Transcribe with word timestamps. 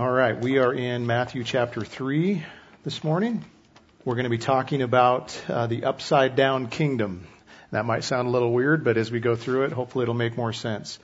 All 0.00 0.10
right, 0.10 0.40
we 0.40 0.56
are 0.56 0.72
in 0.72 1.06
Matthew 1.06 1.44
chapter 1.44 1.84
3 1.84 2.42
this 2.84 3.04
morning. 3.04 3.44
We're 4.02 4.14
going 4.14 4.24
to 4.24 4.30
be 4.30 4.38
talking 4.38 4.80
about 4.80 5.38
uh, 5.46 5.66
the 5.66 5.84
upside 5.84 6.36
down 6.36 6.68
kingdom. 6.68 7.26
That 7.70 7.84
might 7.84 8.02
sound 8.04 8.26
a 8.26 8.30
little 8.30 8.50
weird, 8.50 8.82
but 8.82 8.96
as 8.96 9.10
we 9.10 9.20
go 9.20 9.36
through 9.36 9.64
it, 9.64 9.72
hopefully 9.72 10.04
it'll 10.04 10.14
make 10.14 10.38
more 10.38 10.54
sense. 10.54 10.98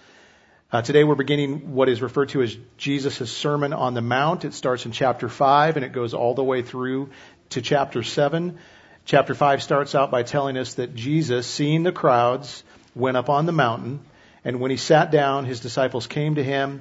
Uh, 0.73 0.81
today 0.81 1.05
we're 1.05 1.15
beginning 1.15 1.75
what 1.75 1.91
is 1.91 2.01
referred 2.01 2.31
to 2.31 2.41
as 2.41 2.57
Jesus' 2.79 3.31
Sermon 3.31 3.75
on 3.75 3.93
the 3.93 4.01
Mount. 4.01 4.47
It 4.47 4.55
starts 4.55 4.87
in 4.87 4.93
chapter 4.93 5.29
5 5.29 5.77
and 5.77 5.85
it 5.85 5.93
goes 5.93 6.15
all 6.15 6.33
the 6.33 6.43
way 6.43 6.63
through 6.63 7.11
to 7.51 7.61
chapter 7.61 8.03
7. 8.03 8.57
Chapter 9.05 9.35
5 9.35 9.63
starts 9.63 9.95
out 9.95 10.11
by 10.11 10.23
telling 10.23 10.57
us 10.57 10.73
that 10.77 10.95
Jesus, 10.95 11.47
seeing 11.47 11.83
the 11.83 11.93
crowds, 11.93 12.65
went 12.95 13.19
up 13.19 13.29
on 13.29 13.45
the 13.45 13.53
mountain, 13.53 14.01
and 14.43 14.59
when 14.59 14.71
he 14.71 14.79
sat 14.79 15.11
down, 15.11 15.45
his 15.45 15.61
disciples 15.61 16.07
came 16.07 16.37
to 16.37 16.43
him, 16.43 16.81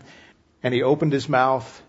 and 0.64 0.74
he 0.74 0.82
opened 0.82 1.12
his 1.12 1.28
mouth 1.28 1.82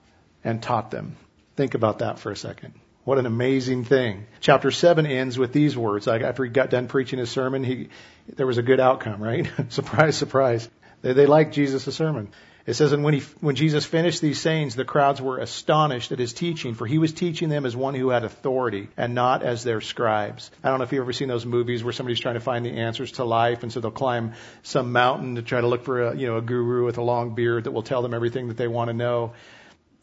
and 0.47 0.63
taught 0.63 0.91
them. 0.91 1.17
Think 1.57 1.75
about 1.75 1.99
that 1.99 2.19
for 2.21 2.31
a 2.31 2.37
second. 2.37 2.73
What 3.05 3.19
an 3.19 3.27
amazing 3.27 3.85
thing. 3.85 4.27
Chapter 4.41 4.71
7 4.71 5.05
ends 5.07 5.37
with 5.37 5.53
these 5.53 5.77
words. 5.77 6.07
Like 6.07 6.23
After 6.23 6.45
he 6.45 6.51
got 6.51 6.71
done 6.71 6.87
preaching 6.87 7.19
his 7.19 7.31
sermon, 7.31 7.65
he, 7.65 7.89
there 8.35 8.47
was 8.47 8.57
a 8.57 8.63
good 8.63 8.81
outcome, 8.81 9.23
right? 9.23 9.51
surprise, 9.69 10.17
surprise. 10.17 10.69
They, 11.03 11.13
they 11.13 11.27
liked 11.27 11.53
Jesus' 11.53 11.95
sermon. 11.95 12.29
It 12.65 12.75
says, 12.75 12.93
and 12.93 13.05
when 13.05 13.15
he, 13.15 13.21
when 13.41 13.55
Jesus 13.55 13.85
finished 13.85 14.21
these 14.21 14.41
sayings, 14.41 14.75
the 14.75 14.85
crowds 14.85 15.23
were 15.23 15.39
astonished 15.39 16.11
at 16.11 16.19
his 16.19 16.33
teaching, 16.33 16.75
for 16.75 16.85
he 16.85 16.99
was 16.99 17.13
teaching 17.13 17.49
them 17.49 17.65
as 17.65 17.77
one 17.77 17.95
who 17.95 18.09
had 18.09 18.25
authority 18.25 18.89
and 18.97 19.15
not 19.15 19.45
as 19.45 19.63
their 19.63 19.81
scribes. 19.81 20.51
I 20.65 20.69
don't 20.69 20.79
know 20.79 20.85
if 20.85 20.93
you've 20.93 21.03
ever 21.03 21.13
seen 21.13 21.29
those 21.29 21.47
movies 21.47 21.85
where 21.85 21.93
somebody's 21.93 22.19
trying 22.19 22.35
to 22.35 22.41
find 22.41 22.67
the 22.67 22.73
answers 22.73 23.13
to 23.13 23.25
life, 23.25 23.63
and 23.63 23.73
so 23.73 23.79
they'll 23.79 23.93
climb 23.93 24.33
some 24.65 24.91
mountain 24.91 25.37
to 25.37 25.43
try 25.43 25.61
to 25.61 25.69
look 25.69 25.85
for 25.85 26.09
a, 26.09 26.17
you 26.17 26.27
know, 26.27 26.39
a 26.39 26.43
guru 26.43 26.85
with 26.85 26.99
a 26.99 27.03
long 27.03 27.37
beard 27.37 27.65
that 27.65 27.71
will 27.71 27.85
tell 27.85 28.03
them 28.03 28.13
everything 28.13 28.49
that 28.49 28.57
they 28.57 28.69
want 28.69 28.89
to 28.89 28.95
know. 28.95 29.35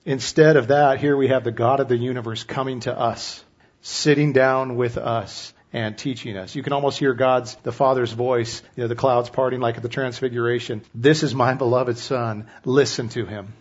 Instead 0.05 0.57
of 0.57 0.67
that, 0.67 0.99
here 0.99 1.15
we 1.15 1.29
have 1.29 1.45
the 1.45 1.51
God 1.51 1.79
of 1.79 1.87
the 1.87 1.95
universe 1.95 2.43
coming 2.43 2.81
to 2.81 2.97
us, 2.97 3.43
sitting 3.81 4.33
down 4.33 4.75
with 4.75 4.97
us 4.97 5.53
and 5.71 5.97
teaching 5.97 6.35
us. 6.35 6.55
You 6.55 6.61
can 6.61 6.73
almost 6.73 6.99
hear 6.99 7.13
God's, 7.13 7.55
the 7.63 7.71
Father's 7.71 8.11
voice, 8.11 8.61
you 8.75 8.83
know, 8.83 8.89
the 8.89 8.95
clouds 8.95 9.29
parting 9.29 9.61
like 9.61 9.77
at 9.77 9.81
the 9.81 9.89
Transfiguration. 9.89 10.83
This 10.93 11.23
is 11.23 11.33
my 11.33 11.53
beloved 11.63 11.97
Son. 11.97 12.47
Listen 12.65 13.07
to 13.09 13.25
him. 13.25 13.53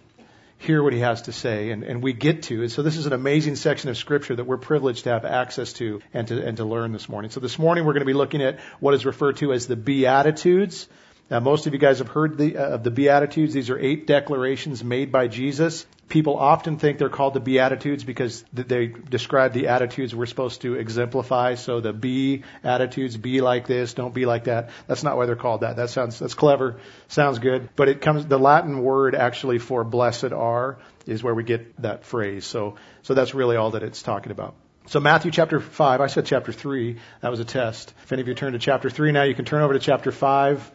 Hear 0.59 0.83
what 0.83 0.93
he 0.93 1.01
has 1.01 1.23
to 1.23 1.33
say. 1.33 1.71
And, 1.71 1.85
and 1.85 2.03
we 2.03 2.13
get 2.13 2.45
to. 2.45 2.63
And 2.63 2.71
so 2.71 2.83
this 2.83 2.97
is 2.97 3.07
an 3.07 3.13
amazing 3.13 3.57
section 3.57 3.89
of 3.89 3.97
Scripture 3.97 4.35
that 4.35 4.45
we're 4.45 4.59
privileged 4.59 5.05
to 5.05 5.11
have 5.11 5.25
access 5.25 5.73
to 5.75 6.01
and 6.13 6.27
to, 6.29 6.45
and 6.45 6.57
to 6.57 6.65
learn 6.65 6.93
this 6.93 7.09
morning. 7.09 7.31
So 7.31 7.41
this 7.41 7.59
morning 7.59 7.85
we're 7.85 7.95
going 7.95 8.03
to 8.03 8.07
be 8.07 8.15
looking 8.15 8.43
at 8.43 8.59
what 8.81 8.95
is 8.95 9.07
referred 9.07 9.37
to 9.39 9.53
as 9.53 9.69
the 9.69 9.77
Beatitudes. 9.77 10.89
Now, 11.33 11.41
most 11.41 11.67
of 11.67 11.73
you 11.73 11.79
guys 11.79 12.01
have 12.01 12.09
heard 12.09 12.37
the, 12.37 12.59
uh, 12.59 12.75
of 12.75 12.83
the 12.85 12.91
Beatitudes. 12.91 13.55
These 13.55 13.71
are 13.71 13.79
eight 13.79 14.07
declarations 14.07 14.85
made 14.85 15.11
by 15.11 15.29
Jesus. 15.29 15.87
People 16.11 16.37
often 16.37 16.77
think 16.77 16.99
they're 16.99 17.09
called 17.09 17.33
the 17.33 17.41
Beatitudes 17.41 18.05
because 18.05 18.45
they 18.53 18.89
describe 18.89 19.55
the 19.55 19.69
attitudes 19.69 20.15
we're 20.15 20.27
supposed 20.27 20.61
to 20.61 20.75
exemplify. 20.75 21.55
So 21.55 21.81
the 21.81 21.95
be 21.95 22.43
attitudes, 22.63 23.17
be 23.17 23.41
like 23.41 23.67
this, 23.67 23.95
don't 23.95 24.13
be 24.13 24.27
like 24.27 24.45
that. 24.45 24.69
That's 24.87 25.03
not 25.03 25.17
why 25.17 25.25
they're 25.25 25.35
called 25.35 25.63
that. 25.63 25.77
That 25.77 25.89
sounds, 25.89 26.19
that's 26.19 26.35
clever, 26.35 26.77
sounds 27.09 27.39
good. 27.39 27.71
But 27.77 27.89
it 27.89 28.03
comes, 28.03 28.27
the 28.27 28.39
Latin 28.39 28.83
word 28.83 29.15
actually 29.15 29.59
for 29.59 29.85
blessed 29.85 30.35
are 30.35 30.77
is 31.07 31.23
where 31.23 31.35
we 31.35 31.45
get 31.45 31.81
that 31.81 32.05
phrase. 32.05 32.45
So, 32.45 32.77
so 33.05 33.15
that's 33.15 33.33
really 33.33 33.57
all 33.57 33.71
that 33.71 33.83
it's 33.83 34.03
talking 34.03 34.33
about. 34.33 34.55
So 34.85 35.01
Matthew 35.01 35.31
chapter 35.31 35.61
5, 35.61 36.03
I 36.03 36.09
said 36.09 36.27
chapter 36.27 36.53
3, 36.53 36.99
that 37.23 37.31
was 37.31 37.41
a 37.41 37.47
test. 37.47 37.95
If 38.03 38.13
any 38.13 38.21
of 38.21 38.29
you 38.29 38.35
turn 38.35 38.53
to 38.53 38.59
chapter 38.59 38.91
3 38.91 39.13
now, 39.13 39.23
you 39.23 39.35
can 39.35 39.47
turn 39.47 39.63
over 39.63 39.73
to 39.73 39.79
chapter 39.79 40.13
5 40.13 40.71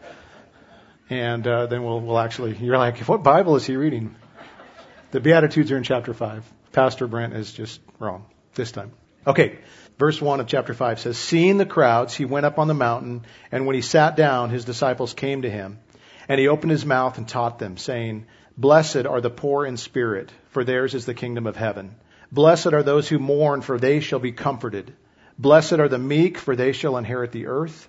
and 1.10 1.46
uh, 1.46 1.66
then 1.66 1.84
we'll, 1.84 2.00
we'll 2.00 2.18
actually, 2.18 2.56
you're 2.56 2.78
like, 2.78 2.98
what 3.00 3.22
Bible 3.22 3.56
is 3.56 3.66
he 3.66 3.76
reading? 3.76 4.14
The 5.10 5.20
Beatitudes 5.20 5.72
are 5.72 5.76
in 5.76 5.82
chapter 5.82 6.12
5. 6.12 6.44
Pastor 6.72 7.06
Brent 7.06 7.34
is 7.34 7.52
just 7.52 7.80
wrong 7.98 8.26
this 8.54 8.72
time. 8.72 8.92
Okay, 9.26 9.58
verse 9.98 10.20
1 10.20 10.40
of 10.40 10.46
chapter 10.46 10.74
5 10.74 11.00
says, 11.00 11.16
Seeing 11.16 11.56
the 11.56 11.66
crowds, 11.66 12.14
he 12.14 12.24
went 12.24 12.46
up 12.46 12.58
on 12.58 12.68
the 12.68 12.74
mountain, 12.74 13.24
and 13.50 13.66
when 13.66 13.74
he 13.74 13.82
sat 13.82 14.16
down, 14.16 14.50
his 14.50 14.64
disciples 14.64 15.14
came 15.14 15.42
to 15.42 15.50
him. 15.50 15.78
And 16.28 16.38
he 16.38 16.48
opened 16.48 16.70
his 16.70 16.84
mouth 16.84 17.16
and 17.16 17.26
taught 17.26 17.58
them, 17.58 17.78
saying, 17.78 18.26
Blessed 18.56 19.06
are 19.06 19.20
the 19.20 19.30
poor 19.30 19.64
in 19.64 19.76
spirit, 19.76 20.30
for 20.50 20.62
theirs 20.62 20.94
is 20.94 21.06
the 21.06 21.14
kingdom 21.14 21.46
of 21.46 21.56
heaven. 21.56 21.96
Blessed 22.30 22.74
are 22.74 22.82
those 22.82 23.08
who 23.08 23.18
mourn, 23.18 23.62
for 23.62 23.78
they 23.78 24.00
shall 24.00 24.18
be 24.18 24.32
comforted. 24.32 24.92
Blessed 25.38 25.74
are 25.74 25.88
the 25.88 25.98
meek, 25.98 26.36
for 26.36 26.54
they 26.54 26.72
shall 26.72 26.98
inherit 26.98 27.32
the 27.32 27.46
earth. 27.46 27.88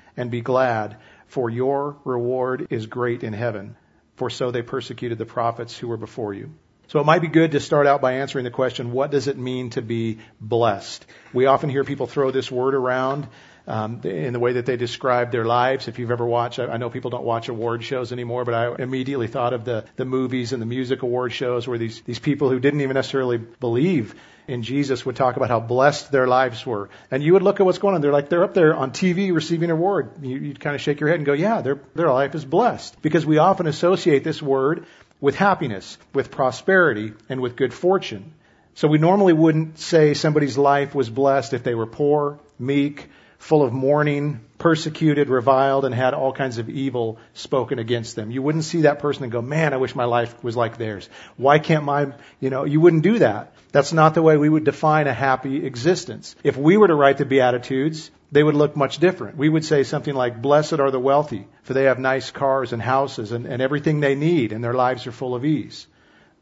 and 0.17 0.31
be 0.31 0.41
glad, 0.41 0.97
for 1.27 1.49
your 1.49 1.97
reward 2.03 2.67
is 2.69 2.87
great 2.87 3.23
in 3.23 3.33
heaven. 3.33 3.75
For 4.15 4.29
so 4.29 4.51
they 4.51 4.61
persecuted 4.61 5.17
the 5.17 5.25
prophets 5.25 5.77
who 5.77 5.87
were 5.87 5.97
before 5.97 6.33
you. 6.33 6.51
So 6.87 6.99
it 6.99 7.05
might 7.05 7.21
be 7.21 7.29
good 7.29 7.51
to 7.51 7.61
start 7.61 7.87
out 7.87 8.01
by 8.01 8.15
answering 8.15 8.43
the 8.43 8.51
question, 8.51 8.91
what 8.91 9.11
does 9.11 9.27
it 9.27 9.37
mean 9.37 9.69
to 9.71 9.81
be 9.81 10.19
blessed? 10.41 11.05
We 11.31 11.45
often 11.45 11.69
hear 11.69 11.85
people 11.85 12.05
throw 12.05 12.31
this 12.31 12.51
word 12.51 12.75
around 12.75 13.27
um, 13.71 14.01
in 14.03 14.33
the 14.33 14.39
way 14.39 14.53
that 14.53 14.65
they 14.65 14.75
describe 14.75 15.31
their 15.31 15.45
lives. 15.45 15.87
If 15.87 15.97
you've 15.97 16.11
ever 16.11 16.25
watched, 16.25 16.59
I 16.59 16.75
know 16.75 16.89
people 16.89 17.09
don't 17.09 17.23
watch 17.23 17.47
award 17.47 17.85
shows 17.85 18.11
anymore, 18.11 18.43
but 18.43 18.53
I 18.53 18.83
immediately 18.83 19.27
thought 19.27 19.53
of 19.53 19.63
the, 19.63 19.85
the 19.95 20.03
movies 20.03 20.51
and 20.51 20.61
the 20.61 20.65
music 20.65 21.03
award 21.03 21.31
shows 21.31 21.69
where 21.69 21.77
these, 21.77 22.01
these 22.01 22.19
people 22.19 22.49
who 22.49 22.59
didn't 22.59 22.81
even 22.81 22.95
necessarily 22.95 23.37
believe 23.37 24.13
in 24.45 24.61
Jesus 24.61 25.05
would 25.05 25.15
talk 25.15 25.37
about 25.37 25.47
how 25.47 25.61
blessed 25.61 26.11
their 26.11 26.27
lives 26.27 26.65
were. 26.65 26.89
And 27.11 27.23
you 27.23 27.31
would 27.31 27.43
look 27.43 27.61
at 27.61 27.65
what's 27.65 27.77
going 27.77 27.95
on. 27.95 28.01
They're 28.01 28.11
like, 28.11 28.27
they're 28.27 28.43
up 28.43 28.53
there 28.53 28.75
on 28.75 28.91
TV 28.91 29.33
receiving 29.33 29.69
an 29.69 29.77
award. 29.77 30.21
You, 30.21 30.37
you'd 30.37 30.59
kind 30.59 30.75
of 30.75 30.81
shake 30.81 30.99
your 30.99 31.07
head 31.07 31.19
and 31.19 31.25
go, 31.25 31.31
yeah, 31.31 31.61
their, 31.61 31.79
their 31.95 32.11
life 32.11 32.35
is 32.35 32.43
blessed. 32.43 33.01
Because 33.01 33.25
we 33.25 33.37
often 33.37 33.67
associate 33.67 34.25
this 34.25 34.41
word 34.41 34.85
with 35.21 35.35
happiness, 35.35 35.97
with 36.13 36.29
prosperity, 36.29 37.13
and 37.29 37.39
with 37.39 37.55
good 37.55 37.73
fortune. 37.73 38.33
So 38.73 38.89
we 38.89 38.97
normally 38.97 39.31
wouldn't 39.31 39.79
say 39.79 40.13
somebody's 40.13 40.57
life 40.57 40.93
was 40.93 41.09
blessed 41.09 41.53
if 41.53 41.63
they 41.63 41.75
were 41.75 41.85
poor, 41.85 42.37
meek, 42.59 43.07
full 43.41 43.63
of 43.63 43.73
mourning, 43.73 44.39
persecuted, 44.59 45.27
reviled, 45.27 45.83
and 45.83 45.95
had 45.95 46.13
all 46.13 46.31
kinds 46.31 46.59
of 46.59 46.69
evil 46.69 47.17
spoken 47.33 47.79
against 47.79 48.15
them. 48.15 48.29
You 48.29 48.43
wouldn't 48.43 48.65
see 48.65 48.81
that 48.81 48.99
person 48.99 49.23
and 49.23 49.31
go, 49.31 49.41
man, 49.41 49.73
I 49.73 49.77
wish 49.77 49.95
my 49.95 50.05
life 50.05 50.43
was 50.43 50.55
like 50.55 50.77
theirs. 50.77 51.09
Why 51.37 51.57
can't 51.57 51.83
my, 51.83 52.13
you 52.39 52.51
know, 52.51 52.65
you 52.65 52.79
wouldn't 52.79 53.01
do 53.01 53.17
that. 53.17 53.53
That's 53.71 53.93
not 53.93 54.13
the 54.13 54.21
way 54.21 54.37
we 54.37 54.47
would 54.47 54.63
define 54.63 55.07
a 55.07 55.13
happy 55.13 55.65
existence. 55.65 56.35
If 56.43 56.55
we 56.55 56.77
were 56.77 56.87
to 56.87 56.93
write 56.93 57.17
the 57.17 57.25
Beatitudes, 57.25 58.11
they 58.31 58.43
would 58.43 58.53
look 58.53 58.77
much 58.77 58.99
different. 58.99 59.37
We 59.37 59.49
would 59.49 59.65
say 59.65 59.81
something 59.83 60.13
like, 60.13 60.39
blessed 60.39 60.79
are 60.79 60.91
the 60.91 60.99
wealthy, 60.99 61.47
for 61.63 61.73
they 61.73 61.85
have 61.85 61.97
nice 61.97 62.29
cars 62.29 62.73
and 62.73 62.81
houses 62.81 63.31
and, 63.31 63.47
and 63.47 63.59
everything 63.59 64.01
they 64.01 64.13
need, 64.13 64.51
and 64.53 64.63
their 64.63 64.75
lives 64.75 65.07
are 65.07 65.11
full 65.11 65.33
of 65.33 65.45
ease. 65.45 65.87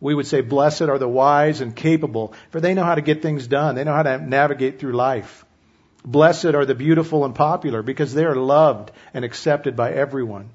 We 0.02 0.14
would 0.14 0.28
say, 0.28 0.42
blessed 0.42 0.84
are 0.84 1.00
the 1.00 1.08
wise 1.08 1.62
and 1.62 1.74
capable, 1.74 2.34
for 2.50 2.60
they 2.60 2.74
know 2.74 2.84
how 2.84 2.96
to 2.96 3.02
get 3.02 3.22
things 3.22 3.48
done. 3.48 3.76
They 3.76 3.86
know 3.86 3.96
how 3.96 4.04
to 4.04 4.18
navigate 4.18 4.80
through 4.80 4.98
life. 4.98 5.46
Blessed 6.06 6.46
are 6.46 6.66
the 6.66 6.76
beautiful 6.76 7.26
and 7.26 7.36
popular 7.36 7.82
because 7.82 8.14
they 8.14 8.26
are 8.26 8.36
loved 8.36 8.92
and 9.14 9.26
accepted 9.26 9.76
by 9.76 9.92
everyone. 9.92 10.50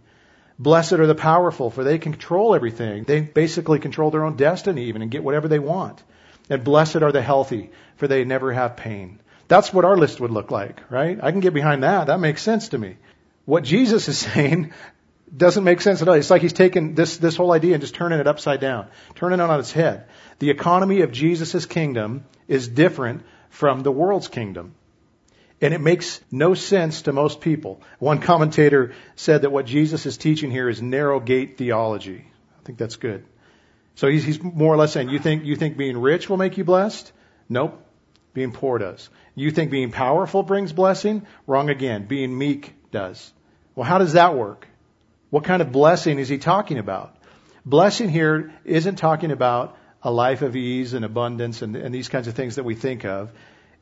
Blessed 0.59 0.95
are 0.95 1.07
the 1.07 1.15
powerful 1.15 1.71
for 1.71 1.85
they 1.85 1.99
control 1.99 2.55
everything. 2.55 3.05
They 3.05 3.21
basically 3.21 3.79
control 3.79 4.11
their 4.11 4.25
own 4.25 4.37
destiny 4.37 4.85
even 4.85 5.03
and 5.03 5.11
get 5.11 5.25
whatever 5.25 5.49
they 5.49 5.59
want. 5.59 6.03
And 6.49 6.63
blessed 6.63 7.03
are 7.03 7.13
the 7.13 7.23
healthy 7.23 7.71
for 7.97 8.07
they 8.07 8.25
never 8.25 8.53
have 8.53 8.77
pain. 8.77 9.21
That's 9.49 9.73
what 9.73 9.85
our 9.85 9.97
list 9.97 10.21
would 10.21 10.31
look 10.31 10.51
like, 10.51 10.81
right? 10.91 11.19
I 11.23 11.31
can 11.31 11.41
get 11.41 11.55
behind 11.55 11.83
that. 11.83 12.07
That 12.07 12.21
makes 12.21 12.43
sense 12.43 12.69
to 12.69 12.79
me. 12.79 12.97
What 13.45 13.65
Jesus 13.65 14.09
is 14.09 14.19
saying 14.33 14.73
doesn't 15.37 15.65
make 15.65 15.81
sense 15.81 16.01
at 16.01 16.09
all. 16.09 16.15
It's 16.15 16.31
like 16.31 16.43
he's 16.43 16.53
taking 16.53 16.95
this, 16.95 17.17
this 17.17 17.37
whole 17.37 17.53
idea 17.53 17.75
and 17.75 17.83
just 17.83 17.95
turning 17.95 18.21
it 18.21 18.27
upside 18.27 18.61
down, 18.61 18.89
turning 19.17 19.41
it 19.41 19.43
on 19.43 19.61
its 19.61 19.73
head. 19.73 20.07
The 20.39 20.51
economy 20.51 21.01
of 21.01 21.13
Jesus' 21.13 21.67
kingdom 21.67 22.25
is 22.47 22.69
different 22.69 23.23
from 23.51 23.83
the 23.83 23.93
world's 23.93 24.29
kingdom. 24.29 24.75
And 25.65 25.73
it 25.73 25.81
makes 25.81 26.21
no 26.31 26.53
sense 26.53 27.03
to 27.03 27.15
most 27.15 27.41
people. 27.41 27.81
One 27.99 28.21
commentator 28.21 28.93
said 29.17 29.43
that 29.43 29.51
what 29.51 29.65
Jesus 29.65 30.05
is 30.05 30.19
teaching 30.19 30.51
here 30.51 30.69
is 30.69 30.83
narrow 30.83 31.21
gate 31.21 31.57
theology. 31.57 32.23
I 32.61 32.67
think 32.67 32.77
that's 32.77 32.97
good. 32.97 33.25
So 33.95 34.07
he's, 34.09 34.25
he's 34.25 34.43
more 34.43 34.75
or 34.75 34.77
less 34.77 34.93
saying, 34.93 35.09
you 35.09 35.19
think, 35.19 35.47
you 35.47 35.57
think 35.57 35.79
being 35.79 35.97
rich 35.97 36.29
will 36.29 36.37
make 36.37 36.59
you 36.59 36.65
blessed? 36.65 37.11
Nope. 37.49 37.83
Being 38.35 38.53
poor 38.53 38.77
does. 38.77 39.09
You 39.35 39.51
think 39.51 39.71
being 39.71 39.91
powerful 39.91 40.43
brings 40.43 40.75
blessing? 40.75 41.27
Wrong 41.47 41.71
again. 41.71 42.05
Being 42.05 42.37
meek 42.37 42.75
does. 42.91 43.33
Well, 43.75 43.87
how 43.87 43.97
does 43.97 44.13
that 44.13 44.35
work? 44.35 44.69
What 45.31 45.45
kind 45.45 45.63
of 45.63 45.73
blessing 45.73 46.19
is 46.19 46.29
he 46.29 46.37
talking 46.37 46.77
about? 46.77 47.17
Blessing 47.65 48.11
here 48.11 48.53
isn't 48.67 48.97
talking 48.97 49.31
about 49.31 49.79
a 50.03 50.11
life 50.11 50.43
of 50.43 50.57
ease 50.57 50.93
and 50.93 51.07
abundance 51.07 51.63
and, 51.63 51.75
and 51.75 51.95
these 51.95 52.11
kinds 52.11 52.29
of 52.29 52.35
things 52.35 52.57
that 52.57 52.65
we 52.65 52.75
think 52.75 53.07
of. 53.07 53.33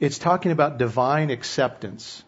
It's 0.02 0.18
talking 0.18 0.50
about 0.50 0.78
divine 0.78 1.30
acceptance. 1.30 2.24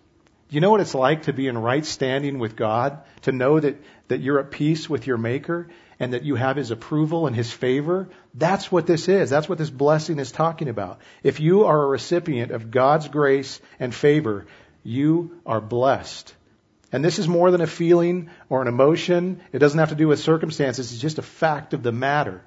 You 0.49 0.61
know 0.61 0.71
what 0.71 0.81
it's 0.81 0.95
like 0.95 1.25
to 1.25 1.33
be 1.33 1.49
in 1.49 1.59
right 1.59 1.85
standing 1.85 2.39
with 2.39 2.55
God? 2.55 3.03
To 3.23 3.33
know 3.33 3.59
that, 3.59 3.83
that 4.07 4.21
you're 4.21 4.39
at 4.39 4.53
peace 4.53 4.89
with 4.89 5.09
your 5.09 5.17
Maker 5.17 5.67
and 5.99 6.13
that 6.13 6.23
you 6.23 6.37
have 6.37 6.55
His 6.55 6.71
approval 6.71 7.27
and 7.27 7.35
His 7.35 7.51
favor? 7.51 8.11
That's 8.33 8.71
what 8.71 8.87
this 8.87 9.09
is. 9.09 9.29
That's 9.29 9.49
what 9.49 9.59
this 9.59 9.71
blessing 9.71 10.21
is 10.21 10.31
talking 10.31 10.69
about. 10.69 11.01
If 11.25 11.41
you 11.41 11.65
are 11.65 11.83
a 11.83 11.89
recipient 11.89 12.53
of 12.53 12.71
God's 12.71 13.09
grace 13.09 13.61
and 13.81 13.93
favor, 13.93 14.47
you 14.85 15.41
are 15.45 15.61
blessed. 15.61 16.33
And 16.93 17.05
this 17.05 17.19
is 17.19 17.27
more 17.27 17.51
than 17.51 17.61
a 17.61 17.67
feeling 17.67 18.31
or 18.49 18.63
an 18.63 18.69
emotion. 18.69 19.41
It 19.53 19.59
doesn't 19.59 19.81
have 19.81 19.89
to 19.89 19.97
do 19.97 20.07
with 20.07 20.21
circumstances. 20.21 20.93
It's 20.93 21.03
just 21.03 21.19
a 21.19 21.23
fact 21.23 21.75
of 21.75 21.83
the 21.83 21.91
matter. 21.91 22.41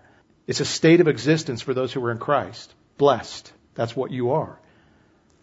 It's 0.47 0.61
a 0.61 0.65
state 0.65 1.01
of 1.01 1.09
existence 1.09 1.61
for 1.61 1.73
those 1.73 1.91
who 1.91 2.05
are 2.05 2.11
in 2.11 2.17
Christ. 2.17 2.73
Blessed. 2.97 3.51
That's 3.75 3.93
what 3.93 4.11
you 4.11 4.31
are. 4.31 4.57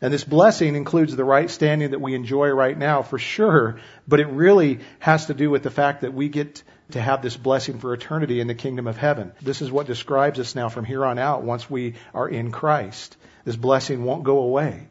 And 0.00 0.12
this 0.12 0.24
blessing 0.24 0.74
includes 0.74 1.16
the 1.16 1.24
right 1.24 1.50
standing 1.50 1.92
that 1.92 2.00
we 2.00 2.14
enjoy 2.14 2.48
right 2.50 2.76
now 2.76 3.02
for 3.02 3.18
sure, 3.18 3.80
but 4.06 4.20
it 4.20 4.26
really 4.26 4.80
has 4.98 5.26
to 5.26 5.34
do 5.34 5.50
with 5.50 5.62
the 5.62 5.70
fact 5.70 6.02
that 6.02 6.12
we 6.12 6.28
get 6.28 6.62
to 6.90 7.00
have 7.00 7.22
this 7.22 7.36
blessing 7.36 7.78
for 7.78 7.94
eternity 7.94 8.40
in 8.40 8.46
the 8.46 8.54
kingdom 8.54 8.86
of 8.86 8.96
heaven. 8.96 9.32
This 9.40 9.62
is 9.62 9.72
what 9.72 9.86
describes 9.86 10.38
us 10.38 10.54
now 10.54 10.68
from 10.68 10.84
here 10.84 11.04
on 11.04 11.18
out 11.18 11.42
once 11.42 11.70
we 11.70 11.94
are 12.12 12.28
in 12.28 12.50
Christ. 12.52 13.16
This 13.44 13.56
blessing 13.56 14.04
won't 14.04 14.24
go 14.24 14.38
away. 14.38 14.88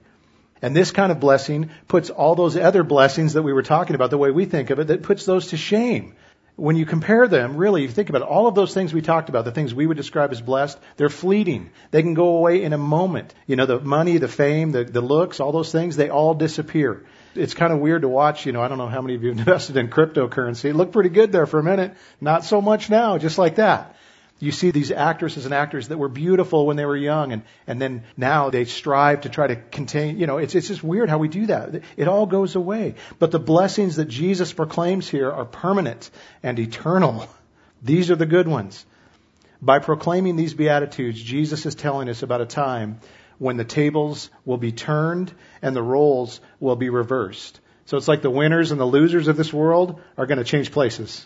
And 0.61 0.75
this 0.75 0.91
kind 0.91 1.11
of 1.11 1.19
blessing 1.19 1.71
puts 1.87 2.09
all 2.09 2.35
those 2.35 2.55
other 2.55 2.83
blessings 2.83 3.33
that 3.33 3.43
we 3.43 3.53
were 3.53 3.63
talking 3.63 3.95
about, 3.95 4.09
the 4.09 4.17
way 4.17 4.31
we 4.31 4.45
think 4.45 4.69
of 4.69 4.79
it, 4.79 4.87
that 4.87 5.03
puts 5.03 5.25
those 5.25 5.47
to 5.47 5.57
shame. 5.57 6.15
When 6.55 6.75
you 6.75 6.85
compare 6.85 7.27
them, 7.27 7.57
really, 7.57 7.81
you 7.81 7.87
think 7.87 8.09
about 8.09 8.21
it, 8.21 8.27
all 8.27 8.45
of 8.45 8.53
those 8.53 8.75
things 8.75 8.93
we 8.93 9.01
talked 9.01 9.29
about, 9.29 9.43
the 9.43 9.51
things 9.51 9.73
we 9.73 9.87
would 9.87 9.97
describe 9.97 10.31
as 10.31 10.39
blessed, 10.39 10.77
they're 10.97 11.09
fleeting. 11.09 11.71
They 11.89 12.03
can 12.03 12.13
go 12.13 12.37
away 12.37 12.61
in 12.61 12.73
a 12.73 12.77
moment. 12.77 13.33
You 13.47 13.55
know, 13.55 13.65
the 13.65 13.79
money, 13.79 14.19
the 14.19 14.27
fame, 14.27 14.71
the, 14.71 14.83
the 14.83 15.01
looks, 15.01 15.39
all 15.39 15.51
those 15.51 15.71
things, 15.71 15.95
they 15.95 16.09
all 16.09 16.35
disappear. 16.35 17.05
It's 17.33 17.55
kind 17.55 17.73
of 17.73 17.79
weird 17.79 18.03
to 18.03 18.07
watch, 18.07 18.45
you 18.45 18.51
know, 18.51 18.61
I 18.61 18.67
don't 18.67 18.77
know 18.77 18.87
how 18.87 19.01
many 19.01 19.15
of 19.15 19.23
you 19.23 19.29
have 19.29 19.39
invested 19.39 19.77
in 19.77 19.87
cryptocurrency. 19.87 20.65
It 20.65 20.75
looked 20.75 20.91
pretty 20.91 21.09
good 21.09 21.31
there 21.31 21.47
for 21.47 21.59
a 21.59 21.63
minute. 21.63 21.95
Not 22.21 22.45
so 22.45 22.61
much 22.61 22.87
now, 22.89 23.17
just 23.17 23.39
like 23.39 23.55
that. 23.55 23.95
You 24.39 24.51
see 24.51 24.71
these 24.71 24.91
actresses 24.91 25.45
and 25.45 25.53
actors 25.53 25.87
that 25.87 25.97
were 25.97 26.09
beautiful 26.09 26.65
when 26.65 26.75
they 26.75 26.85
were 26.85 26.97
young, 26.97 27.31
and, 27.31 27.43
and 27.65 27.81
then 27.81 28.03
now 28.17 28.49
they 28.49 28.65
strive 28.65 29.21
to 29.21 29.29
try 29.29 29.47
to 29.47 29.55
contain, 29.55 30.19
you 30.19 30.27
know, 30.27 30.37
it's, 30.37 30.53
it's 30.53 30.67
just 30.67 30.83
weird 30.83 31.09
how 31.09 31.17
we 31.17 31.29
do 31.29 31.45
that. 31.45 31.83
It 31.95 32.07
all 32.07 32.25
goes 32.25 32.55
away. 32.55 32.95
But 33.19 33.31
the 33.31 33.39
blessings 33.39 33.95
that 33.95 34.09
Jesus 34.09 34.51
proclaims 34.51 35.07
here 35.07 35.31
are 35.31 35.45
permanent 35.45 36.09
and 36.41 36.59
eternal. 36.59 37.27
These 37.83 38.11
are 38.11 38.15
the 38.15 38.25
good 38.25 38.47
ones. 38.47 38.85
By 39.61 39.79
proclaiming 39.79 40.35
these 40.35 40.53
Beatitudes, 40.53 41.21
Jesus 41.21 41.65
is 41.65 41.73
telling 41.73 42.09
us 42.09 42.21
about 42.21 42.41
a 42.41 42.45
time 42.45 42.99
when 43.37 43.55
the 43.55 43.63
tables 43.63 44.29
will 44.45 44.57
be 44.57 44.73
turned 44.73 45.33
and 45.61 45.73
the 45.73 45.81
roles 45.81 46.41
will 46.59 46.75
be 46.75 46.89
reversed. 46.89 47.59
So 47.85 47.97
it's 47.97 48.07
like 48.07 48.21
the 48.21 48.29
winners 48.29 48.71
and 48.71 48.79
the 48.79 48.85
losers 48.85 49.27
of 49.27 49.37
this 49.37 49.53
world 49.53 50.01
are 50.17 50.25
going 50.25 50.37
to 50.37 50.43
change 50.43 50.71
places. 50.71 51.25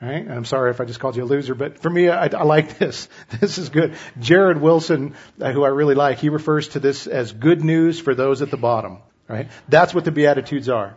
Right? 0.00 0.30
I'm 0.30 0.44
sorry 0.44 0.70
if 0.70 0.80
I 0.80 0.84
just 0.84 1.00
called 1.00 1.16
you 1.16 1.24
a 1.24 1.26
loser, 1.26 1.56
but 1.56 1.80
for 1.80 1.90
me, 1.90 2.08
I, 2.08 2.26
I 2.26 2.44
like 2.44 2.78
this. 2.78 3.08
This 3.40 3.58
is 3.58 3.68
good. 3.68 3.94
Jared 4.20 4.60
Wilson, 4.60 5.14
uh, 5.40 5.52
who 5.52 5.64
I 5.64 5.68
really 5.68 5.96
like, 5.96 6.18
he 6.18 6.28
refers 6.28 6.68
to 6.68 6.80
this 6.80 7.08
as 7.08 7.32
good 7.32 7.64
news 7.64 7.98
for 7.98 8.14
those 8.14 8.40
at 8.40 8.50
the 8.50 8.56
bottom. 8.56 8.98
Right? 9.26 9.48
That's 9.68 9.92
what 9.92 10.04
the 10.04 10.12
Beatitudes 10.12 10.68
are. 10.68 10.96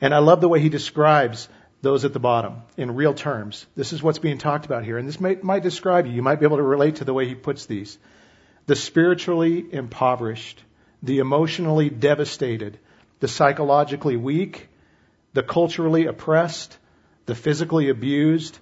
And 0.00 0.14
I 0.14 0.18
love 0.18 0.40
the 0.40 0.48
way 0.48 0.60
he 0.60 0.68
describes 0.68 1.48
those 1.80 2.04
at 2.04 2.12
the 2.12 2.20
bottom 2.20 2.62
in 2.76 2.94
real 2.94 3.14
terms. 3.14 3.66
This 3.76 3.92
is 3.92 4.02
what's 4.02 4.18
being 4.18 4.38
talked 4.38 4.66
about 4.66 4.84
here. 4.84 4.98
And 4.98 5.08
this 5.08 5.20
may, 5.20 5.36
might 5.42 5.62
describe 5.62 6.06
you. 6.06 6.12
You 6.12 6.22
might 6.22 6.38
be 6.38 6.46
able 6.46 6.58
to 6.58 6.62
relate 6.62 6.96
to 6.96 7.04
the 7.04 7.14
way 7.14 7.26
he 7.26 7.34
puts 7.34 7.66
these. 7.66 7.98
The 8.66 8.76
spiritually 8.76 9.64
impoverished, 9.72 10.62
the 11.02 11.18
emotionally 11.18 11.90
devastated, 11.90 12.78
the 13.20 13.28
psychologically 13.28 14.16
weak, 14.16 14.68
the 15.32 15.42
culturally 15.42 16.06
oppressed, 16.06 16.76
the 17.26 17.34
physically 17.34 17.88
abused, 17.88 18.58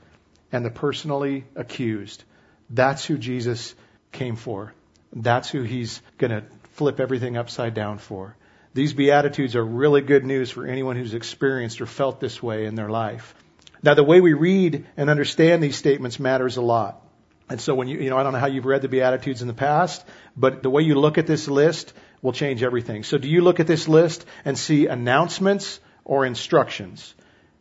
and 0.53 0.65
the 0.65 0.71
personally 0.71 1.45
accused. 1.55 2.25
That's 2.69 3.05
who 3.05 3.19
Jesus 3.19 3.75
came 4.13 4.37
for. 4.37 4.75
That's 5.13 5.51
who 5.51 5.63
he's 5.63 6.03
going 6.19 6.31
to 6.31 6.45
flip 6.73 7.01
everything 7.01 7.37
upside 7.37 7.75
down 7.75 7.99
for. 7.99 8.37
These 8.73 8.93
Beatitudes 8.93 9.57
are 9.57 9.65
really 9.65 10.01
good 10.01 10.25
news 10.25 10.51
for 10.51 10.67
anyone 10.67 10.97
who's 10.97 11.15
experienced 11.15 11.81
or 11.81 11.87
felt 11.87 12.21
this 12.21 12.43
way 12.43 12.67
in 12.67 12.77
their 12.77 12.89
life. 12.89 13.35
Now, 13.83 13.95
the 13.95 14.05
way 14.05 14.21
we 14.21 14.35
read 14.35 14.87
and 14.97 15.11
understand 15.11 15.63
these 15.63 15.77
statements 15.77 16.21
matters 16.21 16.57
a 16.57 16.63
lot. 16.63 17.05
And 17.49 17.61
so 17.61 17.75
when 17.75 17.89
you, 17.89 17.99
you 17.99 18.11
know, 18.11 18.17
I 18.17 18.23
don't 18.23 18.33
know 18.33 18.39
how 18.39 18.47
you've 18.47 18.67
read 18.67 18.83
the 18.83 18.89
Beatitudes 18.89 19.43
in 19.43 19.49
the 19.49 19.55
past, 19.55 20.05
but 20.37 20.63
the 20.63 20.71
way 20.71 20.83
you 20.83 20.95
look 20.95 21.19
at 21.19 21.27
this 21.27 21.49
list 21.49 21.93
will 22.23 22.33
change 22.33 22.63
everything. 22.63 23.03
So 23.03 23.19
do 23.19 23.29
you 23.29 23.41
look 23.41 23.59
at 23.59 23.67
this 23.67 23.89
list 23.89 24.25
and 24.45 24.57
see 24.57 24.87
announcements 24.87 25.81
or 26.05 26.25
instructions? 26.25 27.13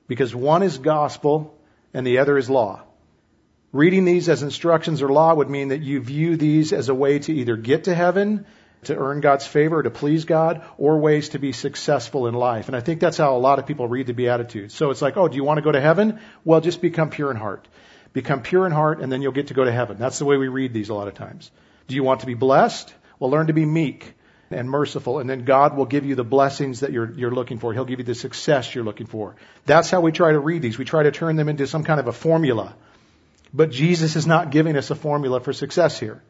Because 0.09 0.35
one 0.35 0.63
is 0.63 0.79
gospel 0.79 1.55
and 1.93 2.05
the 2.05 2.17
other 2.17 2.37
is 2.37 2.49
law. 2.49 2.81
Reading 3.71 4.03
these 4.03 4.27
as 4.27 4.41
instructions 4.41 5.01
or 5.03 5.09
law 5.09 5.33
would 5.35 5.49
mean 5.49 5.67
that 5.67 5.81
you 5.81 6.01
view 6.01 6.35
these 6.35 6.73
as 6.73 6.89
a 6.89 6.95
way 6.95 7.19
to 7.19 7.31
either 7.31 7.55
get 7.55 7.83
to 7.83 7.93
heaven, 7.93 8.47
to 8.85 8.97
earn 8.97 9.21
God's 9.21 9.45
favor, 9.45 9.83
to 9.83 9.91
please 9.91 10.25
God, 10.25 10.63
or 10.79 10.97
ways 10.97 11.29
to 11.29 11.39
be 11.39 11.51
successful 11.51 12.25
in 12.25 12.33
life. 12.33 12.67
And 12.67 12.75
I 12.75 12.79
think 12.79 12.99
that's 12.99 13.17
how 13.17 13.37
a 13.37 13.37
lot 13.37 13.59
of 13.59 13.67
people 13.67 13.87
read 13.87 14.07
the 14.07 14.13
Beatitudes. 14.13 14.73
So 14.73 14.89
it's 14.89 15.01
like, 15.01 15.15
oh, 15.15 15.27
do 15.27 15.35
you 15.35 15.43
want 15.43 15.59
to 15.59 15.61
go 15.61 15.71
to 15.71 15.79
heaven? 15.79 16.19
Well, 16.43 16.59
just 16.59 16.81
become 16.81 17.11
pure 17.11 17.29
in 17.29 17.37
heart. 17.37 17.67
Become 18.11 18.41
pure 18.41 18.65
in 18.65 18.71
heart, 18.71 19.01
and 19.01 19.11
then 19.11 19.21
you'll 19.21 19.31
get 19.31 19.47
to 19.47 19.53
go 19.53 19.63
to 19.63 19.71
heaven. 19.71 19.97
That's 19.99 20.17
the 20.17 20.25
way 20.25 20.37
we 20.37 20.47
read 20.47 20.73
these 20.73 20.89
a 20.89 20.95
lot 20.95 21.07
of 21.07 21.13
times. 21.13 21.51
Do 21.87 21.93
you 21.93 22.03
want 22.03 22.21
to 22.21 22.25
be 22.25 22.33
blessed? 22.33 22.91
Well, 23.19 23.29
learn 23.29 23.47
to 23.47 23.53
be 23.53 23.65
meek 23.65 24.15
and 24.51 24.69
merciful, 24.69 25.19
and 25.19 25.29
then 25.29 25.45
God 25.45 25.77
will 25.77 25.85
give 25.85 26.05
you 26.05 26.15
the 26.15 26.23
blessings 26.23 26.81
that 26.81 26.91
you're, 26.91 27.11
you're 27.11 27.31
looking 27.31 27.59
for. 27.59 27.73
He'll 27.73 27.85
give 27.85 27.99
you 27.99 28.05
the 28.05 28.15
success 28.15 28.73
you're 28.73 28.83
looking 28.83 29.07
for. 29.07 29.35
That's 29.65 29.89
how 29.89 30.01
we 30.01 30.11
try 30.11 30.31
to 30.31 30.39
read 30.39 30.61
these. 30.61 30.77
We 30.77 30.85
try 30.85 31.03
to 31.03 31.11
turn 31.11 31.35
them 31.35 31.49
into 31.49 31.67
some 31.67 31.83
kind 31.83 31.99
of 31.99 32.07
a 32.07 32.13
formula. 32.13 32.75
But 33.53 33.71
Jesus 33.71 34.15
is 34.15 34.27
not 34.27 34.51
giving 34.51 34.75
us 34.75 34.91
a 34.91 34.95
formula 34.95 35.39
for 35.39 35.53
success 35.53 35.99
here. 35.99 36.21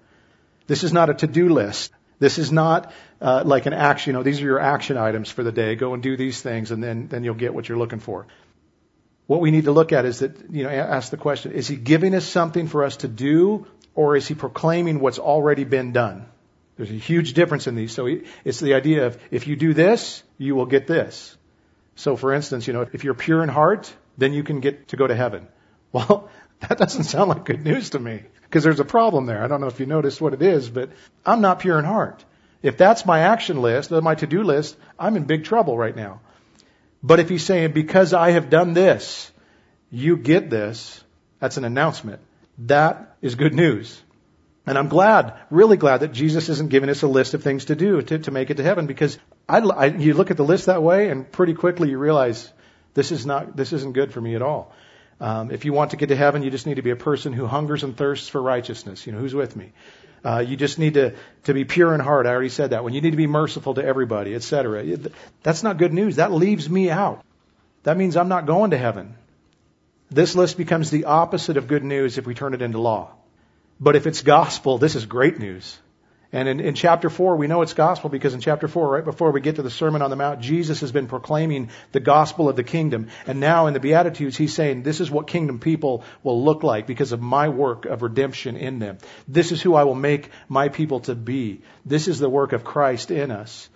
This 0.67 0.83
is 0.83 0.93
not 0.93 1.09
a 1.09 1.13
to-do 1.13 1.49
list. 1.49 1.91
This 2.19 2.37
is 2.37 2.51
not 2.51 2.91
uh, 3.21 3.43
like 3.45 3.65
an 3.65 3.73
action. 3.73 4.11
You 4.11 4.17
know, 4.17 4.23
these 4.23 4.41
are 4.41 4.45
your 4.45 4.59
action 4.59 4.97
items 4.97 5.31
for 5.31 5.43
the 5.43 5.51
day. 5.51 5.75
Go 5.75 5.93
and 5.93 6.03
do 6.03 6.17
these 6.17 6.41
things, 6.41 6.71
and 6.71 6.83
then 6.83 7.07
then 7.07 7.23
you'll 7.23 7.33
get 7.33 7.53
what 7.53 7.67
you're 7.67 7.77
looking 7.77 7.99
for. 7.99 8.27
What 9.25 9.39
we 9.41 9.51
need 9.51 9.65
to 9.65 9.71
look 9.71 9.93
at 9.93 10.05
is 10.05 10.19
that 10.19 10.51
you 10.51 10.63
know, 10.63 10.69
ask 10.69 11.11
the 11.11 11.17
question: 11.17 11.53
Is 11.53 11.67
He 11.67 11.77
giving 11.77 12.13
us 12.13 12.25
something 12.25 12.67
for 12.67 12.83
us 12.83 12.97
to 12.97 13.07
do, 13.07 13.67
or 13.95 14.17
is 14.17 14.27
He 14.27 14.35
proclaiming 14.35 14.99
what's 14.99 15.19
already 15.19 15.63
been 15.63 15.93
done? 15.93 16.25
There's 16.79 16.91
a 16.91 16.93
huge 16.93 17.33
difference 17.33 17.67
in 17.67 17.75
these. 17.75 17.91
So 17.91 18.07
it's 18.45 18.61
the 18.61 18.73
idea 18.73 19.07
of 19.07 19.21
if 19.31 19.47
you 19.47 19.57
do 19.57 19.73
this, 19.73 20.23
you 20.37 20.55
will 20.55 20.65
get 20.65 20.87
this. 20.87 21.35
So 21.95 22.15
for 22.15 22.33
instance, 22.33 22.67
you 22.67 22.73
know, 22.73 22.87
if 22.93 23.03
you're 23.03 23.13
pure 23.13 23.43
in 23.43 23.49
heart, 23.49 23.93
then 24.17 24.31
you 24.31 24.43
can 24.43 24.61
get 24.61 24.87
to 24.87 24.95
go 24.95 25.05
to 25.05 25.15
heaven. 25.15 25.47
Well, 25.91 26.29
that 26.59 26.77
doesn't 26.77 27.05
sound 27.05 27.29
like 27.29 27.45
good 27.45 27.63
news 27.63 27.89
to 27.91 27.99
me 27.99 28.21
because 28.43 28.63
there's 28.63 28.79
a 28.79 28.85
problem 28.85 29.25
there. 29.25 29.43
I 29.43 29.47
don't 29.47 29.59
know 29.59 29.65
if 29.67 29.79
you 29.79 29.87
noticed 29.87 30.21
what 30.21 30.35
it 30.35 30.41
is, 30.43 30.69
but 30.69 30.91
I'm 31.25 31.41
not 31.41 31.61
pure 31.61 31.79
in 31.79 31.83
heart. 31.83 32.23
If 32.61 32.77
that's 32.77 33.07
my 33.07 33.21
action 33.21 33.59
list, 33.59 33.89
my 33.89 34.13
to-do 34.13 34.43
list, 34.43 34.77
I'm 34.99 35.15
in 35.15 35.23
big 35.23 35.45
trouble 35.45 35.75
right 35.75 35.95
now. 35.95 36.21
But 37.01 37.19
if 37.19 37.27
he's 37.27 37.43
saying, 37.43 37.71
because 37.71 38.13
I 38.13 38.31
have 38.31 38.51
done 38.51 38.73
this, 38.73 39.31
you 39.89 40.15
get 40.15 40.51
this, 40.51 41.03
that's 41.39 41.57
an 41.57 41.65
announcement. 41.65 42.21
That 42.59 43.17
is 43.19 43.33
good 43.33 43.55
news. 43.55 43.99
And 44.65 44.77
I'm 44.77 44.87
glad, 44.87 45.33
really 45.49 45.77
glad 45.77 46.01
that 46.01 46.11
Jesus 46.11 46.49
isn't 46.49 46.69
giving 46.69 46.89
us 46.89 47.01
a 47.01 47.07
list 47.07 47.33
of 47.33 47.43
things 47.43 47.65
to 47.65 47.75
do 47.75 48.01
to, 48.01 48.19
to 48.19 48.31
make 48.31 48.49
it 48.49 48.57
to 48.57 48.63
heaven 48.63 48.87
because 48.87 49.17
I, 49.47 49.59
I, 49.59 49.85
you 49.85 50.13
look 50.13 50.31
at 50.31 50.37
the 50.37 50.43
list 50.43 50.67
that 50.67 50.83
way 50.83 51.09
and 51.09 51.29
pretty 51.31 51.53
quickly 51.53 51.89
you 51.89 51.97
realize 51.97 52.51
this 52.93 53.11
is 53.11 53.25
not, 53.25 53.55
this 53.55 53.73
isn't 53.73 53.93
good 53.93 54.13
for 54.13 54.21
me 54.21 54.35
at 54.35 54.41
all. 54.41 54.73
Um, 55.21 55.51
if 55.51 55.65
you 55.65 55.73
want 55.73 55.91
to 55.91 55.97
get 55.97 56.09
to 56.09 56.15
heaven, 56.15 56.43
you 56.43 56.51
just 56.51 56.65
need 56.65 56.75
to 56.75 56.81
be 56.81 56.91
a 56.91 56.95
person 56.95 57.33
who 57.33 57.45
hungers 57.45 57.83
and 57.83 57.95
thirsts 57.95 58.29
for 58.29 58.41
righteousness. 58.41 59.05
You 59.05 59.13
know, 59.13 59.19
who's 59.19 59.35
with 59.35 59.55
me? 59.55 59.73
Uh, 60.23 60.39
you 60.39 60.55
just 60.55 60.79
need 60.79 60.95
to, 60.95 61.15
to 61.45 61.53
be 61.53 61.65
pure 61.65 61.93
in 61.93 61.99
heart. 61.99 62.25
I 62.25 62.31
already 62.31 62.49
said 62.49 62.71
that. 62.71 62.83
When 62.83 62.93
you 62.93 63.01
need 63.01 63.11
to 63.11 63.17
be 63.17 63.27
merciful 63.27 63.73
to 63.75 63.83
everybody, 63.83 64.35
etc. 64.35 64.97
That's 65.43 65.63
not 65.63 65.77
good 65.77 65.93
news. 65.93 66.17
That 66.17 66.31
leaves 66.31 66.69
me 66.69 66.89
out. 66.89 67.23
That 67.83 67.97
means 67.97 68.17
I'm 68.17 68.29
not 68.29 68.45
going 68.45 68.71
to 68.71 68.77
heaven. 68.77 69.15
This 70.11 70.35
list 70.35 70.57
becomes 70.57 70.89
the 70.89 71.05
opposite 71.05 71.57
of 71.57 71.67
good 71.67 71.83
news 71.83 72.17
if 72.17 72.25
we 72.25 72.33
turn 72.33 72.53
it 72.53 72.61
into 72.61 72.79
law. 72.79 73.11
But 73.79 73.95
if 73.95 74.07
it's 74.07 74.21
gospel, 74.21 74.77
this 74.77 74.95
is 74.95 75.05
great 75.05 75.39
news. 75.39 75.77
And 76.31 76.47
in, 76.47 76.59
in, 76.59 76.75
chapter 76.75 77.09
4, 77.09 77.37
we 77.37 77.47
know 77.47 77.63
it's 77.63 77.73
gospel 77.73 78.11
because 78.11 78.35
in 78.35 78.39
chapter 78.39 78.67
4, 78.67 78.87
right 78.87 79.03
before 79.03 79.31
we 79.31 79.41
get 79.41 79.55
to 79.55 79.63
the 79.63 79.71
Sermon 79.71 80.03
on 80.03 80.11
the 80.11 80.15
Mount, 80.15 80.41
Jesus 80.41 80.81
has 80.81 80.91
been 80.91 81.07
proclaiming 81.07 81.69
the 81.91 81.99
gospel 81.99 82.47
of 82.47 82.55
the 82.55 82.63
kingdom. 82.63 83.07
And 83.25 83.39
now 83.39 83.65
in 83.65 83.73
the 83.73 83.79
Beatitudes, 83.79 84.37
he's 84.37 84.53
saying, 84.53 84.83
this 84.83 84.99
is 84.99 85.09
what 85.09 85.25
kingdom 85.25 85.57
people 85.57 86.03
will 86.21 86.43
look 86.43 86.61
like 86.61 86.85
because 86.85 87.13
of 87.13 87.21
my 87.21 87.49
work 87.49 87.85
of 87.85 88.03
redemption 88.03 88.57
in 88.57 88.77
them. 88.77 88.99
This 89.27 89.51
is 89.51 89.59
who 89.59 89.73
I 89.73 89.85
will 89.85 89.95
make 89.95 90.29
my 90.47 90.69
people 90.69 90.99
to 91.01 91.15
be. 91.15 91.61
This 91.83 92.07
is 92.07 92.19
the 92.19 92.29
work 92.29 92.53
of 92.53 92.63
Christ 92.63 93.09
in 93.09 93.31
us. 93.31 93.67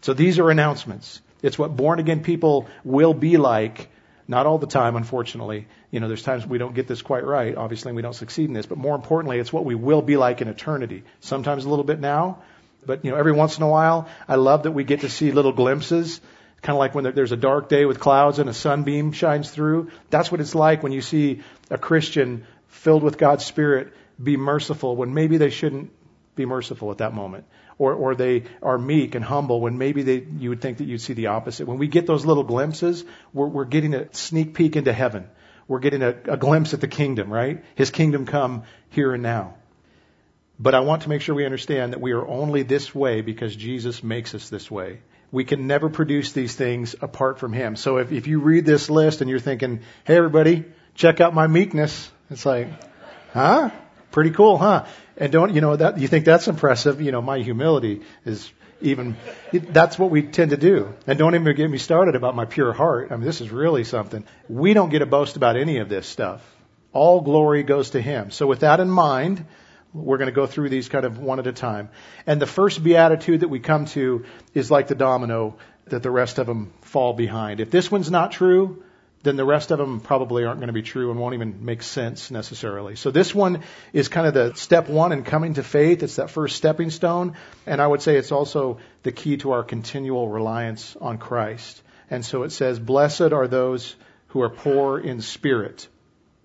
So 0.00 0.14
these 0.14 0.38
are 0.38 0.48
announcements. 0.48 1.20
It's 1.42 1.58
what 1.58 1.76
born 1.76 1.98
again 1.98 2.22
people 2.22 2.68
will 2.84 3.12
be 3.12 3.36
like 3.36 3.90
Not 4.32 4.46
all 4.46 4.56
the 4.56 4.66
time, 4.66 4.96
unfortunately. 4.96 5.66
You 5.90 6.00
know, 6.00 6.08
there's 6.08 6.22
times 6.22 6.46
we 6.46 6.56
don't 6.56 6.74
get 6.74 6.88
this 6.88 7.02
quite 7.02 7.22
right. 7.22 7.54
Obviously, 7.54 7.92
we 7.92 8.00
don't 8.00 8.14
succeed 8.14 8.46
in 8.48 8.54
this. 8.54 8.64
But 8.64 8.78
more 8.78 8.94
importantly, 8.94 9.38
it's 9.38 9.52
what 9.52 9.66
we 9.66 9.74
will 9.74 10.00
be 10.00 10.16
like 10.16 10.40
in 10.40 10.48
eternity. 10.48 11.02
Sometimes 11.20 11.66
a 11.66 11.68
little 11.68 11.84
bit 11.84 12.00
now, 12.00 12.38
but 12.86 13.04
you 13.04 13.10
know, 13.10 13.18
every 13.18 13.32
once 13.32 13.58
in 13.58 13.62
a 13.62 13.68
while, 13.68 14.08
I 14.26 14.36
love 14.36 14.62
that 14.62 14.70
we 14.70 14.84
get 14.84 15.02
to 15.02 15.10
see 15.10 15.32
little 15.32 15.52
glimpses. 15.52 16.22
Kind 16.62 16.74
of 16.74 16.78
like 16.78 16.94
when 16.94 17.04
there's 17.14 17.32
a 17.32 17.36
dark 17.36 17.68
day 17.68 17.84
with 17.84 18.00
clouds 18.00 18.38
and 18.38 18.48
a 18.48 18.54
sunbeam 18.54 19.12
shines 19.12 19.50
through. 19.50 19.90
That's 20.08 20.32
what 20.32 20.40
it's 20.40 20.54
like 20.54 20.82
when 20.82 20.92
you 20.92 21.02
see 21.02 21.42
a 21.68 21.76
Christian 21.76 22.46
filled 22.68 23.02
with 23.02 23.18
God's 23.18 23.44
Spirit 23.44 23.92
be 24.22 24.38
merciful 24.38 24.96
when 24.96 25.12
maybe 25.12 25.36
they 25.36 25.50
shouldn't 25.50 25.90
be 26.36 26.46
merciful 26.46 26.90
at 26.90 26.98
that 26.98 27.12
moment 27.12 27.44
or, 27.78 27.94
or 27.94 28.14
they 28.14 28.44
are 28.62 28.78
meek 28.78 29.14
and 29.14 29.24
humble 29.24 29.60
when 29.60 29.78
maybe 29.78 30.02
they, 30.02 30.24
you 30.38 30.50
would 30.50 30.60
think 30.60 30.78
that 30.78 30.84
you'd 30.84 31.00
see 31.00 31.12
the 31.12 31.28
opposite. 31.28 31.66
When 31.66 31.78
we 31.78 31.88
get 31.88 32.06
those 32.06 32.24
little 32.24 32.44
glimpses, 32.44 33.04
we're, 33.32 33.46
we're 33.46 33.64
getting 33.64 33.94
a 33.94 34.12
sneak 34.14 34.54
peek 34.54 34.76
into 34.76 34.92
heaven. 34.92 35.28
We're 35.68 35.80
getting 35.80 36.02
a, 36.02 36.10
a 36.26 36.36
glimpse 36.36 36.74
at 36.74 36.80
the 36.80 36.88
kingdom, 36.88 37.32
right? 37.32 37.64
His 37.74 37.90
kingdom 37.90 38.26
come 38.26 38.64
here 38.90 39.14
and 39.14 39.22
now. 39.22 39.54
But 40.58 40.74
I 40.74 40.80
want 40.80 41.02
to 41.02 41.08
make 41.08 41.22
sure 41.22 41.34
we 41.34 41.44
understand 41.44 41.92
that 41.92 42.00
we 42.00 42.12
are 42.12 42.26
only 42.26 42.62
this 42.62 42.94
way 42.94 43.20
because 43.20 43.54
Jesus 43.56 44.02
makes 44.02 44.34
us 44.34 44.48
this 44.48 44.70
way. 44.70 45.00
We 45.30 45.44
can 45.44 45.66
never 45.66 45.88
produce 45.88 46.32
these 46.32 46.54
things 46.54 46.94
apart 47.00 47.38
from 47.38 47.52
Him. 47.52 47.74
So 47.74 47.96
if, 47.96 48.12
if 48.12 48.26
you 48.26 48.40
read 48.40 48.66
this 48.66 48.90
list 48.90 49.22
and 49.22 49.30
you're 49.30 49.40
thinking, 49.40 49.80
hey 50.04 50.16
everybody, 50.16 50.64
check 50.94 51.20
out 51.20 51.34
my 51.34 51.46
meekness, 51.46 52.10
it's 52.30 52.44
like, 52.44 52.68
huh? 53.32 53.70
Pretty 54.12 54.30
cool, 54.30 54.58
huh? 54.58 54.84
And 55.16 55.32
don't, 55.32 55.54
you 55.54 55.60
know, 55.60 55.74
that, 55.74 55.98
you 55.98 56.06
think 56.06 56.24
that's 56.24 56.46
impressive. 56.46 57.00
You 57.00 57.12
know, 57.12 57.22
my 57.22 57.38
humility 57.38 58.02
is 58.24 58.52
even, 58.82 59.16
that's 59.52 59.98
what 59.98 60.10
we 60.10 60.22
tend 60.22 60.50
to 60.50 60.56
do. 60.56 60.94
And 61.06 61.18
don't 61.18 61.34
even 61.34 61.56
get 61.56 61.70
me 61.70 61.78
started 61.78 62.14
about 62.14 62.36
my 62.36 62.44
pure 62.44 62.72
heart. 62.72 63.10
I 63.10 63.16
mean, 63.16 63.24
this 63.24 63.40
is 63.40 63.50
really 63.50 63.84
something. 63.84 64.24
We 64.48 64.74
don't 64.74 64.90
get 64.90 65.00
to 65.00 65.06
boast 65.06 65.36
about 65.36 65.56
any 65.56 65.78
of 65.78 65.88
this 65.88 66.06
stuff. 66.06 66.42
All 66.92 67.22
glory 67.22 67.62
goes 67.62 67.90
to 67.90 68.02
Him. 68.02 68.30
So 68.30 68.46
with 68.46 68.60
that 68.60 68.80
in 68.80 68.90
mind, 68.90 69.46
we're 69.94 70.18
going 70.18 70.26
to 70.26 70.32
go 70.32 70.46
through 70.46 70.68
these 70.68 70.88
kind 70.88 71.04
of 71.04 71.18
one 71.18 71.38
at 71.38 71.46
a 71.46 71.52
time. 71.52 71.88
And 72.26 72.40
the 72.40 72.46
first 72.46 72.82
beatitude 72.82 73.40
that 73.40 73.48
we 73.48 73.60
come 73.60 73.86
to 73.86 74.24
is 74.52 74.70
like 74.70 74.88
the 74.88 74.94
domino 74.94 75.56
that 75.86 76.02
the 76.02 76.10
rest 76.10 76.38
of 76.38 76.46
them 76.46 76.72
fall 76.82 77.12
behind. 77.14 77.60
If 77.60 77.70
this 77.70 77.90
one's 77.90 78.10
not 78.10 78.32
true, 78.32 78.84
then 79.22 79.36
the 79.36 79.44
rest 79.44 79.70
of 79.70 79.78
them 79.78 80.00
probably 80.00 80.44
aren't 80.44 80.58
going 80.58 80.68
to 80.68 80.72
be 80.72 80.82
true 80.82 81.10
and 81.10 81.20
won't 81.20 81.34
even 81.34 81.64
make 81.64 81.82
sense 81.82 82.30
necessarily. 82.30 82.96
So 82.96 83.10
this 83.10 83.34
one 83.34 83.62
is 83.92 84.08
kind 84.08 84.26
of 84.26 84.34
the 84.34 84.54
step 84.54 84.88
one 84.88 85.12
in 85.12 85.22
coming 85.22 85.54
to 85.54 85.62
faith. 85.62 86.02
It's 86.02 86.16
that 86.16 86.30
first 86.30 86.56
stepping 86.56 86.90
stone. 86.90 87.34
And 87.66 87.80
I 87.80 87.86
would 87.86 88.02
say 88.02 88.16
it's 88.16 88.32
also 88.32 88.78
the 89.04 89.12
key 89.12 89.36
to 89.38 89.52
our 89.52 89.62
continual 89.62 90.28
reliance 90.28 90.96
on 91.00 91.18
Christ. 91.18 91.82
And 92.10 92.24
so 92.24 92.42
it 92.42 92.50
says, 92.50 92.78
blessed 92.78 93.32
are 93.32 93.46
those 93.46 93.94
who 94.28 94.42
are 94.42 94.50
poor 94.50 94.98
in 94.98 95.20
spirit. 95.20 95.86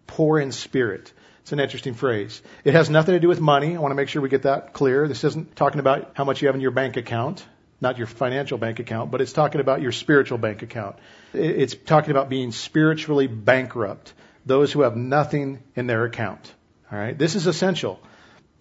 Poor 0.05 0.39
in 0.39 0.51
spirit. 0.51 1.11
It's 1.41 1.51
an 1.51 1.59
interesting 1.59 1.93
phrase. 1.93 2.41
It 2.63 2.73
has 2.73 2.89
nothing 2.89 3.13
to 3.13 3.19
do 3.19 3.27
with 3.27 3.39
money. 3.39 3.75
I 3.75 3.79
want 3.79 3.91
to 3.91 3.95
make 3.95 4.09
sure 4.09 4.21
we 4.21 4.29
get 4.29 4.43
that 4.43 4.73
clear. 4.73 5.07
This 5.07 5.23
isn't 5.23 5.55
talking 5.55 5.79
about 5.79 6.11
how 6.13 6.25
much 6.25 6.41
you 6.41 6.47
have 6.47 6.55
in 6.55 6.61
your 6.61 6.71
bank 6.71 6.97
account 6.97 7.43
not 7.79 7.97
your 7.97 8.07
financial 8.07 8.57
bank 8.57 8.79
account, 8.79 9.11
but 9.11 9.21
it's 9.21 9.33
talking 9.33 9.61
about 9.61 9.81
your 9.81 9.91
spiritual 9.91 10.37
bank 10.37 10.61
account. 10.61 10.97
It's 11.33 11.75
talking 11.75 12.11
about 12.11 12.29
being 12.29 12.51
spiritually 12.51 13.27
bankrupt, 13.27 14.13
those 14.45 14.71
who 14.71 14.81
have 14.81 14.95
nothing 14.95 15.59
in 15.75 15.87
their 15.87 16.05
account. 16.05 16.53
All 16.91 16.97
right, 16.97 17.17
this 17.17 17.35
is 17.35 17.47
essential. 17.47 17.99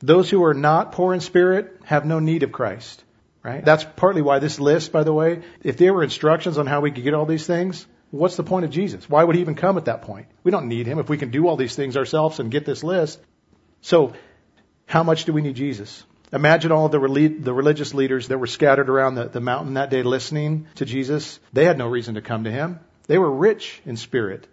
Those 0.00 0.28
who 0.28 0.44
are 0.44 0.54
not 0.54 0.92
poor 0.92 1.14
in 1.14 1.20
spirit 1.20 1.80
have 1.84 2.04
no 2.04 2.18
need 2.18 2.42
of 2.42 2.52
Christ. 2.52 3.02
Right? 3.42 3.64
That's 3.64 3.84
partly 3.84 4.22
why 4.22 4.40
this 4.40 4.58
list, 4.58 4.90
by 4.90 5.04
the 5.04 5.12
way, 5.12 5.42
if 5.62 5.76
there 5.76 5.94
were 5.94 6.02
instructions 6.02 6.58
on 6.58 6.66
how 6.66 6.80
we 6.80 6.90
could 6.90 7.04
get 7.04 7.14
all 7.14 7.26
these 7.26 7.46
things, 7.46 7.86
what's 8.10 8.34
the 8.34 8.42
point 8.42 8.64
of 8.64 8.72
Jesus? 8.72 9.08
Why 9.08 9.22
would 9.22 9.36
he 9.36 9.40
even 9.40 9.54
come 9.54 9.78
at 9.78 9.84
that 9.84 10.02
point? 10.02 10.26
We 10.42 10.50
don't 10.50 10.66
need 10.66 10.86
him 10.86 10.98
if 10.98 11.08
we 11.08 11.16
can 11.16 11.30
do 11.30 11.46
all 11.46 11.56
these 11.56 11.76
things 11.76 11.96
ourselves 11.96 12.40
and 12.40 12.50
get 12.50 12.64
this 12.64 12.82
list. 12.82 13.20
So, 13.82 14.14
how 14.86 15.04
much 15.04 15.26
do 15.26 15.32
we 15.32 15.42
need 15.42 15.54
Jesus? 15.54 16.04
Imagine 16.32 16.72
all 16.72 16.88
the, 16.88 16.98
the 17.38 17.54
religious 17.54 17.94
leaders 17.94 18.28
that 18.28 18.38
were 18.38 18.46
scattered 18.46 18.88
around 18.88 19.14
the, 19.14 19.28
the 19.28 19.40
mountain 19.40 19.74
that 19.74 19.90
day 19.90 20.02
listening 20.02 20.66
to 20.76 20.84
Jesus. 20.84 21.38
They 21.52 21.64
had 21.64 21.78
no 21.78 21.88
reason 21.88 22.16
to 22.16 22.22
come 22.22 22.44
to 22.44 22.50
him. 22.50 22.80
They 23.06 23.18
were 23.18 23.30
rich 23.30 23.80
in 23.86 23.96
spirit. 23.96 24.46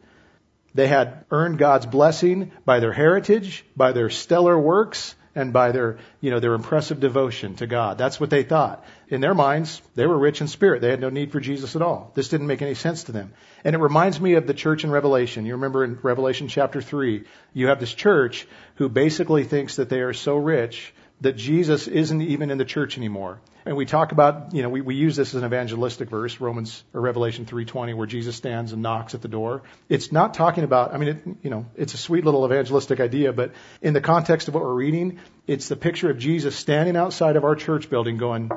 They 0.75 0.87
had 0.87 1.25
earned 1.31 1.57
God's 1.57 1.85
blessing 1.85 2.51
by 2.65 2.79
their 2.79 2.93
heritage, 2.93 3.65
by 3.75 3.91
their 3.91 4.09
stellar 4.09 4.57
works, 4.57 5.15
and 5.35 5.51
by 5.51 5.71
their, 5.71 5.97
you 6.21 6.29
know, 6.29 6.39
their 6.39 6.53
impressive 6.53 6.99
devotion 6.99 7.55
to 7.55 7.67
God. 7.67 7.97
That's 7.97 8.19
what 8.19 8.29
they 8.29 8.43
thought. 8.43 8.85
In 9.07 9.21
their 9.21 9.33
minds, 9.33 9.81
they 9.95 10.05
were 10.05 10.17
rich 10.17 10.41
in 10.41 10.47
spirit. 10.47 10.81
They 10.81 10.89
had 10.89 11.01
no 11.01 11.09
need 11.09 11.31
for 11.31 11.39
Jesus 11.39 11.75
at 11.75 11.81
all. 11.81 12.11
This 12.13 12.29
didn't 12.29 12.47
make 12.47 12.61
any 12.61 12.75
sense 12.75 13.05
to 13.05 13.11
them. 13.11 13.33
And 13.63 13.75
it 13.75 13.79
reminds 13.79 14.21
me 14.21 14.35
of 14.35 14.45
the 14.45 14.53
church 14.53 14.83
in 14.83 14.91
Revelation. 14.91 15.45
You 15.45 15.53
remember 15.53 15.83
in 15.83 15.97
Revelation 16.03 16.47
chapter 16.49 16.81
3, 16.81 17.23
you 17.53 17.67
have 17.67 17.79
this 17.79 17.93
church 17.93 18.47
who 18.75 18.89
basically 18.89 19.43
thinks 19.43 19.77
that 19.77 19.89
they 19.89 20.01
are 20.01 20.13
so 20.13 20.35
rich 20.35 20.93
that 21.23 21.37
Jesus 21.37 21.87
isn't 21.87 22.21
even 22.21 22.51
in 22.51 22.57
the 22.57 22.65
church 22.65 22.97
anymore. 22.97 23.39
And 23.65 23.77
we 23.77 23.85
talk 23.85 24.11
about, 24.11 24.53
you 24.53 24.61
know, 24.61 24.67
we, 24.67 24.81
we 24.81 24.95
use 24.95 25.15
this 25.15 25.33
as 25.33 25.41
an 25.41 25.45
evangelistic 25.45 26.09
verse, 26.09 26.41
Romans 26.41 26.83
or 26.93 26.99
Revelation 26.99 27.45
3:20, 27.45 27.95
where 27.95 28.05
Jesus 28.05 28.35
stands 28.35 28.73
and 28.73 28.81
knocks 28.81 29.15
at 29.15 29.21
the 29.21 29.29
door. 29.29 29.61
It's 29.87 30.11
not 30.11 30.33
talking 30.33 30.65
about, 30.65 30.93
I 30.93 30.97
mean, 30.97 31.09
it, 31.09 31.23
you 31.41 31.49
know, 31.49 31.65
it's 31.77 31.93
a 31.93 31.97
sweet 31.97 32.25
little 32.25 32.45
evangelistic 32.45 32.99
idea, 32.99 33.31
but 33.31 33.53
in 33.81 33.93
the 33.93 34.01
context 34.01 34.49
of 34.49 34.53
what 34.53 34.63
we're 34.63 34.73
reading, 34.73 35.19
it's 35.47 35.69
the 35.69 35.77
picture 35.77 36.09
of 36.09 36.17
Jesus 36.17 36.57
standing 36.57 36.97
outside 36.97 37.37
of 37.37 37.45
our 37.45 37.55
church 37.55 37.89
building, 37.89 38.17
going, 38.17 38.51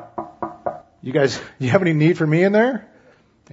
"You 1.03 1.13
guys, 1.13 1.41
you 1.61 1.71
have 1.71 1.83
any 1.83 1.93
need 1.93 2.19
for 2.19 2.27
me 2.27 2.43
in 2.43 2.51
there? 2.51 2.89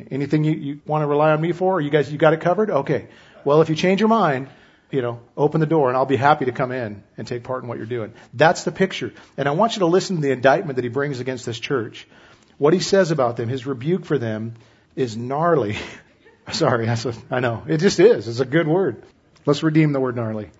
Anything 0.09 0.43
you, 0.43 0.53
you 0.53 0.81
want 0.87 1.03
to 1.03 1.07
rely 1.07 1.31
on 1.33 1.39
me 1.39 1.51
for? 1.51 1.79
you 1.79 1.91
guys, 1.91 2.11
you 2.11 2.17
got 2.17 2.33
it 2.33 2.41
covered? 2.41 2.71
Okay. 2.71 3.09
Well, 3.45 3.61
if 3.61 3.69
you 3.69 3.75
change 3.75 3.99
your 3.99 4.09
mind, 4.09 4.49
you 4.93 5.01
know, 5.01 5.19
open 5.35 5.59
the 5.59 5.65
door 5.65 5.89
and 5.89 5.97
I'll 5.97 6.05
be 6.05 6.15
happy 6.15 6.45
to 6.45 6.51
come 6.51 6.71
in 6.71 7.03
and 7.17 7.27
take 7.27 7.43
part 7.43 7.63
in 7.63 7.67
what 7.67 7.79
you're 7.79 7.87
doing. 7.87 8.13
That's 8.33 8.63
the 8.63 8.71
picture. 8.71 9.11
And 9.35 9.47
I 9.47 9.51
want 9.51 9.75
you 9.75 9.79
to 9.79 9.87
listen 9.87 10.17
to 10.17 10.21
the 10.21 10.31
indictment 10.31 10.75
that 10.75 10.83
he 10.83 10.89
brings 10.89 11.19
against 11.19 11.47
this 11.47 11.59
church. 11.59 12.07
What 12.59 12.73
he 12.73 12.79
says 12.79 13.09
about 13.09 13.35
them, 13.35 13.49
his 13.49 13.65
rebuke 13.65 14.05
for 14.05 14.19
them 14.19 14.53
is 14.95 15.17
gnarly. 15.17 15.77
Sorry, 16.51 16.87
I 16.87 17.39
know. 17.39 17.63
It 17.67 17.79
just 17.79 17.99
is. 17.99 18.27
It's 18.27 18.39
a 18.39 18.45
good 18.45 18.67
word. 18.67 19.03
Let's 19.47 19.63
redeem 19.63 19.93
the 19.93 19.99
word 19.99 20.15
gnarly. 20.15 20.51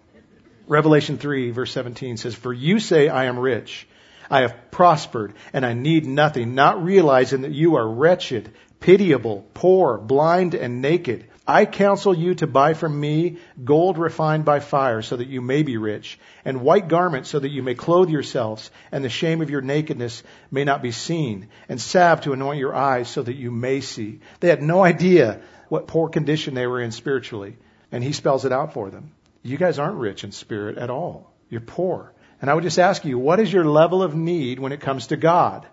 Revelation 0.67 1.19
3 1.19 1.51
verse 1.51 1.71
17 1.71 2.17
says, 2.17 2.33
For 2.33 2.51
you 2.51 2.79
say 2.79 3.09
I 3.09 3.25
am 3.25 3.37
rich. 3.37 3.87
I 4.31 4.41
have 4.41 4.71
prospered 4.71 5.33
and 5.53 5.63
I 5.63 5.73
need 5.73 6.07
nothing, 6.07 6.55
not 6.55 6.83
realizing 6.83 7.41
that 7.41 7.51
you 7.51 7.75
are 7.75 7.87
wretched, 7.87 8.51
pitiable, 8.79 9.45
poor, 9.53 9.99
blind, 9.99 10.55
and 10.55 10.81
naked. 10.81 11.27
I 11.45 11.65
counsel 11.65 12.13
you 12.13 12.35
to 12.35 12.47
buy 12.47 12.73
from 12.73 12.97
me 12.97 13.37
gold 13.61 13.97
refined 13.97 14.45
by 14.45 14.61
fire 14.61 15.01
so 15.01 15.17
that 15.17 15.27
you 15.27 15.41
may 15.41 15.63
be 15.63 15.75
rich, 15.75 16.17
and 16.45 16.61
white 16.61 16.87
garments 16.87 17.29
so 17.29 17.39
that 17.39 17.51
you 17.51 17.61
may 17.61 17.75
clothe 17.75 18.09
yourselves, 18.09 18.71
and 18.93 19.03
the 19.03 19.09
shame 19.09 19.41
of 19.41 19.49
your 19.49 19.61
nakedness 19.61 20.23
may 20.51 20.63
not 20.63 20.81
be 20.81 20.91
seen, 20.91 21.49
and 21.67 21.81
salve 21.81 22.21
to 22.21 22.31
anoint 22.31 22.59
your 22.59 22.73
eyes 22.73 23.09
so 23.09 23.21
that 23.21 23.35
you 23.35 23.51
may 23.51 23.81
see. 23.81 24.19
They 24.39 24.47
had 24.47 24.63
no 24.63 24.83
idea 24.83 25.41
what 25.67 25.87
poor 25.87 26.07
condition 26.07 26.53
they 26.53 26.65
were 26.65 26.79
in 26.79 26.91
spiritually, 26.91 27.57
and 27.91 28.01
he 28.01 28.13
spells 28.13 28.45
it 28.45 28.53
out 28.53 28.73
for 28.73 28.89
them. 28.89 29.11
You 29.41 29.57
guys 29.57 29.79
aren't 29.79 29.97
rich 29.97 30.23
in 30.23 30.31
spirit 30.31 30.77
at 30.77 30.89
all. 30.89 31.33
You're 31.49 31.59
poor. 31.59 32.13
And 32.39 32.49
I 32.49 32.53
would 32.53 32.63
just 32.63 32.79
ask 32.79 33.03
you, 33.03 33.19
what 33.19 33.41
is 33.41 33.51
your 33.51 33.65
level 33.65 34.01
of 34.01 34.15
need 34.15 34.59
when 34.59 34.71
it 34.71 34.79
comes 34.79 35.07
to 35.07 35.17
God? 35.17 35.67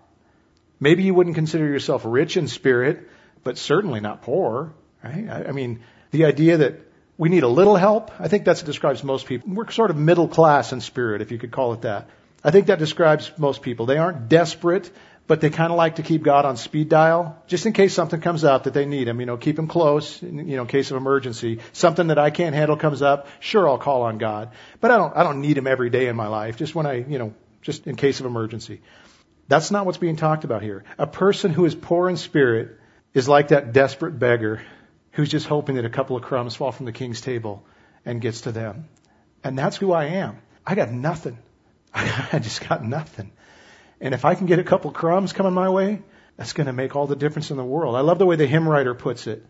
Maybe 0.80 1.04
you 1.04 1.14
wouldn't 1.14 1.36
consider 1.36 1.66
yourself 1.66 2.02
rich 2.04 2.36
in 2.36 2.48
spirit, 2.48 3.08
but 3.44 3.56
certainly 3.56 4.00
not 4.00 4.22
poor. 4.22 4.74
Right? 5.02 5.28
I 5.28 5.52
mean, 5.52 5.80
the 6.10 6.26
idea 6.26 6.58
that 6.58 6.80
we 7.16 7.28
need 7.28 7.42
a 7.42 7.48
little 7.48 7.76
help, 7.76 8.10
I 8.18 8.28
think 8.28 8.44
that 8.46 8.62
describes 8.64 9.04
most 9.04 9.26
people. 9.26 9.52
We're 9.52 9.70
sort 9.70 9.90
of 9.90 9.96
middle 9.96 10.28
class 10.28 10.72
in 10.72 10.80
spirit, 10.80 11.20
if 11.20 11.30
you 11.30 11.38
could 11.38 11.50
call 11.50 11.72
it 11.74 11.82
that. 11.82 12.08
I 12.42 12.50
think 12.50 12.66
that 12.66 12.78
describes 12.78 13.30
most 13.36 13.60
people. 13.62 13.86
They 13.86 13.98
aren't 13.98 14.28
desperate, 14.28 14.90
but 15.26 15.40
they 15.40 15.50
kind 15.50 15.70
of 15.70 15.76
like 15.76 15.96
to 15.96 16.02
keep 16.02 16.22
God 16.22 16.44
on 16.44 16.56
speed 16.56 16.88
dial, 16.88 17.40
just 17.46 17.66
in 17.66 17.72
case 17.72 17.92
something 17.92 18.20
comes 18.20 18.42
up 18.42 18.64
that 18.64 18.74
they 18.74 18.86
need 18.86 19.06
him. 19.06 19.20
You 19.20 19.26
know, 19.26 19.36
keep 19.36 19.58
him 19.58 19.68
close, 19.68 20.22
you 20.22 20.56
know, 20.56 20.62
in 20.62 20.66
case 20.66 20.90
of 20.90 20.96
emergency. 20.96 21.60
Something 21.72 22.06
that 22.06 22.18
I 22.18 22.30
can't 22.30 22.54
handle 22.54 22.76
comes 22.76 23.02
up, 23.02 23.28
sure, 23.38 23.68
I'll 23.68 23.78
call 23.78 24.02
on 24.02 24.18
God. 24.18 24.52
But 24.80 24.90
I 24.90 24.96
don't, 24.96 25.16
I 25.16 25.22
don't 25.22 25.40
need 25.42 25.58
him 25.58 25.66
every 25.66 25.90
day 25.90 26.08
in 26.08 26.16
my 26.16 26.28
life, 26.28 26.56
just 26.56 26.74
when 26.74 26.86
I, 26.86 26.94
you 26.94 27.18
know, 27.18 27.34
just 27.62 27.86
in 27.86 27.96
case 27.96 28.20
of 28.20 28.26
emergency. 28.26 28.80
That's 29.46 29.70
not 29.70 29.84
what's 29.84 29.98
being 29.98 30.16
talked 30.16 30.44
about 30.44 30.62
here. 30.62 30.84
A 30.98 31.06
person 31.06 31.52
who 31.52 31.64
is 31.64 31.74
poor 31.74 32.08
in 32.08 32.16
spirit 32.16 32.78
is 33.12 33.28
like 33.28 33.48
that 33.48 33.72
desperate 33.72 34.18
beggar 34.18 34.62
who's 35.20 35.28
just 35.28 35.46
hoping 35.46 35.74
that 35.74 35.84
a 35.84 35.90
couple 35.90 36.16
of 36.16 36.22
crumbs 36.22 36.56
fall 36.56 36.72
from 36.72 36.86
the 36.86 36.92
king's 36.92 37.20
table 37.20 37.62
and 38.06 38.22
gets 38.22 38.42
to 38.42 38.52
them. 38.52 38.88
And 39.44 39.58
that's 39.58 39.76
who 39.76 39.92
I 39.92 40.06
am. 40.06 40.38
I 40.66 40.74
got 40.74 40.90
nothing. 40.90 41.36
I 41.94 42.38
just 42.38 42.66
got 42.66 42.82
nothing. 42.82 43.30
And 44.00 44.14
if 44.14 44.24
I 44.24 44.34
can 44.34 44.46
get 44.46 44.58
a 44.58 44.64
couple 44.64 44.90
crumbs 44.92 45.34
coming 45.34 45.52
my 45.52 45.68
way, 45.68 46.00
that's 46.38 46.54
going 46.54 46.68
to 46.68 46.72
make 46.72 46.96
all 46.96 47.06
the 47.06 47.16
difference 47.16 47.50
in 47.50 47.58
the 47.58 47.64
world. 47.64 47.96
I 47.96 48.00
love 48.00 48.18
the 48.18 48.24
way 48.24 48.36
the 48.36 48.46
hymn 48.46 48.66
writer 48.66 48.94
puts 48.94 49.26
it. 49.26 49.44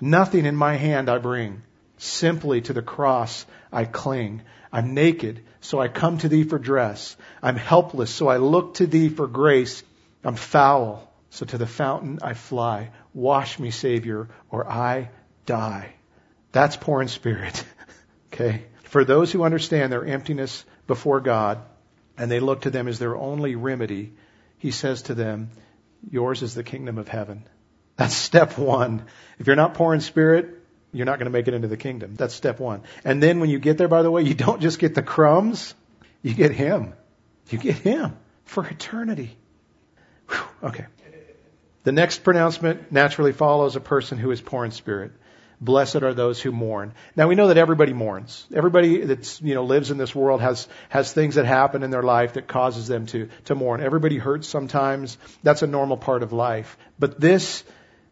Nothing 0.00 0.46
in 0.46 0.56
my 0.56 0.74
hand 0.74 1.08
I 1.08 1.18
bring. 1.18 1.62
Simply 1.96 2.60
to 2.62 2.72
the 2.72 2.82
cross 2.82 3.46
I 3.72 3.84
cling. 3.84 4.42
I'm 4.72 4.94
naked, 4.94 5.44
so 5.60 5.80
I 5.80 5.86
come 5.86 6.18
to 6.18 6.28
thee 6.28 6.42
for 6.42 6.58
dress. 6.58 7.16
I'm 7.40 7.54
helpless, 7.54 8.10
so 8.10 8.26
I 8.26 8.38
look 8.38 8.74
to 8.74 8.88
thee 8.88 9.10
for 9.10 9.28
grace. 9.28 9.84
I'm 10.24 10.34
foul, 10.34 11.08
so 11.34 11.44
to 11.44 11.58
the 11.58 11.66
fountain 11.66 12.20
I 12.22 12.34
fly. 12.34 12.90
Wash 13.12 13.58
me, 13.58 13.72
Savior, 13.72 14.28
or 14.50 14.70
I 14.70 15.10
die. 15.46 15.92
That's 16.52 16.76
poor 16.76 17.02
in 17.02 17.08
spirit. 17.08 17.64
okay? 18.32 18.66
For 18.84 19.04
those 19.04 19.32
who 19.32 19.42
understand 19.42 19.92
their 19.92 20.04
emptiness 20.04 20.64
before 20.86 21.20
God 21.20 21.58
and 22.16 22.30
they 22.30 22.38
look 22.38 22.62
to 22.62 22.70
them 22.70 22.86
as 22.86 23.00
their 23.00 23.16
only 23.16 23.56
remedy, 23.56 24.12
he 24.58 24.70
says 24.70 25.02
to 25.02 25.14
them, 25.14 25.50
Yours 26.08 26.40
is 26.42 26.54
the 26.54 26.62
kingdom 26.62 26.98
of 26.98 27.08
heaven. 27.08 27.48
That's 27.96 28.14
step 28.14 28.56
one. 28.56 29.04
If 29.40 29.48
you're 29.48 29.56
not 29.56 29.74
poor 29.74 29.92
in 29.92 30.00
spirit, 30.00 30.62
you're 30.92 31.06
not 31.06 31.18
going 31.18 31.26
to 31.26 31.36
make 31.36 31.48
it 31.48 31.54
into 31.54 31.66
the 31.66 31.76
kingdom. 31.76 32.14
That's 32.14 32.34
step 32.34 32.60
one. 32.60 32.82
And 33.04 33.20
then 33.20 33.40
when 33.40 33.50
you 33.50 33.58
get 33.58 33.76
there, 33.76 33.88
by 33.88 34.02
the 34.02 34.10
way, 34.10 34.22
you 34.22 34.34
don't 34.34 34.62
just 34.62 34.78
get 34.78 34.94
the 34.94 35.02
crumbs, 35.02 35.74
you 36.22 36.32
get 36.32 36.52
Him. 36.52 36.94
You 37.50 37.58
get 37.58 37.74
Him 37.74 38.16
for 38.44 38.64
eternity. 38.64 39.36
Whew, 40.28 40.68
okay. 40.68 40.86
The 41.84 41.92
next 41.92 42.24
pronouncement 42.24 42.90
naturally 42.90 43.32
follows 43.32 43.76
a 43.76 43.80
person 43.80 44.18
who 44.18 44.30
is 44.30 44.40
poor 44.40 44.64
in 44.64 44.70
spirit. 44.70 45.12
Blessed 45.60 46.02
are 46.02 46.14
those 46.14 46.40
who 46.40 46.50
mourn. 46.50 46.94
Now 47.14 47.28
we 47.28 47.34
know 47.34 47.48
that 47.48 47.58
everybody 47.58 47.92
mourns. 47.92 48.46
Everybody 48.54 49.04
that's, 49.04 49.40
you 49.40 49.54
know, 49.54 49.64
lives 49.64 49.90
in 49.90 49.98
this 49.98 50.14
world 50.14 50.40
has, 50.40 50.66
has 50.88 51.12
things 51.12 51.36
that 51.36 51.46
happen 51.46 51.82
in 51.82 51.90
their 51.90 52.02
life 52.02 52.34
that 52.34 52.48
causes 52.48 52.88
them 52.88 53.06
to, 53.06 53.28
to 53.44 53.54
mourn. 53.54 53.80
Everybody 53.80 54.18
hurts 54.18 54.48
sometimes. 54.48 55.16
That's 55.42 55.62
a 55.62 55.66
normal 55.66 55.96
part 55.96 56.22
of 56.22 56.32
life. 56.32 56.76
But 56.98 57.20
this 57.20 57.64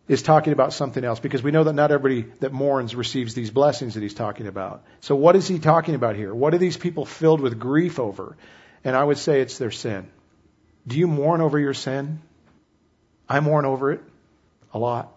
is 0.07 0.23
talking 0.23 0.53
about 0.53 0.73
something 0.73 1.05
else 1.05 1.21
because 1.21 1.43
we 1.43 1.51
know 1.51 1.65
that 1.65 1.73
not 1.73 1.91
everybody 1.91 2.31
that 2.41 2.53
mourns 2.53 2.95
receives 2.95 3.35
these 3.35 3.51
blessings 3.51 3.95
that 3.95 4.03
he's 4.03 4.15
talking 4.15 4.47
about. 4.47 4.85
So 5.01 5.17
what 5.17 5.37
is 5.37 5.49
he 5.49 5.59
talking 5.59 5.95
about 5.95 6.17
here? 6.17 6.35
What 6.35 6.55
are 6.55 6.59
these 6.59 6.77
people 6.77 7.07
filled 7.07 7.41
with 7.41 7.59
grief 7.59 7.99
over? 7.99 8.37
And 8.85 8.97
I 8.97 9.03
would 9.03 9.19
say 9.19 9.41
it's 9.41 9.59
their 9.59 9.71
sin. 9.71 10.11
Do 10.87 10.99
you 10.99 11.07
mourn 11.07 11.41
over 11.41 11.59
your 11.59 11.75
sin? 11.75 12.21
I 13.33 13.41
mourn 13.41 13.65
over 13.65 13.93
it 13.93 14.03
a 14.75 14.79
lot. 14.79 15.17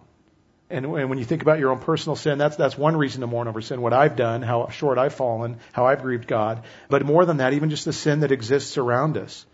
And, 0.70 0.90
when 0.92 1.18
you 1.18 1.26
think 1.26 1.42
about 1.42 1.60
your 1.60 1.72
own 1.72 1.80
personal 1.80 2.16
sin, 2.16 2.38
that's, 2.38 2.56
that's 2.56 2.78
one 2.78 2.96
reason 2.96 3.22
to 3.22 3.28
mourn 3.28 3.48
over 3.48 3.62
sin, 3.62 3.82
what 3.82 3.94
I've 3.94 4.16
done, 4.16 4.42
how 4.42 4.70
short 4.70 4.98
I've 4.98 5.14
fallen, 5.14 5.60
how 5.74 5.86
I've 5.86 6.02
grieved 6.02 6.28
God. 6.28 6.64
But 6.90 7.06
more 7.06 7.26
than 7.26 7.38
that, 7.38 7.54
even 7.54 7.70
just 7.70 7.86
the 7.86 7.94
sin 7.94 8.22
that 8.22 8.32
exists 8.32 8.78
around 8.78 9.18
us. 9.18 9.46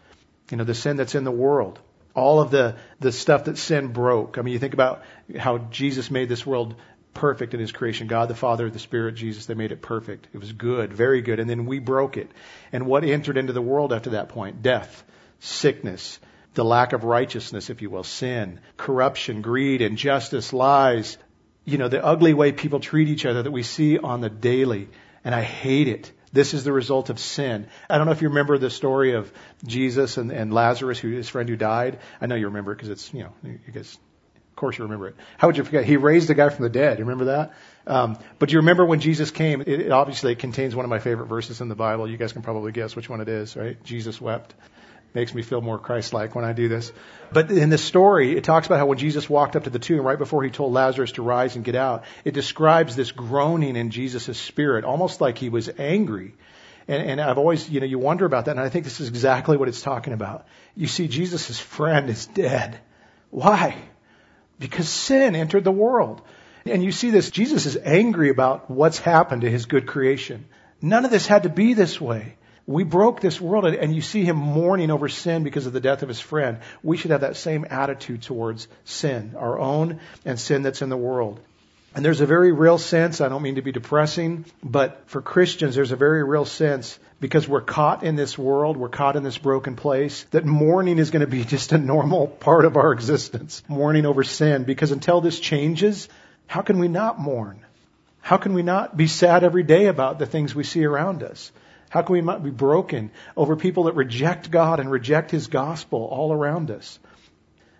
You 0.51 0.57
know, 0.57 0.63
the 0.63 0.75
sin 0.75 0.95
that's 0.95 1.15
in 1.15 1.23
the 1.23 1.31
world. 1.31 1.79
All 2.13 2.39
of 2.39 2.51
the, 2.51 2.75
the 2.99 3.11
stuff 3.11 3.45
that 3.45 3.57
sin 3.57 3.87
broke. 3.87 4.37
I 4.37 4.41
mean, 4.41 4.53
you 4.53 4.59
think 4.59 4.73
about 4.73 5.03
how 5.37 5.57
Jesus 5.57 6.11
made 6.11 6.29
this 6.29 6.45
world 6.45 6.75
perfect 7.13 7.53
in 7.53 7.59
his 7.59 7.71
creation. 7.71 8.07
God 8.07 8.29
the 8.29 8.35
Father, 8.35 8.69
the 8.69 8.79
Spirit, 8.79 9.15
Jesus, 9.15 9.47
they 9.47 9.53
made 9.53 9.71
it 9.71 9.81
perfect. 9.81 10.27
It 10.33 10.37
was 10.37 10.53
good, 10.53 10.93
very 10.93 11.21
good. 11.21 11.39
And 11.39 11.49
then 11.49 11.65
we 11.65 11.79
broke 11.79 12.15
it. 12.15 12.31
And 12.71 12.85
what 12.85 13.03
entered 13.03 13.37
into 13.37 13.53
the 13.53 13.61
world 13.61 13.91
after 13.91 14.11
that 14.11 14.29
point? 14.29 14.61
Death, 14.61 15.03
sickness, 15.39 16.19
the 16.53 16.65
lack 16.65 16.93
of 16.93 17.03
righteousness, 17.03 17.69
if 17.69 17.81
you 17.81 17.89
will, 17.89 18.03
sin, 18.03 18.59
corruption, 18.77 19.41
greed, 19.41 19.81
injustice, 19.81 20.51
lies, 20.51 21.17
you 21.65 21.77
know, 21.77 21.87
the 21.87 22.03
ugly 22.03 22.33
way 22.33 22.51
people 22.51 22.79
treat 22.79 23.07
each 23.07 23.25
other 23.25 23.43
that 23.43 23.51
we 23.51 23.63
see 23.63 23.97
on 23.97 24.21
the 24.21 24.29
daily. 24.29 24.89
And 25.23 25.33
I 25.33 25.41
hate 25.41 25.87
it. 25.87 26.11
This 26.33 26.53
is 26.53 26.63
the 26.63 26.71
result 26.71 27.09
of 27.09 27.19
sin. 27.19 27.67
I 27.89 27.97
don't 27.97 28.05
know 28.05 28.13
if 28.13 28.21
you 28.21 28.29
remember 28.29 28.57
the 28.57 28.69
story 28.69 29.13
of 29.13 29.31
Jesus 29.65 30.17
and, 30.17 30.31
and 30.31 30.53
Lazarus, 30.53 30.97
who 30.97 31.09
his 31.09 31.29
friend 31.29 31.47
who 31.47 31.57
died. 31.57 31.99
I 32.19 32.27
know 32.27 32.35
you 32.35 32.47
remember 32.47 32.71
it 32.71 32.75
because 32.75 32.89
it's, 32.89 33.13
you 33.13 33.23
know, 33.23 33.33
you 33.43 33.59
guys, 33.73 33.97
of 34.35 34.55
course 34.55 34.77
you 34.77 34.85
remember 34.85 35.09
it. 35.09 35.15
How 35.37 35.47
would 35.47 35.57
you 35.57 35.63
forget? 35.63 35.83
He 35.85 35.97
raised 35.97 36.29
a 36.29 36.33
guy 36.33 36.49
from 36.49 36.63
the 36.63 36.69
dead. 36.69 36.99
You 36.99 37.05
remember 37.05 37.25
that? 37.25 37.53
Um, 37.85 38.17
but 38.39 38.51
you 38.51 38.59
remember 38.59 38.85
when 38.85 39.01
Jesus 39.01 39.29
came, 39.29 39.61
it, 39.61 39.67
it 39.67 39.91
obviously 39.91 40.31
it 40.31 40.39
contains 40.39 40.75
one 40.75 40.85
of 40.85 40.89
my 40.89 40.99
favorite 40.99 41.27
verses 41.27 41.59
in 41.59 41.67
the 41.67 41.75
Bible. 41.75 42.09
You 42.09 42.17
guys 42.17 42.31
can 42.31 42.43
probably 42.43 42.71
guess 42.71 42.95
which 42.95 43.09
one 43.09 43.19
it 43.19 43.27
is, 43.27 43.55
right? 43.57 43.81
Jesus 43.83 44.21
wept. 44.21 44.53
Makes 45.13 45.33
me 45.33 45.41
feel 45.41 45.59
more 45.59 45.77
Christ-like 45.77 46.35
when 46.35 46.45
I 46.45 46.53
do 46.53 46.69
this. 46.69 46.93
But 47.33 47.51
in 47.51 47.69
the 47.69 47.77
story, 47.77 48.37
it 48.37 48.45
talks 48.45 48.67
about 48.67 48.79
how 48.79 48.85
when 48.85 48.97
Jesus 48.97 49.29
walked 49.29 49.57
up 49.57 49.65
to 49.65 49.69
the 49.69 49.79
tomb 49.79 50.05
right 50.05 50.17
before 50.17 50.43
he 50.43 50.49
told 50.49 50.71
Lazarus 50.71 51.13
to 51.13 51.21
rise 51.21 51.57
and 51.57 51.65
get 51.65 51.75
out, 51.75 52.05
it 52.23 52.33
describes 52.33 52.95
this 52.95 53.11
groaning 53.11 53.75
in 53.75 53.91
Jesus' 53.91 54.39
spirit, 54.39 54.85
almost 54.85 55.19
like 55.19 55.37
he 55.37 55.49
was 55.49 55.69
angry. 55.77 56.33
And, 56.87 57.03
and 57.03 57.21
I've 57.21 57.37
always, 57.37 57.69
you 57.69 57.81
know, 57.81 57.85
you 57.85 57.99
wonder 57.99 58.25
about 58.25 58.45
that, 58.45 58.51
and 58.51 58.59
I 58.59 58.69
think 58.69 58.85
this 58.85 59.01
is 59.01 59.09
exactly 59.09 59.57
what 59.57 59.67
it's 59.67 59.81
talking 59.81 60.13
about. 60.13 60.45
You 60.75 60.87
see, 60.87 61.07
Jesus' 61.07 61.59
friend 61.59 62.09
is 62.09 62.25
dead. 62.27 62.79
Why? 63.29 63.75
Because 64.59 64.87
sin 64.87 65.35
entered 65.35 65.63
the 65.63 65.71
world. 65.71 66.21
And 66.65 66.83
you 66.83 66.91
see 66.91 67.09
this, 67.09 67.31
Jesus 67.31 67.65
is 67.65 67.77
angry 67.77 68.29
about 68.29 68.69
what's 68.69 68.99
happened 68.99 69.41
to 69.41 69.49
his 69.49 69.65
good 69.65 69.87
creation. 69.87 70.45
None 70.81 71.05
of 71.05 71.11
this 71.11 71.27
had 71.27 71.43
to 71.43 71.49
be 71.49 71.73
this 71.73 71.99
way. 71.99 72.35
We 72.71 72.83
broke 72.83 73.19
this 73.19 73.39
world, 73.39 73.65
and 73.65 73.93
you 73.93 74.01
see 74.01 74.23
him 74.23 74.37
mourning 74.37 74.91
over 74.91 75.09
sin 75.09 75.43
because 75.43 75.65
of 75.65 75.73
the 75.73 75.79
death 75.79 76.03
of 76.03 76.07
his 76.07 76.19
friend. 76.19 76.59
We 76.81 76.97
should 76.97 77.11
have 77.11 77.21
that 77.21 77.35
same 77.35 77.65
attitude 77.69 78.21
towards 78.21 78.67
sin, 78.85 79.33
our 79.37 79.59
own 79.59 79.99
and 80.25 80.39
sin 80.39 80.61
that's 80.61 80.81
in 80.81 80.89
the 80.89 80.97
world. 80.97 81.39
And 81.93 82.05
there's 82.05 82.21
a 82.21 82.25
very 82.25 82.53
real 82.53 82.77
sense, 82.77 83.19
I 83.19 83.27
don't 83.27 83.41
mean 83.41 83.55
to 83.55 83.61
be 83.61 83.73
depressing, 83.73 84.45
but 84.63 85.03
for 85.07 85.21
Christians, 85.21 85.75
there's 85.75 85.91
a 85.91 85.97
very 85.97 86.23
real 86.23 86.45
sense 86.45 86.97
because 87.19 87.49
we're 87.49 87.59
caught 87.59 88.03
in 88.03 88.15
this 88.15 88.37
world, 88.37 88.77
we're 88.77 88.87
caught 88.87 89.17
in 89.17 89.23
this 89.23 89.37
broken 89.37 89.75
place, 89.75 90.23
that 90.31 90.45
mourning 90.45 90.99
is 90.99 91.11
going 91.11 91.19
to 91.19 91.27
be 91.27 91.43
just 91.55 91.73
a 91.73 91.77
normal 91.77 92.27
part 92.27 92.63
of 92.63 92.77
our 92.77 92.93
existence. 92.93 93.61
Mourning 93.67 94.05
over 94.05 94.23
sin. 94.23 94.63
Because 94.63 94.91
until 94.91 95.19
this 95.19 95.39
changes, 95.39 96.07
how 96.47 96.61
can 96.61 96.79
we 96.79 96.87
not 96.87 97.19
mourn? 97.19 97.59
How 98.21 98.37
can 98.37 98.53
we 98.53 98.63
not 98.63 98.95
be 98.95 99.07
sad 99.07 99.43
every 99.43 99.63
day 99.63 99.87
about 99.87 100.17
the 100.17 100.25
things 100.25 100.55
we 100.55 100.63
see 100.63 100.85
around 100.85 101.23
us? 101.23 101.51
How 101.91 102.03
can 102.03 102.13
we 102.13 102.21
be 102.39 102.51
broken 102.51 103.11
over 103.35 103.57
people 103.57 103.83
that 103.83 103.95
reject 103.95 104.49
God 104.49 104.79
and 104.79 104.89
reject 104.89 105.29
His 105.29 105.47
gospel 105.47 106.05
all 106.05 106.31
around 106.31 106.71
us? 106.71 106.97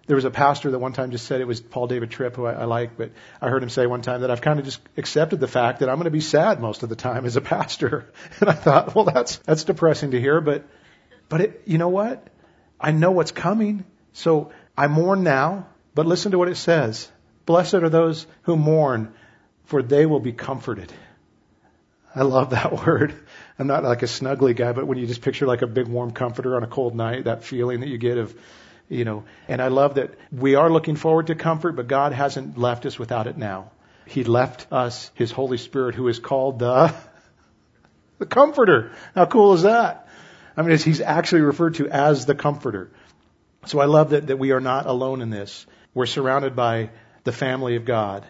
There 0.06 0.18
was 0.18 0.26
a 0.26 0.30
pastor 0.30 0.70
that 0.72 0.80
one 0.80 0.92
time 0.92 1.12
just 1.12 1.26
said 1.26 1.40
it 1.40 1.48
was 1.48 1.62
Paul 1.62 1.88
David 1.88 2.12
Tripp, 2.12 2.36
who 2.36 2.46
I, 2.46 2.52
I 2.52 2.66
like, 2.66 2.98
but 2.98 3.12
I 3.42 3.48
heard 3.48 3.64
him 3.64 3.70
say 3.70 3.88
one 3.88 4.02
time 4.02 4.22
that 4.22 4.30
I've 4.30 4.42
kind 4.42 4.60
of 4.60 4.66
just 4.66 4.82
accepted 4.98 5.40
the 5.40 5.48
fact 5.48 5.80
that 5.80 5.88
I'm 5.88 5.96
going 5.96 6.06
to 6.06 6.12
be 6.12 6.20
sad 6.20 6.60
most 6.60 6.84
of 6.84 6.90
the 6.90 6.98
time 6.98 7.26
as 7.26 7.38
a 7.38 7.42
pastor. 7.42 8.12
And 8.42 8.50
I 8.50 8.54
thought, 8.54 8.94
well, 8.94 9.06
that's 9.06 9.38
that's 9.38 9.64
depressing 9.64 10.12
to 10.12 10.20
hear, 10.20 10.42
but 10.42 10.66
but 11.30 11.40
it, 11.40 11.62
you 11.66 11.78
know 11.78 11.88
what? 11.88 12.28
I 12.82 12.92
know 12.92 13.12
what's 13.12 13.32
coming, 13.32 13.86
so 14.12 14.52
I 14.78 14.88
mourn 14.88 15.24
now. 15.24 15.68
But 15.96 16.06
listen 16.06 16.34
to 16.34 16.38
what 16.38 16.50
it 16.50 16.58
says: 16.58 17.10
Blessed 17.46 17.76
are 17.76 17.90
those 17.90 18.28
who 18.42 18.58
mourn, 18.58 19.14
for 19.64 19.82
they 19.82 20.06
will 20.06 20.20
be 20.20 20.34
comforted. 20.34 20.92
I 22.16 22.24
love 22.24 22.52
that 22.52 22.86
word. 22.86 23.14
I'm 23.58 23.68
not 23.68 23.84
like 23.84 24.04
a 24.04 24.08
snuggly 24.08 24.56
guy, 24.56 24.72
but 24.72 24.88
when 24.88 24.98
you 24.98 25.08
just 25.08 25.22
picture 25.22 25.46
like 25.46 25.62
a 25.62 25.68
big 25.68 25.88
warm 25.88 26.12
comforter 26.12 26.56
on 26.56 26.64
a 26.64 26.68
cold 26.68 26.96
night, 26.96 27.26
that 27.26 27.44
feeling 27.44 27.82
that 27.82 27.90
you 27.90 27.98
get 27.98 28.18
of, 28.18 28.36
you 28.90 29.06
know, 29.06 29.24
and 29.48 29.62
I 29.62 29.68
love 29.68 29.96
that 29.96 30.12
we 30.32 30.56
are 30.56 30.70
looking 30.70 30.96
forward 30.96 31.28
to 31.28 31.36
comfort, 31.36 31.74
but 31.76 31.88
God 31.88 32.14
hasn't 32.14 32.58
left 32.58 32.86
us 32.86 32.98
without 32.98 33.28
it 33.28 33.38
now. 33.38 33.72
He 34.06 34.24
left 34.24 34.72
us 34.72 35.12
His 35.14 35.32
Holy 35.32 35.58
Spirit, 35.58 35.96
who 35.96 36.08
is 36.08 36.20
called 36.20 36.60
the, 36.60 36.94
the 38.20 38.26
Comforter. 38.26 38.92
How 39.16 39.26
cool 39.26 39.54
is 39.54 39.64
that? 39.64 40.08
I 40.58 40.64
mean, 40.64 40.78
He's 40.78 41.02
actually 41.02 41.42
referred 41.42 41.76
to 41.76 41.88
as 41.88 42.26
the 42.26 42.36
Comforter. 42.36 42.92
So 43.68 43.80
I 43.80 43.86
love 43.86 44.10
that, 44.10 44.28
that 44.28 44.38
we 44.38 44.52
are 44.52 44.60
not 44.60 44.88
alone 44.88 45.22
in 45.22 45.30
this. 45.30 45.66
We're 45.94 46.08
surrounded 46.08 46.56
by 46.56 46.90
the 47.24 47.32
family 47.32 47.76
of 47.76 47.86
God. 47.86 48.26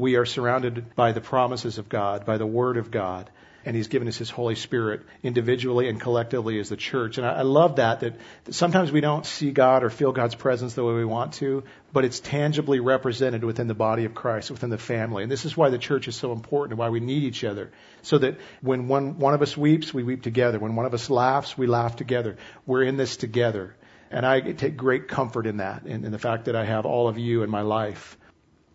We 0.00 0.16
are 0.16 0.26
surrounded 0.26 0.94
by 0.94 1.12
the 1.12 1.20
promises 1.20 1.78
of 1.78 1.88
God, 1.88 2.24
by 2.24 2.38
the 2.38 2.46
Word 2.46 2.76
of 2.76 2.90
God 2.90 3.30
and 3.64 3.76
He's 3.76 3.88
given 3.88 4.08
us 4.08 4.16
His 4.16 4.30
Holy 4.30 4.54
Spirit 4.54 5.02
individually 5.22 5.88
and 5.88 6.00
collectively 6.00 6.58
as 6.58 6.68
the 6.68 6.76
church. 6.76 7.18
And 7.18 7.26
I, 7.26 7.38
I 7.38 7.42
love 7.42 7.76
that, 7.76 8.00
that, 8.00 8.14
sometimes 8.50 8.90
we 8.90 9.00
don't 9.00 9.26
see 9.26 9.50
God 9.50 9.84
or 9.84 9.90
feel 9.90 10.12
God's 10.12 10.34
presence 10.34 10.74
the 10.74 10.84
way 10.84 10.94
we 10.94 11.04
want 11.04 11.34
to, 11.34 11.64
but 11.92 12.04
it's 12.04 12.20
tangibly 12.20 12.80
represented 12.80 13.44
within 13.44 13.68
the 13.68 13.74
body 13.74 14.04
of 14.04 14.14
Christ, 14.14 14.50
within 14.50 14.70
the 14.70 14.78
family. 14.78 15.22
And 15.22 15.30
this 15.30 15.44
is 15.44 15.56
why 15.56 15.70
the 15.70 15.78
church 15.78 16.08
is 16.08 16.16
so 16.16 16.32
important 16.32 16.72
and 16.72 16.78
why 16.78 16.88
we 16.88 17.00
need 17.00 17.24
each 17.24 17.44
other. 17.44 17.70
So 18.02 18.18
that 18.18 18.38
when 18.62 18.88
one, 18.88 19.18
one 19.18 19.34
of 19.34 19.42
us 19.42 19.56
weeps, 19.56 19.92
we 19.92 20.02
weep 20.02 20.22
together. 20.22 20.58
When 20.58 20.76
one 20.76 20.86
of 20.86 20.94
us 20.94 21.10
laughs, 21.10 21.56
we 21.58 21.66
laugh 21.66 21.96
together. 21.96 22.36
We're 22.66 22.84
in 22.84 22.96
this 22.96 23.16
together. 23.16 23.76
And 24.10 24.26
I 24.26 24.40
take 24.40 24.76
great 24.76 25.06
comfort 25.06 25.46
in 25.46 25.58
that, 25.58 25.86
in, 25.86 26.04
in 26.04 26.10
the 26.10 26.18
fact 26.18 26.46
that 26.46 26.56
I 26.56 26.64
have 26.64 26.84
all 26.86 27.08
of 27.08 27.18
you 27.18 27.42
in 27.42 27.50
my 27.50 27.62
life. 27.62 28.16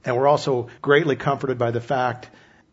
And 0.05 0.15
we're 0.15 0.27
also 0.27 0.69
greatly 0.81 1.15
comforted 1.15 1.57
by 1.57 1.71
the 1.71 1.81
fact 1.81 2.29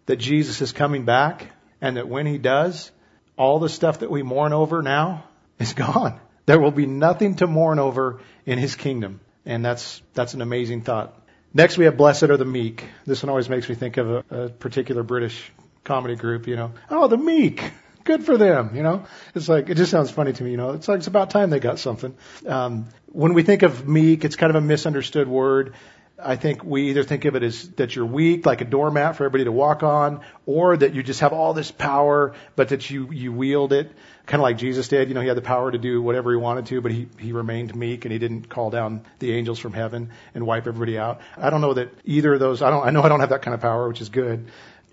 that 0.06 0.16
Jesus 0.16 0.60
is 0.60 0.72
coming 0.72 1.04
back 1.04 1.50
and 1.80 1.96
that 1.96 2.06
when 2.06 2.26
he 2.26 2.38
does, 2.38 2.90
all 3.36 3.58
the 3.58 3.68
stuff 3.68 4.00
that 4.00 4.10
we 4.10 4.22
mourn 4.22 4.52
over 4.52 4.82
now 4.82 5.24
is 5.58 5.72
gone. 5.72 6.20
There 6.46 6.60
will 6.60 6.70
be 6.70 6.86
nothing 6.86 7.36
to 7.36 7.46
mourn 7.46 7.78
over 7.78 8.20
in 8.44 8.58
his 8.58 8.76
kingdom. 8.76 9.20
And 9.46 9.64
that's, 9.64 10.02
that's 10.14 10.34
an 10.34 10.42
amazing 10.42 10.82
thought. 10.82 11.18
Next 11.54 11.78
we 11.78 11.86
have 11.86 11.96
Blessed 11.96 12.24
are 12.24 12.36
the 12.36 12.44
Meek. 12.44 12.84
This 13.06 13.22
one 13.22 13.30
always 13.30 13.48
makes 13.48 13.68
me 13.68 13.74
think 13.74 13.96
of 13.96 14.10
a, 14.10 14.24
a 14.30 14.48
particular 14.48 15.02
British 15.02 15.50
comedy 15.84 16.16
group, 16.16 16.46
you 16.46 16.56
know. 16.56 16.72
Oh, 16.90 17.08
the 17.08 17.16
meek. 17.16 17.72
Good 18.04 18.24
for 18.24 18.36
them, 18.36 18.74
you 18.74 18.82
know. 18.82 19.04
It's 19.34 19.48
like, 19.48 19.68
it 19.68 19.76
just 19.76 19.90
sounds 19.90 20.10
funny 20.10 20.32
to 20.32 20.42
me, 20.42 20.50
you 20.52 20.56
know. 20.56 20.70
It's 20.70 20.88
like, 20.88 20.98
it's 20.98 21.06
about 21.06 21.30
time 21.30 21.50
they 21.50 21.60
got 21.60 21.78
something. 21.78 22.16
Um, 22.46 22.88
when 23.06 23.34
we 23.34 23.42
think 23.42 23.62
of 23.62 23.86
meek, 23.86 24.24
it's 24.24 24.36
kind 24.36 24.50
of 24.50 24.56
a 24.56 24.66
misunderstood 24.66 25.28
word. 25.28 25.74
I 26.18 26.36
think 26.36 26.62
we 26.62 26.90
either 26.90 27.02
think 27.02 27.24
of 27.24 27.34
it 27.36 27.42
as 27.42 27.68
that 27.70 27.96
you're 27.96 28.06
weak, 28.06 28.46
like 28.46 28.60
a 28.60 28.64
doormat 28.64 29.16
for 29.16 29.24
everybody 29.24 29.44
to 29.44 29.52
walk 29.52 29.82
on, 29.82 30.20
or 30.46 30.76
that 30.76 30.94
you 30.94 31.02
just 31.02 31.20
have 31.20 31.32
all 31.32 31.52
this 31.54 31.70
power, 31.70 32.34
but 32.54 32.68
that 32.68 32.90
you, 32.90 33.10
you 33.10 33.32
wield 33.32 33.72
it, 33.72 33.90
kind 34.26 34.40
of 34.40 34.42
like 34.42 34.58
Jesus 34.58 34.88
did. 34.88 35.08
You 35.08 35.14
know, 35.14 35.20
he 35.20 35.28
had 35.28 35.36
the 35.36 35.42
power 35.42 35.70
to 35.70 35.78
do 35.78 36.00
whatever 36.00 36.30
he 36.30 36.36
wanted 36.36 36.66
to, 36.66 36.80
but 36.80 36.92
he, 36.92 37.08
he 37.18 37.32
remained 37.32 37.74
meek 37.74 38.04
and 38.04 38.12
he 38.12 38.18
didn't 38.18 38.48
call 38.48 38.70
down 38.70 39.04
the 39.18 39.32
angels 39.32 39.58
from 39.58 39.72
heaven 39.72 40.10
and 40.34 40.46
wipe 40.46 40.66
everybody 40.66 40.98
out. 40.98 41.20
I 41.36 41.50
don't 41.50 41.60
know 41.60 41.74
that 41.74 41.92
either 42.04 42.34
of 42.34 42.40
those, 42.40 42.62
I 42.62 42.70
don't, 42.70 42.86
I 42.86 42.90
know 42.90 43.02
I 43.02 43.08
don't 43.08 43.20
have 43.20 43.30
that 43.30 43.42
kind 43.42 43.54
of 43.54 43.60
power, 43.60 43.88
which 43.88 44.00
is 44.00 44.08
good. 44.08 44.48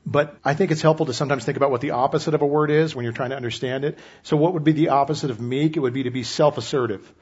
But 0.05 0.37
I 0.43 0.53
think 0.55 0.71
it's 0.71 0.81
helpful 0.81 1.05
to 1.07 1.13
sometimes 1.13 1.45
think 1.45 1.57
about 1.57 1.69
what 1.69 1.81
the 1.81 1.91
opposite 1.91 2.33
of 2.33 2.41
a 2.41 2.45
word 2.45 2.71
is 2.71 2.95
when 2.95 3.03
you're 3.03 3.13
trying 3.13 3.29
to 3.29 3.35
understand 3.35 3.83
it. 3.83 3.99
So 4.23 4.37
what 4.37 4.53
would 4.53 4.63
be 4.63 4.71
the 4.71 4.89
opposite 4.89 5.29
of 5.29 5.39
meek? 5.39 5.77
It 5.77 5.81
would 5.81 5.93
be 5.93 6.03
to 6.03 6.09
be 6.09 6.23
self-assertive. 6.23 7.13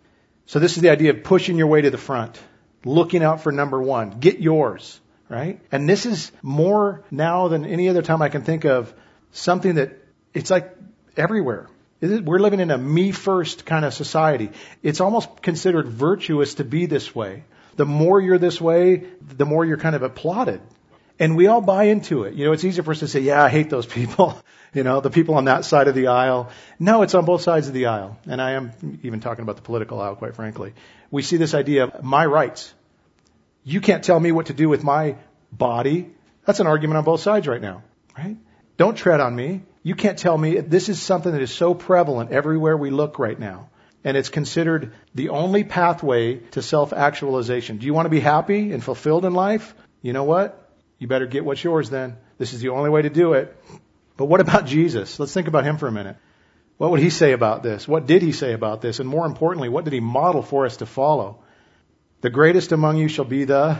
So 0.46 0.60
this 0.60 0.78
is 0.78 0.84
the 0.84 0.92
idea 0.92 1.10
of 1.10 1.24
pushing 1.24 1.58
your 1.58 1.68
way 1.68 1.82
to 1.82 1.90
the 1.90 1.98
front, 1.98 2.40
looking 2.86 3.24
out 3.24 3.42
for 3.42 3.52
number 3.52 3.82
one. 3.82 4.20
Get 4.20 4.40
yours, 4.40 5.00
right? 5.30 5.60
And 5.72 5.90
this 5.90 6.06
is 6.06 6.32
more 6.42 7.04
now 7.12 7.48
than 7.48 7.66
any 7.66 7.90
other 7.90 8.02
time 8.02 8.22
I 8.22 8.30
can 8.30 8.44
think 8.44 8.66
of 8.66 8.94
something 9.32 9.76
that 9.76 9.98
it's 10.34 10.50
like 10.50 10.76
everywhere. 11.16 11.68
We're 12.00 12.40
living 12.40 12.60
in 12.60 12.70
a 12.70 12.78
me 12.78 13.12
first 13.12 13.66
kind 13.66 13.84
of 13.84 13.94
society. 13.94 14.52
It's 14.84 15.02
almost 15.02 15.42
considered 15.42 15.88
virtuous 15.88 16.56
to 16.56 16.64
be 16.64 16.86
this 16.86 17.16
way. 17.16 17.44
The 17.76 17.86
more 17.86 18.22
you're 18.22 18.38
this 18.38 18.62
way, 18.62 19.04
the 19.22 19.46
more 19.46 19.66
you're 19.66 19.78
kind 19.78 19.96
of 19.96 20.04
applauded. 20.04 20.62
And 21.20 21.36
we 21.36 21.48
all 21.48 21.62
buy 21.62 21.86
into 21.86 22.24
it. 22.24 22.36
You 22.36 22.46
know, 22.46 22.52
it's 22.52 22.64
easier 22.64 22.84
for 22.84 22.92
us 22.92 23.00
to 23.00 23.08
say, 23.08 23.22
yeah, 23.22 23.44
I 23.44 23.50
hate 23.50 23.70
those 23.70 23.86
people. 23.86 24.40
You 24.74 24.84
know, 24.84 25.00
the 25.00 25.10
people 25.10 25.36
on 25.36 25.46
that 25.46 25.64
side 25.64 25.88
of 25.88 25.96
the 25.96 26.08
aisle. 26.08 26.50
No, 26.78 27.02
it's 27.02 27.16
on 27.16 27.24
both 27.24 27.42
sides 27.42 27.68
of 27.68 27.74
the 27.74 27.88
aisle. 27.88 28.20
And 28.28 28.42
I 28.42 28.52
am 28.52 29.00
even 29.02 29.22
talking 29.22 29.42
about 29.42 29.56
the 29.56 29.62
political 29.62 30.00
aisle, 30.00 30.18
quite 30.18 30.36
frankly. 30.36 30.74
We 31.12 31.22
see 31.22 31.38
this 31.38 31.54
idea 31.54 31.86
of 31.86 32.04
my 32.04 32.26
rights. 32.26 32.74
You 33.64 33.82
can't 33.82 34.04
tell 34.04 34.20
me 34.20 34.32
what 34.32 34.48
to 34.48 34.54
do 34.54 34.70
with 34.70 34.84
my 34.84 35.16
body. 35.52 36.10
That's 36.46 36.60
an 36.60 36.68
argument 36.68 36.98
on 36.98 37.04
both 37.04 37.22
sides 37.22 37.48
right 37.48 37.62
now, 37.62 37.84
right? 38.18 38.38
Don't 38.78 38.96
tread 38.96 39.20
on 39.20 39.36
me. 39.36 39.64
You 39.84 39.96
can't 39.96 40.18
tell 40.18 40.38
me. 40.38 40.60
This 40.60 40.90
is 40.90 41.02
something 41.02 41.32
that 41.32 41.42
is 41.42 41.52
so 41.52 41.74
prevalent 41.74 42.32
everywhere 42.32 42.78
we 42.78 42.90
look 42.90 43.20
right 43.20 43.40
now. 43.40 43.70
And 44.04 44.16
it's 44.16 44.30
considered 44.30 44.94
the 45.16 45.30
only 45.30 45.64
pathway 45.64 46.36
to 46.52 46.62
self-actualization. 46.62 47.78
Do 47.78 47.86
you 47.86 47.94
want 47.94 48.06
to 48.06 48.10
be 48.10 48.20
happy 48.20 48.72
and 48.72 48.84
fulfilled 48.84 49.26
in 49.26 49.34
life? 49.34 49.74
You 50.02 50.14
know 50.14 50.24
what? 50.24 50.70
You 51.00 51.08
better 51.08 51.26
get 51.26 51.44
what's 51.44 51.64
yours 51.64 51.90
then. 51.90 52.18
This 52.38 52.54
is 52.54 52.62
the 52.62 52.70
only 52.70 52.90
way 52.90 53.02
to 53.02 53.10
do 53.10 53.34
it. 53.34 53.56
But 54.16 54.26
what 54.26 54.40
about 54.40 54.66
Jesus? 54.66 55.20
Let's 55.20 55.34
think 55.34 55.48
about 55.48 55.64
him 55.64 55.78
for 55.78 55.88
a 55.88 55.92
minute. 55.92 56.18
What 56.78 56.92
would 56.92 57.00
he 57.00 57.10
say 57.10 57.32
about 57.32 57.64
this? 57.64 57.88
What 57.88 58.06
did 58.06 58.22
he 58.22 58.32
say 58.32 58.54
about 58.54 58.82
this? 58.82 59.00
And 59.00 59.10
more 59.10 59.26
importantly, 59.26 59.70
what 59.70 59.84
did 59.84 59.94
he 59.94 60.00
model 60.00 60.44
for 60.44 60.66
us 60.66 60.78
to 60.78 60.86
follow? 60.86 61.40
The 62.22 62.30
greatest 62.30 62.72
among 62.72 62.98
you 62.98 63.08
shall 63.08 63.26
be 63.26 63.46
the 63.46 63.80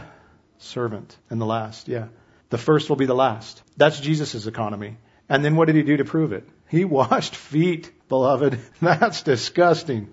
servant 0.58 1.16
and 1.30 1.40
the 1.40 1.46
last. 1.46 1.88
Yeah. 1.88 2.08
The 2.50 2.58
first 2.58 2.88
will 2.88 2.96
be 2.96 3.06
the 3.06 3.14
last. 3.14 3.62
That's 3.76 4.00
Jesus' 4.00 4.46
economy. 4.46 4.96
And 5.28 5.44
then 5.44 5.54
what 5.54 5.66
did 5.66 5.76
he 5.76 5.82
do 5.82 5.98
to 5.98 6.04
prove 6.04 6.32
it? 6.32 6.48
He 6.68 6.84
washed 7.00 7.36
feet, 7.36 7.92
beloved. 8.08 8.58
That's 8.80 9.22
disgusting. 9.22 10.08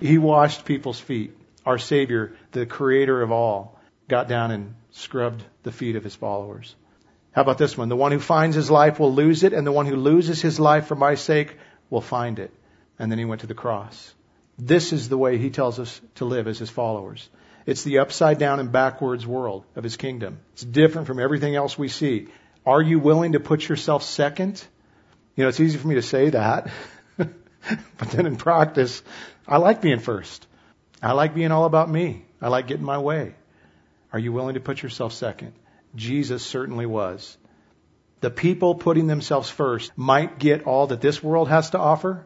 He 0.00 0.18
washed 0.18 0.64
people's 0.64 1.00
feet. 1.00 1.36
Our 1.66 1.78
Savior, 1.78 2.34
the 2.52 2.66
creator 2.66 3.22
of 3.22 3.30
all, 3.30 3.78
got 4.08 4.26
down 4.26 4.50
and 4.50 4.74
scrubbed 4.90 5.44
the 5.62 5.70
feet 5.70 5.96
of 5.96 6.02
his 6.02 6.14
followers. 6.14 6.74
How 7.32 7.42
about 7.42 7.58
this 7.58 7.78
one? 7.78 7.88
The 7.88 7.96
one 7.96 8.12
who 8.12 8.18
finds 8.18 8.56
his 8.56 8.70
life 8.70 8.98
will 8.98 9.14
lose 9.14 9.42
it, 9.42 9.52
and 9.52 9.66
the 9.66 9.72
one 9.72 9.86
who 9.86 9.96
loses 9.96 10.42
his 10.42 10.58
life 10.58 10.86
for 10.86 10.96
my 10.96 11.14
sake 11.14 11.56
will 11.92 12.00
find 12.00 12.38
it. 12.38 12.50
And 12.98 13.12
then 13.12 13.18
he 13.18 13.26
went 13.26 13.42
to 13.42 13.46
the 13.46 13.54
cross. 13.54 14.14
This 14.58 14.92
is 14.92 15.08
the 15.08 15.18
way 15.18 15.36
he 15.36 15.50
tells 15.50 15.78
us 15.78 16.00
to 16.16 16.24
live 16.24 16.48
as 16.48 16.58
his 16.58 16.70
followers. 16.70 17.28
It's 17.66 17.84
the 17.84 17.98
upside 17.98 18.38
down 18.38 18.60
and 18.60 18.72
backwards 18.72 19.26
world 19.26 19.64
of 19.76 19.84
his 19.84 19.96
kingdom. 19.96 20.40
It's 20.54 20.64
different 20.64 21.06
from 21.06 21.20
everything 21.20 21.54
else 21.54 21.78
we 21.78 21.88
see. 21.88 22.28
Are 22.64 22.80
you 22.80 22.98
willing 22.98 23.32
to 23.32 23.40
put 23.40 23.68
yourself 23.68 24.02
second? 24.02 24.64
You 25.36 25.44
know, 25.44 25.48
it's 25.48 25.60
easy 25.60 25.78
for 25.78 25.86
me 25.86 25.96
to 25.96 26.02
say 26.02 26.30
that. 26.30 26.70
but 27.16 28.10
then 28.10 28.26
in 28.26 28.36
practice, 28.36 29.02
I 29.46 29.58
like 29.58 29.82
being 29.82 30.00
first. 30.00 30.46
I 31.02 31.12
like 31.12 31.34
being 31.34 31.52
all 31.52 31.66
about 31.66 31.90
me. 31.90 32.24
I 32.40 32.48
like 32.48 32.68
getting 32.68 32.86
my 32.86 32.98
way. 32.98 33.34
Are 34.12 34.18
you 34.18 34.32
willing 34.32 34.54
to 34.54 34.60
put 34.60 34.82
yourself 34.82 35.12
second? 35.12 35.52
Jesus 35.94 36.42
certainly 36.42 36.86
was. 36.86 37.36
The 38.22 38.30
people 38.30 38.76
putting 38.76 39.08
themselves 39.08 39.50
first 39.50 39.90
might 39.96 40.38
get 40.38 40.64
all 40.64 40.86
that 40.86 41.00
this 41.00 41.20
world 41.20 41.48
has 41.48 41.70
to 41.70 41.78
offer, 41.80 42.24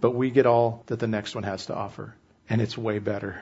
but 0.00 0.10
we 0.10 0.30
get 0.30 0.44
all 0.44 0.82
that 0.86 0.98
the 0.98 1.06
next 1.06 1.36
one 1.36 1.44
has 1.44 1.66
to 1.66 1.74
offer. 1.74 2.16
And 2.50 2.60
it's 2.60 2.76
way 2.76 2.98
better. 2.98 3.40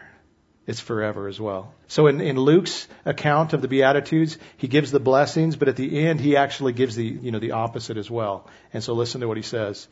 It's 0.67 0.81
forever 0.81 1.29
as 1.29 1.40
well. 1.40 1.73
So 1.88 2.07
in, 2.09 2.21
in 2.21 2.37
Luke's 2.37 2.87
account 3.07 3.55
of 3.55 3.62
the 3.62 3.69
Beatitudes, 3.69 4.37
he 4.59 4.69
gives 4.69 4.90
the 4.90 5.01
blessings, 5.01 5.57
but 5.57 5.69
at 5.69 5.77
the 5.77 6.07
end 6.07 6.21
he 6.21 6.37
actually 6.37 6.75
gives 6.75 6.95
the, 6.95 7.07
you 7.07 7.31
know, 7.31 7.38
the 7.38 7.53
opposite 7.53 7.97
as 7.97 8.11
well. 8.11 8.49
And 8.75 8.85
so 8.85 8.93
listen 8.93 9.23
to 9.23 9.29
what 9.29 9.38
he 9.38 9.43
says. 9.43 9.88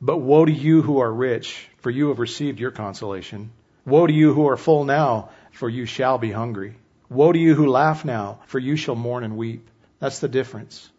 But 0.00 0.18
woe 0.18 0.44
to 0.44 0.52
you 0.52 0.82
who 0.82 0.98
are 0.98 1.12
rich, 1.12 1.68
for 1.78 1.90
you 1.90 2.08
have 2.08 2.18
received 2.18 2.58
your 2.58 2.72
consolation. 2.72 3.52
Woe 3.86 4.08
to 4.08 4.12
you 4.12 4.34
who 4.34 4.48
are 4.48 4.56
full 4.56 4.84
now, 4.84 5.30
for 5.52 5.68
you 5.68 5.86
shall 5.86 6.18
be 6.18 6.32
hungry. 6.32 6.74
Woe 7.08 7.30
to 7.30 7.38
you 7.38 7.54
who 7.54 7.68
laugh 7.68 8.04
now, 8.04 8.40
for 8.46 8.58
you 8.58 8.74
shall 8.74 8.96
mourn 8.96 9.22
and 9.22 9.36
weep. 9.36 9.70
That's 10.00 10.18
the 10.18 10.26
difference. 10.26 10.90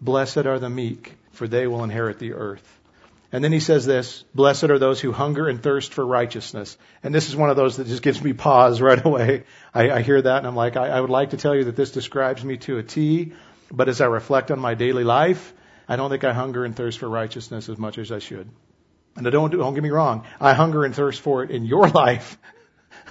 Blessed 0.00 0.46
are 0.46 0.58
the 0.58 0.70
meek, 0.70 1.14
for 1.32 1.48
they 1.48 1.66
will 1.66 1.84
inherit 1.84 2.18
the 2.18 2.34
earth. 2.34 2.76
And 3.32 3.42
then 3.42 3.52
he 3.52 3.60
says 3.60 3.84
this, 3.84 4.24
blessed 4.34 4.64
are 4.64 4.78
those 4.78 5.00
who 5.00 5.10
hunger 5.10 5.48
and 5.48 5.62
thirst 5.62 5.92
for 5.92 6.06
righteousness. 6.06 6.78
And 7.02 7.14
this 7.14 7.28
is 7.28 7.36
one 7.36 7.50
of 7.50 7.56
those 7.56 7.76
that 7.76 7.86
just 7.86 8.02
gives 8.02 8.22
me 8.22 8.32
pause 8.32 8.80
right 8.80 9.04
away. 9.04 9.44
I, 9.74 9.90
I 9.90 10.02
hear 10.02 10.22
that 10.22 10.38
and 10.38 10.46
I'm 10.46 10.56
like, 10.56 10.76
I, 10.76 10.88
I 10.88 11.00
would 11.00 11.10
like 11.10 11.30
to 11.30 11.36
tell 11.36 11.54
you 11.54 11.64
that 11.64 11.76
this 11.76 11.90
describes 11.90 12.44
me 12.44 12.56
to 12.58 12.78
a 12.78 12.82
T, 12.82 13.32
but 13.70 13.88
as 13.88 14.00
I 14.00 14.06
reflect 14.06 14.50
on 14.50 14.60
my 14.60 14.74
daily 14.74 15.04
life, 15.04 15.52
I 15.88 15.96
don't 15.96 16.10
think 16.10 16.24
I 16.24 16.32
hunger 16.32 16.64
and 16.64 16.74
thirst 16.74 16.98
for 16.98 17.08
righteousness 17.08 17.68
as 17.68 17.78
much 17.78 17.98
as 17.98 18.12
I 18.12 18.20
should. 18.20 18.48
And 19.16 19.26
I 19.26 19.30
don't, 19.30 19.50
don't 19.50 19.74
get 19.74 19.82
me 19.82 19.90
wrong, 19.90 20.24
I 20.40 20.54
hunger 20.54 20.84
and 20.84 20.94
thirst 20.94 21.20
for 21.20 21.42
it 21.42 21.50
in 21.50 21.64
your 21.64 21.88
life. 22.02 22.38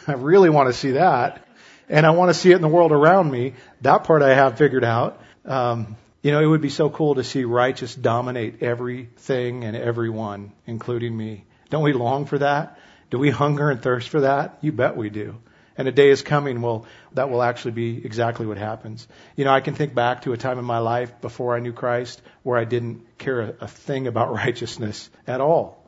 I 0.07 0.13
really 0.13 0.49
want 0.49 0.69
to 0.69 0.73
see 0.73 0.91
that 0.91 1.45
and 1.89 2.05
I 2.05 2.11
want 2.11 2.29
to 2.29 2.33
see 2.33 2.51
it 2.51 2.55
in 2.55 2.61
the 2.61 2.67
world 2.67 2.91
around 2.91 3.29
me. 3.29 3.53
That 3.81 4.05
part 4.05 4.21
I 4.21 4.33
have 4.33 4.57
figured 4.57 4.83
out. 4.83 5.21
Um, 5.45 5.95
you 6.25 6.31
know, 6.31 6.41
it 6.41 6.47
would 6.47 6.61
be 6.61 6.69
so 6.69 6.89
cool 6.89 7.13
to 7.13 7.23
see 7.23 7.43
righteous 7.43 7.93
dominate 7.93 8.63
everything 8.63 9.63
and 9.63 9.77
everyone, 9.77 10.53
including 10.65 11.15
me. 11.15 11.45
Don't 11.69 11.83
we 11.83 11.93
long 11.93 12.25
for 12.25 12.39
that? 12.39 12.79
Do 13.11 13.19
we 13.19 13.29
hunger 13.29 13.69
and 13.69 13.79
thirst 13.79 14.09
for 14.09 14.21
that? 14.21 14.57
You 14.61 14.71
bet 14.71 14.97
we 14.97 15.11
do. 15.11 15.35
And 15.77 15.87
a 15.87 15.91
day 15.91 16.09
is 16.09 16.23
coming 16.23 16.63
will 16.63 16.87
that 17.13 17.29
will 17.29 17.43
actually 17.43 17.73
be 17.73 18.03
exactly 18.03 18.47
what 18.47 18.57
happens. 18.57 19.07
You 19.35 19.45
know, 19.45 19.53
I 19.53 19.59
can 19.59 19.75
think 19.75 19.93
back 19.93 20.23
to 20.23 20.33
a 20.33 20.37
time 20.37 20.57
in 20.57 20.65
my 20.65 20.79
life 20.79 21.21
before 21.21 21.55
I 21.55 21.59
knew 21.59 21.73
Christ 21.73 22.23
where 22.41 22.57
I 22.57 22.63
didn't 22.63 23.19
care 23.19 23.41
a, 23.41 23.55
a 23.61 23.67
thing 23.67 24.07
about 24.07 24.33
righteousness 24.45 25.11
at 25.27 25.41
all. 25.41 25.87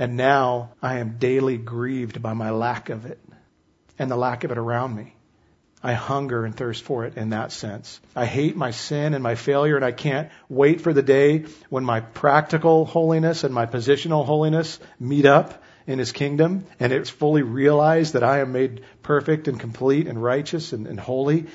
And 0.00 0.16
now 0.16 0.70
I 0.82 0.98
am 0.98 1.18
daily 1.18 1.58
grieved 1.58 2.20
by 2.20 2.34
my 2.34 2.50
lack 2.50 2.88
of 2.88 3.06
it 3.06 3.20
and 4.00 4.10
the 4.10 4.16
lack 4.16 4.42
of 4.42 4.50
it 4.50 4.58
around 4.58 4.96
me. 4.96 5.14
I 5.82 5.94
hunger 5.94 6.44
and 6.44 6.54
thirst 6.54 6.82
for 6.82 7.06
it 7.06 7.16
in 7.16 7.30
that 7.30 7.52
sense. 7.52 8.00
I 8.14 8.26
hate 8.26 8.54
my 8.54 8.70
sin 8.70 9.14
and 9.14 9.22
my 9.22 9.34
failure, 9.34 9.76
and 9.76 9.84
I 9.84 9.92
can't 9.92 10.30
wait 10.48 10.82
for 10.82 10.92
the 10.92 11.02
day 11.02 11.44
when 11.70 11.84
my 11.84 12.00
practical 12.00 12.84
holiness 12.84 13.44
and 13.44 13.54
my 13.54 13.64
positional 13.64 14.26
holiness 14.26 14.78
meet 14.98 15.24
up 15.24 15.62
in 15.86 15.98
His 15.98 16.12
kingdom, 16.12 16.66
and 16.78 16.92
it's 16.92 17.08
fully 17.08 17.42
realized 17.42 18.12
that 18.12 18.22
I 18.22 18.40
am 18.40 18.52
made 18.52 18.82
perfect 19.02 19.48
and 19.48 19.58
complete 19.58 20.06
and 20.06 20.22
righteous 20.22 20.74
and, 20.74 20.86
and 20.86 21.00
holy. 21.00 21.46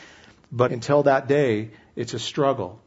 But 0.51 0.71
until 0.71 1.03
that 1.03 1.27
day, 1.27 1.69
it's 1.95 2.15
a 2.15 2.19
struggle. 2.19 2.81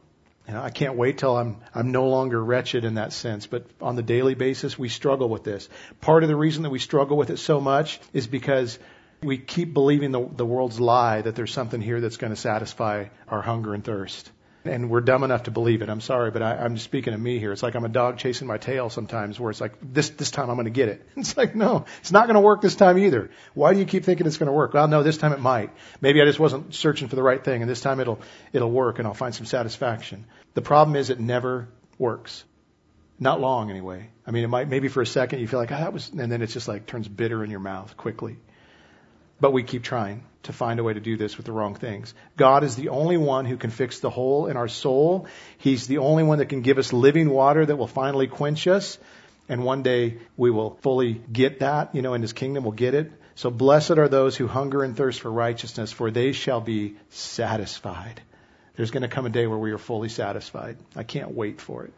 You 0.47 0.55
know, 0.55 0.61
I 0.61 0.71
can't 0.71 0.95
wait 0.95 1.19
till 1.19 1.37
I'm 1.37 1.57
I'm 1.73 1.91
no 1.91 2.09
longer 2.09 2.43
wretched 2.43 2.83
in 2.83 2.95
that 2.95 3.13
sense. 3.13 3.45
But 3.47 3.65
on 3.81 3.95
the 3.95 4.01
daily 4.01 4.33
basis, 4.33 4.77
we 4.77 4.89
struggle 4.89 5.29
with 5.29 5.43
this. 5.43 5.69
Part 6.01 6.23
of 6.23 6.29
the 6.29 6.35
reason 6.35 6.63
that 6.63 6.69
we 6.71 6.79
struggle 6.79 7.17
with 7.17 7.29
it 7.29 7.37
so 7.37 7.61
much 7.61 7.99
is 8.13 8.27
because 8.27 8.79
we 9.21 9.37
keep 9.37 9.73
believing 9.73 10.11
the, 10.11 10.27
the 10.35 10.45
world's 10.45 10.79
lie 10.79 11.21
that 11.21 11.35
there's 11.35 11.51
something 11.51 11.81
here 11.81 11.99
that's 11.99 12.17
going 12.17 12.31
to 12.31 12.39
satisfy 12.39 13.05
our 13.27 13.41
hunger 13.41 13.73
and 13.73 13.83
thirst. 13.83 14.31
And 14.65 14.89
we're 14.89 15.01
dumb 15.01 15.23
enough 15.23 15.43
to 15.43 15.51
believe 15.51 15.81
it. 15.81 15.89
I'm 15.89 16.01
sorry, 16.01 16.31
but 16.31 16.41
I, 16.41 16.57
I'm 16.57 16.77
speaking 16.77 17.13
of 17.13 17.19
me 17.19 17.39
here. 17.39 17.53
It's 17.53 17.63
like 17.63 17.75
I'm 17.75 17.85
a 17.85 17.89
dog 17.89 18.17
chasing 18.17 18.45
my 18.45 18.57
tail 18.57 18.89
sometimes 18.89 19.39
where 19.39 19.49
it's 19.51 19.61
like, 19.61 19.73
this, 19.81 20.09
this 20.09 20.31
time 20.31 20.49
I'm 20.49 20.57
going 20.57 20.65
to 20.65 20.71
get 20.71 20.89
it. 20.89 21.07
It's 21.15 21.37
like, 21.37 21.55
no, 21.55 21.85
it's 22.01 22.11
not 22.11 22.27
going 22.27 22.35
to 22.35 22.41
work 22.41 22.61
this 22.61 22.75
time 22.75 22.97
either. 22.97 23.31
Why 23.53 23.73
do 23.73 23.79
you 23.79 23.85
keep 23.85 24.03
thinking 24.03 24.27
it's 24.27 24.37
going 24.37 24.47
to 24.47 24.53
work? 24.53 24.73
Well, 24.73 24.87
no, 24.87 25.01
this 25.01 25.17
time 25.17 25.31
it 25.31 25.39
might. 25.39 25.71
Maybe 26.01 26.21
I 26.21 26.25
just 26.25 26.39
wasn't 26.39 26.75
searching 26.75 27.07
for 27.07 27.15
the 27.15 27.23
right 27.23 27.43
thing 27.43 27.61
and 27.61 27.69
this 27.69 27.81
time 27.81 27.99
it'll, 27.99 28.19
it'll 28.51 28.71
work 28.71 28.99
and 28.99 29.07
I'll 29.07 29.13
find 29.13 29.33
some 29.33 29.45
satisfaction. 29.45 30.25
The 30.55 30.61
problem 30.61 30.95
is 30.97 31.09
it 31.09 31.19
never 31.19 31.69
works. 31.97 32.43
Not 33.17 33.39
long 33.39 33.69
anyway. 33.69 34.09
I 34.27 34.31
mean, 34.31 34.43
it 34.43 34.47
might, 34.47 34.69
maybe 34.69 34.87
for 34.87 35.01
a 35.01 35.05
second 35.05 35.39
you 35.39 35.47
feel 35.47 35.59
like, 35.59 35.71
oh, 35.71 35.77
that 35.77 35.93
was, 35.93 36.09
and 36.09 36.31
then 36.31 36.41
it's 36.41 36.53
just 36.53 36.67
like 36.67 36.85
turns 36.85 37.07
bitter 37.07 37.43
in 37.43 37.49
your 37.49 37.59
mouth 37.59 37.95
quickly. 37.95 38.37
But 39.39 39.53
we 39.53 39.63
keep 39.63 39.83
trying 39.83 40.23
to 40.43 40.53
find 40.53 40.79
a 40.79 40.83
way 40.83 40.93
to 40.93 40.99
do 40.99 41.17
this 41.17 41.37
with 41.37 41.45
the 41.45 41.51
wrong 41.51 41.75
things. 41.75 42.13
God 42.37 42.63
is 42.63 42.75
the 42.75 42.89
only 42.89 43.17
one 43.17 43.45
who 43.45 43.57
can 43.57 43.69
fix 43.69 43.99
the 43.99 44.09
hole 44.09 44.47
in 44.47 44.57
our 44.57 44.67
soul. 44.67 45.27
He's 45.57 45.87
the 45.87 45.99
only 45.99 46.23
one 46.23 46.39
that 46.39 46.47
can 46.47 46.61
give 46.61 46.77
us 46.77 46.93
living 46.93 47.29
water 47.29 47.65
that 47.65 47.75
will 47.75 47.87
finally 47.87 48.27
quench 48.27 48.67
us. 48.67 48.97
And 49.47 49.63
one 49.63 49.83
day 49.83 50.19
we 50.37 50.51
will 50.51 50.77
fully 50.81 51.13
get 51.13 51.59
that, 51.59 51.95
you 51.95 52.01
know, 52.01 52.13
in 52.13 52.21
His 52.21 52.33
kingdom 52.33 52.63
we'll 52.63 52.73
get 52.73 52.93
it. 52.93 53.11
So 53.35 53.49
blessed 53.49 53.91
are 53.91 54.09
those 54.09 54.35
who 54.35 54.47
hunger 54.47 54.83
and 54.83 54.95
thirst 54.95 55.21
for 55.21 55.31
righteousness, 55.31 55.91
for 55.91 56.11
they 56.11 56.33
shall 56.33 56.61
be 56.61 56.95
satisfied. 57.09 58.21
There's 58.75 58.91
going 58.91 59.03
to 59.03 59.09
come 59.09 59.25
a 59.25 59.29
day 59.29 59.47
where 59.47 59.57
we 59.57 59.71
are 59.71 59.77
fully 59.77 60.09
satisfied. 60.09 60.77
I 60.95 61.03
can't 61.03 61.31
wait 61.31 61.59
for 61.59 61.85
it. 61.85 61.93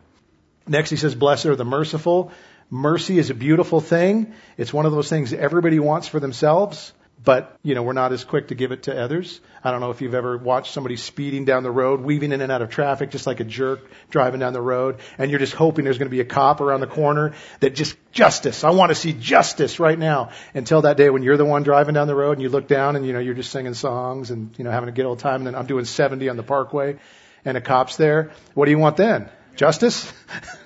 Next 0.67 0.89
he 0.89 0.97
says, 0.97 1.15
blessed 1.15 1.47
are 1.47 1.55
the 1.55 1.65
merciful. 1.65 2.31
Mercy 2.69 3.17
is 3.17 3.29
a 3.29 3.33
beautiful 3.33 3.81
thing. 3.81 4.33
It's 4.57 4.71
one 4.71 4.85
of 4.85 4.91
those 4.91 5.09
things 5.09 5.33
everybody 5.33 5.79
wants 5.79 6.07
for 6.07 6.19
themselves 6.19 6.93
but 7.23 7.57
you 7.61 7.75
know 7.75 7.83
we're 7.83 7.93
not 7.93 8.11
as 8.11 8.23
quick 8.23 8.47
to 8.47 8.55
give 8.55 8.71
it 8.71 8.83
to 8.83 8.99
others. 8.99 9.39
I 9.63 9.71
don't 9.71 9.79
know 9.79 9.91
if 9.91 10.01
you've 10.01 10.15
ever 10.15 10.37
watched 10.37 10.73
somebody 10.73 10.95
speeding 10.95 11.45
down 11.45 11.63
the 11.63 11.71
road, 11.71 12.01
weaving 12.01 12.31
in 12.31 12.41
and 12.41 12.51
out 12.51 12.61
of 12.61 12.69
traffic 12.69 13.11
just 13.11 13.27
like 13.27 13.39
a 13.39 13.43
jerk 13.43 13.91
driving 14.09 14.39
down 14.39 14.53
the 14.53 14.61
road, 14.61 14.99
and 15.17 15.29
you're 15.29 15.39
just 15.39 15.53
hoping 15.53 15.83
there's 15.83 15.97
going 15.97 16.07
to 16.07 16.15
be 16.15 16.21
a 16.21 16.25
cop 16.25 16.61
around 16.61 16.79
the 16.79 16.87
corner 16.87 17.33
that 17.59 17.75
just 17.75 17.95
justice. 18.11 18.63
I 18.63 18.71
want 18.71 18.89
to 18.89 18.95
see 18.95 19.13
justice 19.13 19.79
right 19.79 19.97
now. 19.97 20.31
Until 20.53 20.81
that 20.83 20.97
day 20.97 21.09
when 21.09 21.23
you're 21.23 21.37
the 21.37 21.45
one 21.45 21.63
driving 21.63 21.93
down 21.93 22.07
the 22.07 22.15
road 22.15 22.33
and 22.33 22.41
you 22.41 22.49
look 22.49 22.67
down 22.67 22.95
and 22.95 23.05
you 23.05 23.13
know 23.13 23.19
you're 23.19 23.35
just 23.35 23.51
singing 23.51 23.73
songs 23.73 24.31
and 24.31 24.57
you 24.57 24.63
know 24.63 24.71
having 24.71 24.89
a 24.89 24.93
good 24.93 25.05
old 25.05 25.19
time, 25.19 25.37
and 25.37 25.47
then 25.47 25.55
I'm 25.55 25.67
doing 25.67 25.85
70 25.85 26.29
on 26.29 26.37
the 26.37 26.43
parkway, 26.43 26.97
and 27.45 27.57
a 27.57 27.61
cop's 27.61 27.97
there. 27.97 28.31
What 28.53 28.65
do 28.65 28.71
you 28.71 28.79
want 28.79 28.97
then? 28.97 29.29
Justice? 29.55 30.11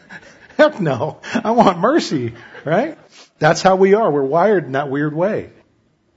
Heck 0.57 0.79
no. 0.79 1.19
I 1.33 1.51
want 1.51 1.79
mercy, 1.79 2.33
right? 2.63 2.97
That's 3.39 3.61
how 3.61 3.75
we 3.75 3.93
are. 3.93 4.09
We're 4.09 4.23
wired 4.23 4.65
in 4.65 4.71
that 4.71 4.89
weird 4.89 5.13
way. 5.13 5.49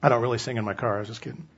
I 0.02 0.08
don't 0.08 0.22
really 0.22 0.38
sing 0.38 0.56
in 0.56 0.64
my 0.64 0.74
car. 0.74 0.96
I 0.96 0.98
was 1.00 1.08
just 1.08 1.22
kidding. 1.22 1.48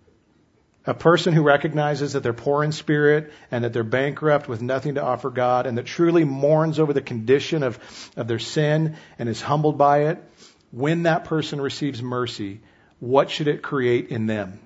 A 0.86 0.94
person 0.94 1.34
who 1.34 1.42
recognizes 1.42 2.14
that 2.14 2.22
they're 2.22 2.32
poor 2.32 2.64
in 2.64 2.72
spirit 2.72 3.32
and 3.50 3.64
that 3.64 3.72
they're 3.74 3.84
bankrupt 3.84 4.48
with 4.48 4.62
nothing 4.62 4.94
to 4.94 5.02
offer 5.02 5.28
God 5.28 5.66
and 5.66 5.76
that 5.76 5.84
truly 5.84 6.24
mourns 6.24 6.78
over 6.78 6.94
the 6.94 7.02
condition 7.02 7.62
of, 7.62 7.78
of 8.16 8.28
their 8.28 8.38
sin 8.38 8.96
and 9.18 9.28
is 9.28 9.42
humbled 9.42 9.76
by 9.76 10.04
it, 10.04 10.24
when 10.70 11.02
that 11.02 11.24
person 11.24 11.60
receives 11.60 12.02
mercy, 12.02 12.60
what 12.98 13.30
should 13.30 13.48
it 13.48 13.62
create 13.62 14.08
in 14.08 14.26
them? 14.26 14.60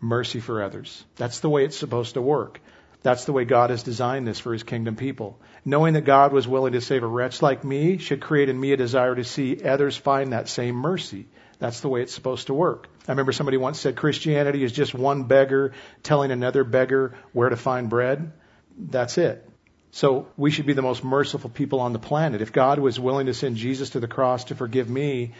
Mercy 0.00 0.40
for 0.40 0.62
others. 0.62 1.04
That's 1.16 1.40
the 1.40 1.50
way 1.50 1.64
it's 1.64 1.76
supposed 1.76 2.14
to 2.14 2.22
work. 2.22 2.60
That's 3.02 3.24
the 3.24 3.32
way 3.32 3.44
God 3.44 3.70
has 3.70 3.82
designed 3.82 4.26
this 4.26 4.38
for 4.38 4.52
his 4.52 4.62
kingdom 4.62 4.96
people. 4.96 5.38
Knowing 5.64 5.94
that 5.94 6.04
God 6.04 6.32
was 6.32 6.46
willing 6.46 6.74
to 6.74 6.80
save 6.80 7.02
a 7.02 7.06
wretch 7.06 7.40
like 7.40 7.64
me 7.64 7.98
should 7.98 8.20
create 8.20 8.48
in 8.48 8.60
me 8.60 8.72
a 8.72 8.76
desire 8.76 9.14
to 9.14 9.24
see 9.24 9.62
others 9.64 9.96
find 9.96 10.32
that 10.32 10.48
same 10.48 10.74
mercy. 10.74 11.26
That's 11.58 11.80
the 11.80 11.88
way 11.88 12.02
it's 12.02 12.14
supposed 12.14 12.48
to 12.48 12.54
work. 12.54 12.88
I 13.08 13.12
remember 13.12 13.32
somebody 13.32 13.56
once 13.56 13.80
said 13.80 13.96
Christianity 13.96 14.62
is 14.62 14.72
just 14.72 14.94
one 14.94 15.24
beggar 15.24 15.72
telling 16.02 16.30
another 16.30 16.64
beggar 16.64 17.16
where 17.32 17.48
to 17.48 17.56
find 17.56 17.88
bread. 17.88 18.32
That's 18.78 19.18
it. 19.18 19.48
So 19.92 20.28
we 20.36 20.50
should 20.50 20.66
be 20.66 20.74
the 20.74 20.82
most 20.82 21.02
merciful 21.02 21.50
people 21.50 21.80
on 21.80 21.92
the 21.92 21.98
planet. 21.98 22.42
If 22.42 22.52
God 22.52 22.78
was 22.78 23.00
willing 23.00 23.26
to 23.26 23.34
send 23.34 23.56
Jesus 23.56 23.90
to 23.90 24.00
the 24.00 24.06
cross 24.06 24.44
to 24.44 24.54
forgive 24.54 24.88
me, 24.88 25.32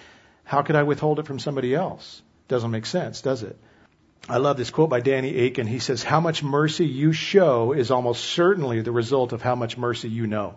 how 0.44 0.62
could 0.62 0.74
I 0.74 0.82
withhold 0.82 1.20
it 1.20 1.26
from 1.26 1.38
somebody 1.38 1.74
else? 1.74 2.22
Doesn't 2.48 2.70
make 2.70 2.86
sense, 2.86 3.20
does 3.20 3.44
it? 3.44 3.56
I 4.28 4.38
love 4.38 4.56
this 4.56 4.70
quote 4.70 4.90
by 4.90 5.00
Danny 5.00 5.46
Akin. 5.46 5.66
He 5.66 5.78
says, 5.78 6.02
How 6.02 6.20
much 6.20 6.42
mercy 6.42 6.86
you 6.86 7.12
show 7.12 7.72
is 7.72 7.90
almost 7.90 8.24
certainly 8.24 8.80
the 8.80 8.92
result 8.92 9.32
of 9.32 9.42
how 9.42 9.54
much 9.54 9.78
mercy 9.78 10.08
you 10.08 10.26
know. 10.26 10.56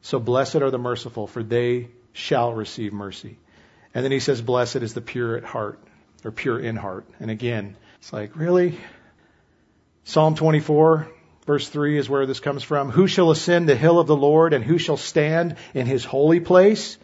So 0.00 0.18
blessed 0.18 0.56
are 0.56 0.70
the 0.70 0.78
merciful, 0.78 1.26
for 1.26 1.42
they 1.42 1.88
shall 2.12 2.52
receive 2.52 2.92
mercy. 2.92 3.38
And 3.94 4.04
then 4.04 4.12
he 4.12 4.20
says, 4.20 4.40
Blessed 4.40 4.76
is 4.76 4.94
the 4.94 5.00
pure 5.00 5.36
at 5.36 5.44
heart, 5.44 5.78
or 6.24 6.30
pure 6.30 6.58
in 6.58 6.76
heart. 6.76 7.06
And 7.20 7.30
again, 7.30 7.76
it's 7.98 8.12
like, 8.12 8.36
really? 8.36 8.78
Psalm 10.04 10.34
24, 10.34 11.08
verse 11.46 11.68
3 11.68 11.98
is 11.98 12.08
where 12.08 12.26
this 12.26 12.40
comes 12.40 12.62
from. 12.62 12.90
Who 12.90 13.06
shall 13.06 13.30
ascend 13.30 13.68
the 13.68 13.76
hill 13.76 13.98
of 13.98 14.06
the 14.06 14.16
Lord, 14.16 14.52
and 14.52 14.64
who 14.64 14.78
shall 14.78 14.96
stand 14.96 15.56
in 15.74 15.86
his 15.86 16.04
holy 16.04 16.40
place? 16.40 16.98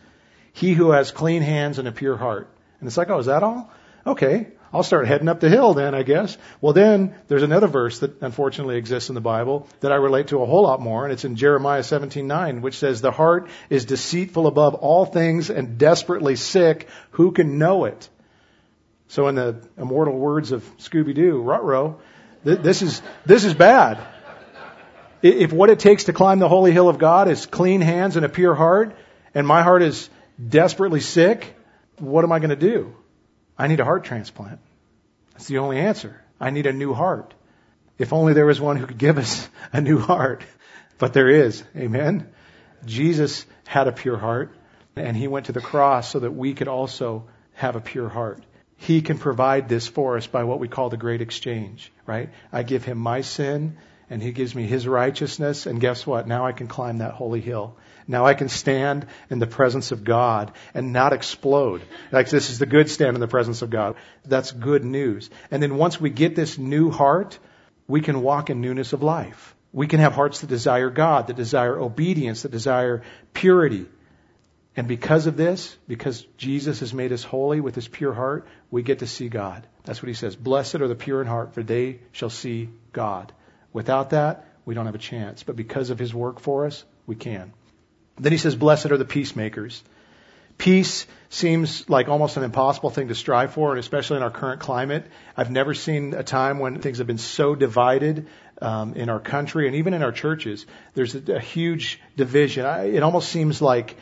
He 0.52 0.74
who 0.74 0.90
has 0.90 1.12
clean 1.12 1.42
hands 1.42 1.78
and 1.78 1.86
a 1.86 1.92
pure 1.92 2.16
heart. 2.16 2.48
And 2.80 2.86
it's 2.86 2.96
like, 2.96 3.10
oh, 3.10 3.18
is 3.18 3.26
that 3.26 3.42
all? 3.42 3.70
Okay. 4.06 4.48
I'll 4.72 4.82
start 4.82 5.06
heading 5.06 5.28
up 5.28 5.40
the 5.40 5.48
hill 5.48 5.72
then, 5.72 5.94
I 5.94 6.02
guess. 6.02 6.36
Well, 6.60 6.72
then 6.74 7.14
there's 7.28 7.42
another 7.42 7.68
verse 7.68 8.00
that 8.00 8.20
unfortunately 8.20 8.76
exists 8.76 9.08
in 9.08 9.14
the 9.14 9.20
Bible 9.20 9.66
that 9.80 9.92
I 9.92 9.96
relate 9.96 10.28
to 10.28 10.42
a 10.42 10.46
whole 10.46 10.64
lot 10.64 10.80
more, 10.80 11.04
and 11.04 11.12
it's 11.12 11.24
in 11.24 11.36
Jeremiah 11.36 11.82
17:9, 11.82 12.60
which 12.60 12.76
says, 12.76 13.00
"The 13.00 13.10
heart 13.10 13.48
is 13.70 13.86
deceitful 13.86 14.46
above 14.46 14.74
all 14.74 15.06
things 15.06 15.48
and 15.48 15.78
desperately 15.78 16.36
sick. 16.36 16.88
Who 17.12 17.32
can 17.32 17.58
know 17.58 17.86
it?" 17.86 18.10
So, 19.08 19.28
in 19.28 19.34
the 19.34 19.66
immortal 19.76 20.16
words 20.16 20.52
of 20.52 20.62
Scooby 20.78 21.14
Doo, 21.14 21.40
Rutro, 21.40 22.00
this 22.44 22.82
is 22.82 23.02
this 23.26 23.44
is 23.44 23.54
bad. 23.54 23.98
If 25.20 25.52
what 25.52 25.70
it 25.70 25.80
takes 25.80 26.04
to 26.04 26.12
climb 26.12 26.38
the 26.38 26.48
holy 26.48 26.72
hill 26.72 26.88
of 26.88 26.98
God 26.98 27.28
is 27.28 27.46
clean 27.46 27.80
hands 27.80 28.16
and 28.16 28.24
a 28.24 28.28
pure 28.28 28.54
heart, 28.54 28.96
and 29.34 29.46
my 29.46 29.62
heart 29.62 29.82
is 29.82 30.08
desperately 30.46 31.00
sick, 31.00 31.56
what 31.98 32.24
am 32.24 32.30
I 32.30 32.38
going 32.38 32.50
to 32.50 32.56
do? 32.56 32.94
I 33.58 33.66
need 33.66 33.80
a 33.80 33.84
heart 33.84 34.04
transplant. 34.04 34.60
That's 35.32 35.46
the 35.46 35.58
only 35.58 35.78
answer. 35.78 36.22
I 36.40 36.50
need 36.50 36.66
a 36.66 36.72
new 36.72 36.94
heart. 36.94 37.34
If 37.98 38.12
only 38.12 38.32
there 38.32 38.46
was 38.46 38.60
one 38.60 38.76
who 38.76 38.86
could 38.86 38.98
give 38.98 39.18
us 39.18 39.48
a 39.72 39.80
new 39.80 39.98
heart. 39.98 40.44
But 40.98 41.12
there 41.12 41.28
is. 41.28 41.64
Amen. 41.76 42.28
Jesus 42.84 43.44
had 43.66 43.88
a 43.88 43.92
pure 43.92 44.16
heart 44.16 44.54
and 44.94 45.16
he 45.16 45.28
went 45.28 45.46
to 45.46 45.52
the 45.52 45.60
cross 45.60 46.10
so 46.10 46.20
that 46.20 46.32
we 46.32 46.54
could 46.54 46.68
also 46.68 47.24
have 47.54 47.76
a 47.76 47.80
pure 47.80 48.08
heart. 48.08 48.42
He 48.78 49.02
can 49.02 49.18
provide 49.18 49.68
this 49.68 49.86
for 49.86 50.16
us 50.16 50.26
by 50.26 50.44
what 50.44 50.60
we 50.60 50.68
call 50.68 50.88
the 50.88 50.96
great 50.96 51.20
exchange, 51.20 51.92
right? 52.06 52.30
I 52.50 52.62
give 52.62 52.84
him 52.84 52.96
my 52.98 53.20
sin 53.20 53.76
and 54.08 54.22
he 54.22 54.32
gives 54.32 54.54
me 54.54 54.64
his 54.64 54.88
righteousness 54.88 55.66
and 55.66 55.80
guess 55.80 56.06
what? 56.06 56.26
Now 56.26 56.46
I 56.46 56.52
can 56.52 56.66
climb 56.66 56.98
that 56.98 57.12
holy 57.12 57.40
hill 57.40 57.76
now 58.08 58.24
I 58.24 58.32
can 58.32 58.48
stand 58.48 59.06
in 59.28 59.38
the 59.38 59.46
presence 59.46 59.92
of 59.92 60.02
God 60.02 60.52
and 60.72 60.94
not 60.94 61.12
explode. 61.12 61.82
Like 62.10 62.30
this 62.30 62.48
is 62.48 62.58
the 62.58 62.66
good 62.66 62.90
stand 62.90 63.14
in 63.14 63.20
the 63.20 63.28
presence 63.28 63.60
of 63.60 63.68
God. 63.68 63.96
That's 64.24 64.50
good 64.50 64.82
news. 64.82 65.28
And 65.50 65.62
then 65.62 65.76
once 65.76 66.00
we 66.00 66.08
get 66.08 66.34
this 66.34 66.56
new 66.56 66.90
heart, 66.90 67.38
we 67.86 68.00
can 68.00 68.22
walk 68.22 68.48
in 68.48 68.62
newness 68.62 68.94
of 68.94 69.02
life. 69.02 69.54
We 69.72 69.86
can 69.86 70.00
have 70.00 70.14
hearts 70.14 70.40
that 70.40 70.46
desire 70.46 70.88
God, 70.88 71.26
that 71.26 71.36
desire 71.36 71.78
obedience, 71.78 72.42
that 72.42 72.50
desire 72.50 73.02
purity. 73.34 73.86
And 74.78 74.86
because 74.86 75.26
of 75.26 75.36
this, 75.36 75.76
because 75.88 76.24
Jesus 76.36 76.78
has 76.78 76.94
made 76.94 77.10
us 77.10 77.24
holy 77.24 77.60
with 77.60 77.74
his 77.74 77.88
pure 77.88 78.12
heart, 78.12 78.46
we 78.70 78.84
get 78.84 79.00
to 79.00 79.08
see 79.08 79.28
God. 79.28 79.66
That's 79.82 80.00
what 80.00 80.06
he 80.06 80.14
says. 80.14 80.36
Blessed 80.36 80.76
are 80.76 80.86
the 80.86 80.94
pure 80.94 81.20
in 81.20 81.26
heart, 81.26 81.52
for 81.52 81.64
they 81.64 81.98
shall 82.12 82.30
see 82.30 82.68
God. 82.92 83.32
Without 83.72 84.10
that, 84.10 84.46
we 84.64 84.76
don't 84.76 84.86
have 84.86 84.94
a 84.94 84.98
chance. 84.98 85.42
But 85.42 85.56
because 85.56 85.90
of 85.90 85.98
his 85.98 86.14
work 86.14 86.38
for 86.38 86.64
us, 86.64 86.84
we 87.08 87.16
can. 87.16 87.52
Then 88.20 88.30
he 88.30 88.38
says, 88.38 88.54
Blessed 88.54 88.92
are 88.92 88.96
the 88.96 89.04
peacemakers. 89.04 89.82
Peace 90.58 91.08
seems 91.28 91.90
like 91.90 92.06
almost 92.06 92.36
an 92.36 92.44
impossible 92.44 92.90
thing 92.90 93.08
to 93.08 93.16
strive 93.16 93.54
for, 93.54 93.70
and 93.70 93.80
especially 93.80 94.18
in 94.18 94.22
our 94.22 94.30
current 94.30 94.60
climate. 94.60 95.08
I've 95.36 95.50
never 95.50 95.74
seen 95.74 96.14
a 96.14 96.22
time 96.22 96.60
when 96.60 96.78
things 96.80 96.98
have 96.98 97.06
been 97.08 97.18
so 97.18 97.56
divided 97.56 98.28
um, 98.62 98.94
in 98.94 99.08
our 99.08 99.18
country 99.18 99.66
and 99.66 99.74
even 99.74 99.92
in 99.92 100.04
our 100.04 100.12
churches. 100.12 100.66
There's 100.94 101.16
a, 101.16 101.34
a 101.34 101.40
huge 101.40 102.00
division. 102.16 102.64
I, 102.64 102.84
it 102.84 103.02
almost 103.02 103.28
seems 103.28 103.60
like 103.60 103.96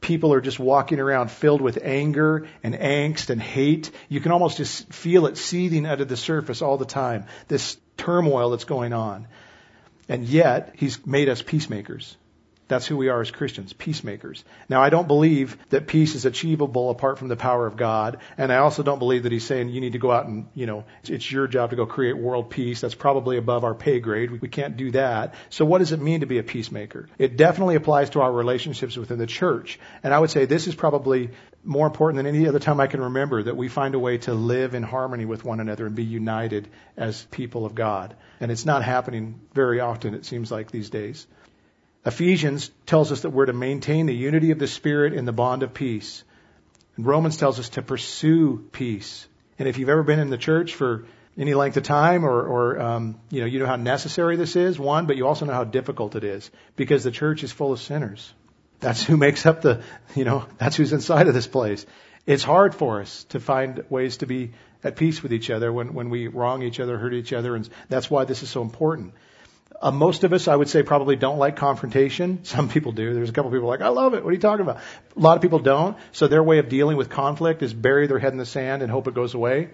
people 0.00 0.32
are 0.32 0.40
just 0.40 0.58
walking 0.58 0.98
around 0.98 1.30
filled 1.30 1.60
with 1.60 1.78
anger 1.82 2.46
and 2.62 2.74
angst 2.74 3.30
and 3.30 3.40
hate. 3.40 3.90
You 4.08 4.20
can 4.20 4.32
almost 4.32 4.56
just 4.56 4.92
feel 4.92 5.26
it 5.26 5.36
seething 5.36 5.86
under 5.86 6.04
the 6.04 6.16
surface 6.16 6.62
all 6.62 6.78
the 6.78 6.84
time, 6.84 7.26
this 7.48 7.76
turmoil 7.96 8.50
that's 8.50 8.64
going 8.64 8.92
on. 8.92 9.28
And 10.08 10.24
yet, 10.24 10.74
He's 10.76 11.04
made 11.06 11.28
us 11.28 11.42
peacemakers. 11.42 12.16
That's 12.70 12.86
who 12.86 12.96
we 12.96 13.08
are 13.08 13.20
as 13.20 13.32
Christians, 13.32 13.72
peacemakers. 13.72 14.44
Now, 14.68 14.80
I 14.80 14.90
don't 14.90 15.08
believe 15.08 15.58
that 15.70 15.88
peace 15.88 16.14
is 16.14 16.24
achievable 16.24 16.88
apart 16.90 17.18
from 17.18 17.26
the 17.26 17.34
power 17.34 17.66
of 17.66 17.76
God. 17.76 18.18
And 18.38 18.52
I 18.52 18.58
also 18.58 18.84
don't 18.84 19.00
believe 19.00 19.24
that 19.24 19.32
he's 19.32 19.44
saying 19.44 19.70
you 19.70 19.80
need 19.80 19.94
to 19.94 19.98
go 19.98 20.12
out 20.12 20.26
and, 20.26 20.46
you 20.54 20.66
know, 20.66 20.84
it's 21.02 21.30
your 21.32 21.48
job 21.48 21.70
to 21.70 21.76
go 21.76 21.84
create 21.84 22.16
world 22.16 22.48
peace. 22.48 22.80
That's 22.80 22.94
probably 22.94 23.38
above 23.38 23.64
our 23.64 23.74
pay 23.74 23.98
grade. 23.98 24.40
We 24.40 24.48
can't 24.48 24.76
do 24.76 24.92
that. 24.92 25.34
So 25.48 25.64
what 25.64 25.78
does 25.78 25.90
it 25.90 26.00
mean 26.00 26.20
to 26.20 26.26
be 26.26 26.38
a 26.38 26.44
peacemaker? 26.44 27.08
It 27.18 27.36
definitely 27.36 27.74
applies 27.74 28.10
to 28.10 28.20
our 28.20 28.30
relationships 28.30 28.96
within 28.96 29.18
the 29.18 29.26
church. 29.26 29.80
And 30.04 30.14
I 30.14 30.20
would 30.20 30.30
say 30.30 30.44
this 30.44 30.68
is 30.68 30.76
probably 30.76 31.30
more 31.64 31.88
important 31.88 32.18
than 32.18 32.32
any 32.32 32.46
other 32.46 32.60
time 32.60 32.78
I 32.78 32.86
can 32.86 33.00
remember 33.00 33.42
that 33.42 33.56
we 33.56 33.68
find 33.68 33.96
a 33.96 33.98
way 33.98 34.18
to 34.18 34.32
live 34.32 34.74
in 34.74 34.84
harmony 34.84 35.24
with 35.24 35.44
one 35.44 35.58
another 35.58 35.86
and 35.86 35.96
be 35.96 36.04
united 36.04 36.68
as 36.96 37.24
people 37.32 37.66
of 37.66 37.74
God. 37.74 38.14
And 38.38 38.52
it's 38.52 38.64
not 38.64 38.84
happening 38.84 39.40
very 39.54 39.80
often, 39.80 40.14
it 40.14 40.24
seems 40.24 40.52
like 40.52 40.70
these 40.70 40.88
days. 40.88 41.26
Ephesians 42.04 42.70
tells 42.86 43.12
us 43.12 43.22
that 43.22 43.30
we're 43.30 43.46
to 43.46 43.52
maintain 43.52 44.06
the 44.06 44.14
unity 44.14 44.52
of 44.52 44.58
the 44.58 44.66
Spirit 44.66 45.12
in 45.12 45.24
the 45.24 45.32
bond 45.32 45.62
of 45.62 45.74
peace. 45.74 46.24
And 46.96 47.06
Romans 47.06 47.36
tells 47.36 47.58
us 47.58 47.70
to 47.70 47.82
pursue 47.82 48.66
peace. 48.72 49.26
And 49.58 49.68
if 49.68 49.78
you've 49.78 49.90
ever 49.90 50.02
been 50.02 50.18
in 50.18 50.30
the 50.30 50.38
church 50.38 50.74
for 50.74 51.04
any 51.36 51.54
length 51.54 51.76
of 51.76 51.82
time, 51.82 52.24
or, 52.24 52.42
or 52.42 52.80
um, 52.80 53.20
you 53.30 53.40
know, 53.40 53.46
you 53.46 53.58
know 53.58 53.66
how 53.66 53.76
necessary 53.76 54.36
this 54.36 54.56
is, 54.56 54.78
one, 54.78 55.06
but 55.06 55.16
you 55.16 55.26
also 55.26 55.44
know 55.44 55.52
how 55.52 55.64
difficult 55.64 56.16
it 56.16 56.24
is 56.24 56.50
because 56.76 57.04
the 57.04 57.10
church 57.10 57.44
is 57.44 57.52
full 57.52 57.72
of 57.72 57.80
sinners. 57.80 58.32
That's 58.80 59.02
who 59.02 59.16
makes 59.16 59.44
up 59.44 59.60
the, 59.60 59.82
you 60.16 60.24
know, 60.24 60.46
that's 60.58 60.76
who's 60.76 60.92
inside 60.92 61.28
of 61.28 61.34
this 61.34 61.46
place. 61.46 61.84
It's 62.26 62.42
hard 62.42 62.74
for 62.74 63.00
us 63.00 63.24
to 63.24 63.40
find 63.40 63.84
ways 63.90 64.18
to 64.18 64.26
be 64.26 64.52
at 64.82 64.96
peace 64.96 65.22
with 65.22 65.32
each 65.32 65.50
other 65.50 65.72
when, 65.72 65.92
when 65.92 66.08
we 66.08 66.28
wrong 66.28 66.62
each 66.62 66.80
other, 66.80 66.96
hurt 66.96 67.12
each 67.12 67.32
other, 67.32 67.54
and 67.54 67.68
that's 67.88 68.10
why 68.10 68.24
this 68.24 68.42
is 68.42 68.48
so 68.48 68.62
important. 68.62 69.12
Uh, 69.82 69.90
most 69.90 70.24
of 70.24 70.32
us, 70.34 70.46
I 70.46 70.54
would 70.54 70.68
say, 70.68 70.82
probably 70.82 71.16
don't 71.16 71.38
like 71.38 71.56
confrontation. 71.56 72.40
Some 72.44 72.68
people 72.68 72.92
do. 72.92 73.14
There's 73.14 73.30
a 73.30 73.32
couple 73.32 73.50
people 73.50 73.68
like, 73.68 73.80
I 73.80 73.88
love 73.88 74.14
it. 74.14 74.22
What 74.22 74.30
are 74.30 74.34
you 74.34 74.38
talking 74.40 74.62
about? 74.62 74.76
A 75.16 75.20
lot 75.20 75.36
of 75.36 75.42
people 75.42 75.58
don't. 75.58 75.96
So 76.12 76.28
their 76.28 76.42
way 76.42 76.58
of 76.58 76.68
dealing 76.68 76.98
with 76.98 77.08
conflict 77.08 77.62
is 77.62 77.72
bury 77.72 78.06
their 78.06 78.18
head 78.18 78.32
in 78.32 78.38
the 78.38 78.46
sand 78.46 78.82
and 78.82 78.90
hope 78.90 79.08
it 79.08 79.14
goes 79.14 79.34
away. 79.34 79.70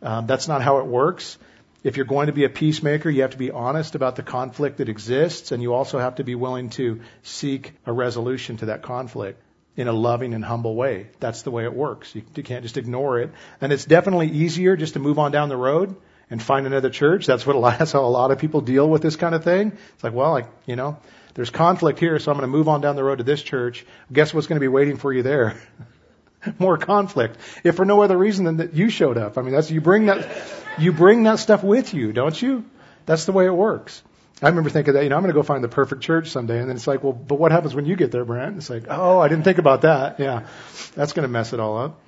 Um, 0.00 0.26
that's 0.26 0.48
not 0.48 0.62
how 0.62 0.78
it 0.78 0.86
works. 0.86 1.36
If 1.82 1.98
you're 1.98 2.06
going 2.06 2.28
to 2.28 2.32
be 2.32 2.44
a 2.44 2.48
peacemaker, 2.48 3.10
you 3.10 3.20
have 3.20 3.32
to 3.32 3.38
be 3.38 3.50
honest 3.50 3.94
about 3.94 4.16
the 4.16 4.22
conflict 4.22 4.78
that 4.78 4.88
exists, 4.88 5.52
and 5.52 5.62
you 5.62 5.74
also 5.74 5.98
have 5.98 6.14
to 6.14 6.24
be 6.24 6.34
willing 6.34 6.70
to 6.70 7.02
seek 7.22 7.74
a 7.84 7.92
resolution 7.92 8.56
to 8.58 8.66
that 8.66 8.82
conflict. 8.82 9.40
in 9.76 9.88
a 9.88 9.92
loving 9.92 10.34
and 10.34 10.44
humble 10.44 10.76
way. 10.76 11.08
That's 11.18 11.42
the 11.42 11.50
way 11.50 11.64
it 11.64 11.74
works. 11.74 12.14
You, 12.14 12.22
you 12.36 12.44
can't 12.44 12.62
just 12.62 12.76
ignore 12.76 13.18
it. 13.18 13.32
And 13.60 13.72
it's 13.72 13.84
definitely 13.84 14.28
easier 14.30 14.76
just 14.76 14.92
to 14.92 15.00
move 15.00 15.18
on 15.18 15.32
down 15.32 15.48
the 15.48 15.56
road 15.56 15.96
and 16.30 16.42
find 16.42 16.66
another 16.66 16.90
church. 16.90 17.26
That's 17.26 17.46
what 17.46 17.56
a 17.56 17.58
lot, 17.58 17.78
that's 17.78 17.92
how 17.92 18.04
a 18.04 18.06
lot 18.06 18.30
of 18.30 18.38
people 18.38 18.60
deal 18.60 18.88
with 18.88 19.02
this 19.02 19.16
kind 19.16 19.34
of 19.34 19.44
thing. 19.44 19.72
It's 19.94 20.04
like, 20.04 20.12
well, 20.12 20.32
like, 20.32 20.46
you 20.66 20.76
know, 20.76 20.98
there's 21.34 21.50
conflict 21.50 21.98
here, 21.98 22.18
so 22.18 22.30
I'm 22.30 22.38
going 22.38 22.48
to 22.48 22.56
move 22.56 22.68
on 22.68 22.80
down 22.80 22.96
the 22.96 23.04
road 23.04 23.18
to 23.18 23.24
this 23.24 23.42
church. 23.42 23.84
Guess 24.12 24.32
what's 24.32 24.46
going 24.46 24.56
to 24.56 24.60
be 24.60 24.68
waiting 24.68 24.96
for 24.96 25.12
you 25.12 25.22
there? 25.22 25.60
More 26.58 26.76
conflict. 26.76 27.38
If 27.64 27.76
for 27.76 27.84
no 27.84 28.02
other 28.02 28.16
reason 28.16 28.44
than 28.44 28.58
that 28.58 28.74
you 28.74 28.90
showed 28.90 29.18
up. 29.18 29.38
I 29.38 29.42
mean, 29.42 29.52
that's, 29.52 29.70
you 29.70 29.80
bring 29.80 30.06
that, 30.06 30.28
you 30.78 30.92
bring 30.92 31.24
that 31.24 31.38
stuff 31.38 31.64
with 31.64 31.94
you, 31.94 32.12
don't 32.12 32.40
you? 32.40 32.64
That's 33.06 33.24
the 33.24 33.32
way 33.32 33.46
it 33.46 33.54
works. 33.54 34.02
I 34.42 34.48
remember 34.48 34.70
thinking 34.70 34.94
that, 34.94 35.04
you 35.04 35.08
know, 35.08 35.16
I'm 35.16 35.22
going 35.22 35.32
to 35.32 35.38
go 35.38 35.42
find 35.42 35.64
the 35.64 35.68
perfect 35.68 36.02
church 36.02 36.28
someday. 36.28 36.58
And 36.58 36.68
then 36.68 36.76
it's 36.76 36.86
like, 36.86 37.02
well, 37.02 37.12
but 37.12 37.38
what 37.38 37.52
happens 37.52 37.74
when 37.74 37.86
you 37.86 37.96
get 37.96 38.10
there, 38.10 38.24
Brent? 38.24 38.56
It's 38.56 38.68
like, 38.68 38.84
oh, 38.88 39.18
I 39.18 39.28
didn't 39.28 39.44
think 39.44 39.58
about 39.58 39.82
that. 39.82 40.20
Yeah. 40.20 40.46
That's 40.94 41.12
going 41.12 41.22
to 41.22 41.28
mess 41.28 41.52
it 41.52 41.60
all 41.60 41.78
up. 41.78 42.00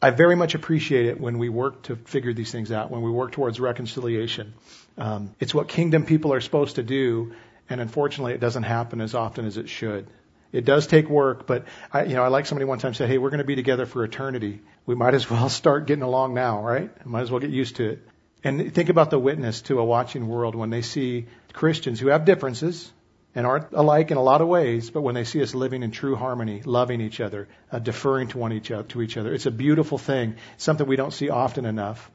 I 0.00 0.10
very 0.10 0.36
much 0.36 0.54
appreciate 0.54 1.06
it 1.06 1.20
when 1.20 1.38
we 1.38 1.48
work 1.48 1.82
to 1.84 1.96
figure 1.96 2.32
these 2.32 2.52
things 2.52 2.70
out, 2.70 2.90
when 2.90 3.02
we 3.02 3.10
work 3.10 3.32
towards 3.32 3.58
reconciliation. 3.58 4.54
Um, 4.96 5.34
it's 5.40 5.52
what 5.52 5.66
kingdom 5.68 6.06
people 6.06 6.32
are 6.32 6.40
supposed 6.40 6.76
to 6.76 6.84
do, 6.84 7.34
and 7.68 7.80
unfortunately, 7.80 8.32
it 8.34 8.40
doesn't 8.40 8.62
happen 8.62 9.00
as 9.00 9.14
often 9.14 9.44
as 9.44 9.56
it 9.56 9.68
should. 9.68 10.06
It 10.52 10.64
does 10.64 10.86
take 10.86 11.08
work, 11.08 11.46
but 11.46 11.66
I, 11.92 12.04
you 12.04 12.14
know, 12.14 12.22
I 12.22 12.28
like 12.28 12.46
somebody 12.46 12.64
one 12.64 12.78
time 12.78 12.94
said, 12.94 13.08
"Hey, 13.08 13.18
we're 13.18 13.30
going 13.30 13.38
to 13.38 13.44
be 13.44 13.56
together 13.56 13.86
for 13.86 14.04
eternity. 14.04 14.60
We 14.86 14.94
might 14.94 15.14
as 15.14 15.28
well 15.28 15.48
start 15.60 15.86
getting 15.86 16.04
along 16.04 16.34
now, 16.34 16.62
right? 16.62 17.06
Might 17.06 17.22
as 17.22 17.30
well 17.30 17.40
get 17.40 17.50
used 17.50 17.76
to 17.76 17.90
it." 17.90 18.08
And 18.44 18.72
think 18.72 18.88
about 18.88 19.10
the 19.10 19.18
witness 19.18 19.62
to 19.62 19.80
a 19.80 19.84
watching 19.84 20.28
world 20.28 20.54
when 20.54 20.70
they 20.70 20.82
see 20.82 21.26
Christians 21.52 21.98
who 21.98 22.06
have 22.08 22.24
differences 22.24 22.92
and 23.34 23.46
aren't 23.46 23.72
alike 23.72 24.10
in 24.10 24.16
a 24.16 24.22
lot 24.22 24.40
of 24.40 24.48
ways, 24.48 24.90
but 24.90 25.02
when 25.02 25.14
they 25.14 25.24
see 25.24 25.42
us 25.42 25.54
living 25.54 25.82
in 25.82 25.90
true 25.90 26.16
harmony, 26.16 26.62
loving 26.64 27.00
each 27.00 27.20
other, 27.20 27.48
uh, 27.70 27.78
deferring 27.78 28.28
to 28.28 28.38
one 28.38 28.52
each 28.52 28.70
other, 28.70 28.88
to 28.88 29.02
each 29.02 29.16
other, 29.16 29.32
it's 29.32 29.46
a 29.46 29.50
beautiful 29.50 29.98
thing. 29.98 30.36
Something 30.56 30.86
we 30.86 30.96
don't 30.96 31.12
see 31.12 31.28
often 31.28 31.64
enough. 31.64 32.10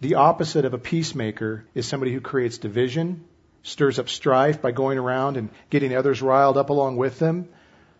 The 0.00 0.14
opposite 0.14 0.64
of 0.64 0.74
a 0.74 0.78
peacemaker 0.78 1.64
is 1.74 1.86
somebody 1.86 2.12
who 2.12 2.20
creates 2.20 2.58
division, 2.58 3.24
stirs 3.62 3.98
up 3.98 4.08
strife 4.08 4.62
by 4.62 4.70
going 4.70 4.98
around 4.98 5.36
and 5.36 5.48
getting 5.70 5.94
others 5.94 6.22
riled 6.22 6.56
up 6.56 6.70
along 6.70 6.96
with 6.96 7.18
them, 7.18 7.48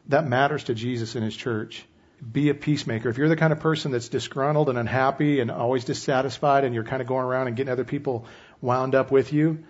that 0.08 0.26
matters 0.26 0.64
to 0.64 0.74
Jesus 0.74 1.14
and 1.14 1.24
his 1.24 1.36
church. 1.36 1.84
Be 2.32 2.48
a 2.48 2.54
peacemaker. 2.54 3.08
If 3.08 3.18
you're 3.18 3.28
the 3.28 3.36
kind 3.36 3.52
of 3.52 3.60
person 3.60 3.90
that's 3.90 4.08
disgruntled 4.08 4.68
and 4.68 4.78
unhappy 4.78 5.40
and 5.40 5.50
always 5.50 5.84
dissatisfied 5.84 6.64
and 6.64 6.74
you're 6.74 6.84
kind 6.84 7.02
of 7.02 7.08
going 7.08 7.24
around 7.24 7.48
and 7.48 7.56
getting 7.56 7.72
other 7.72 7.84
people 7.84 8.26
wound 8.60 8.94
up 8.94 9.10
with 9.10 9.32
you, 9.32 9.64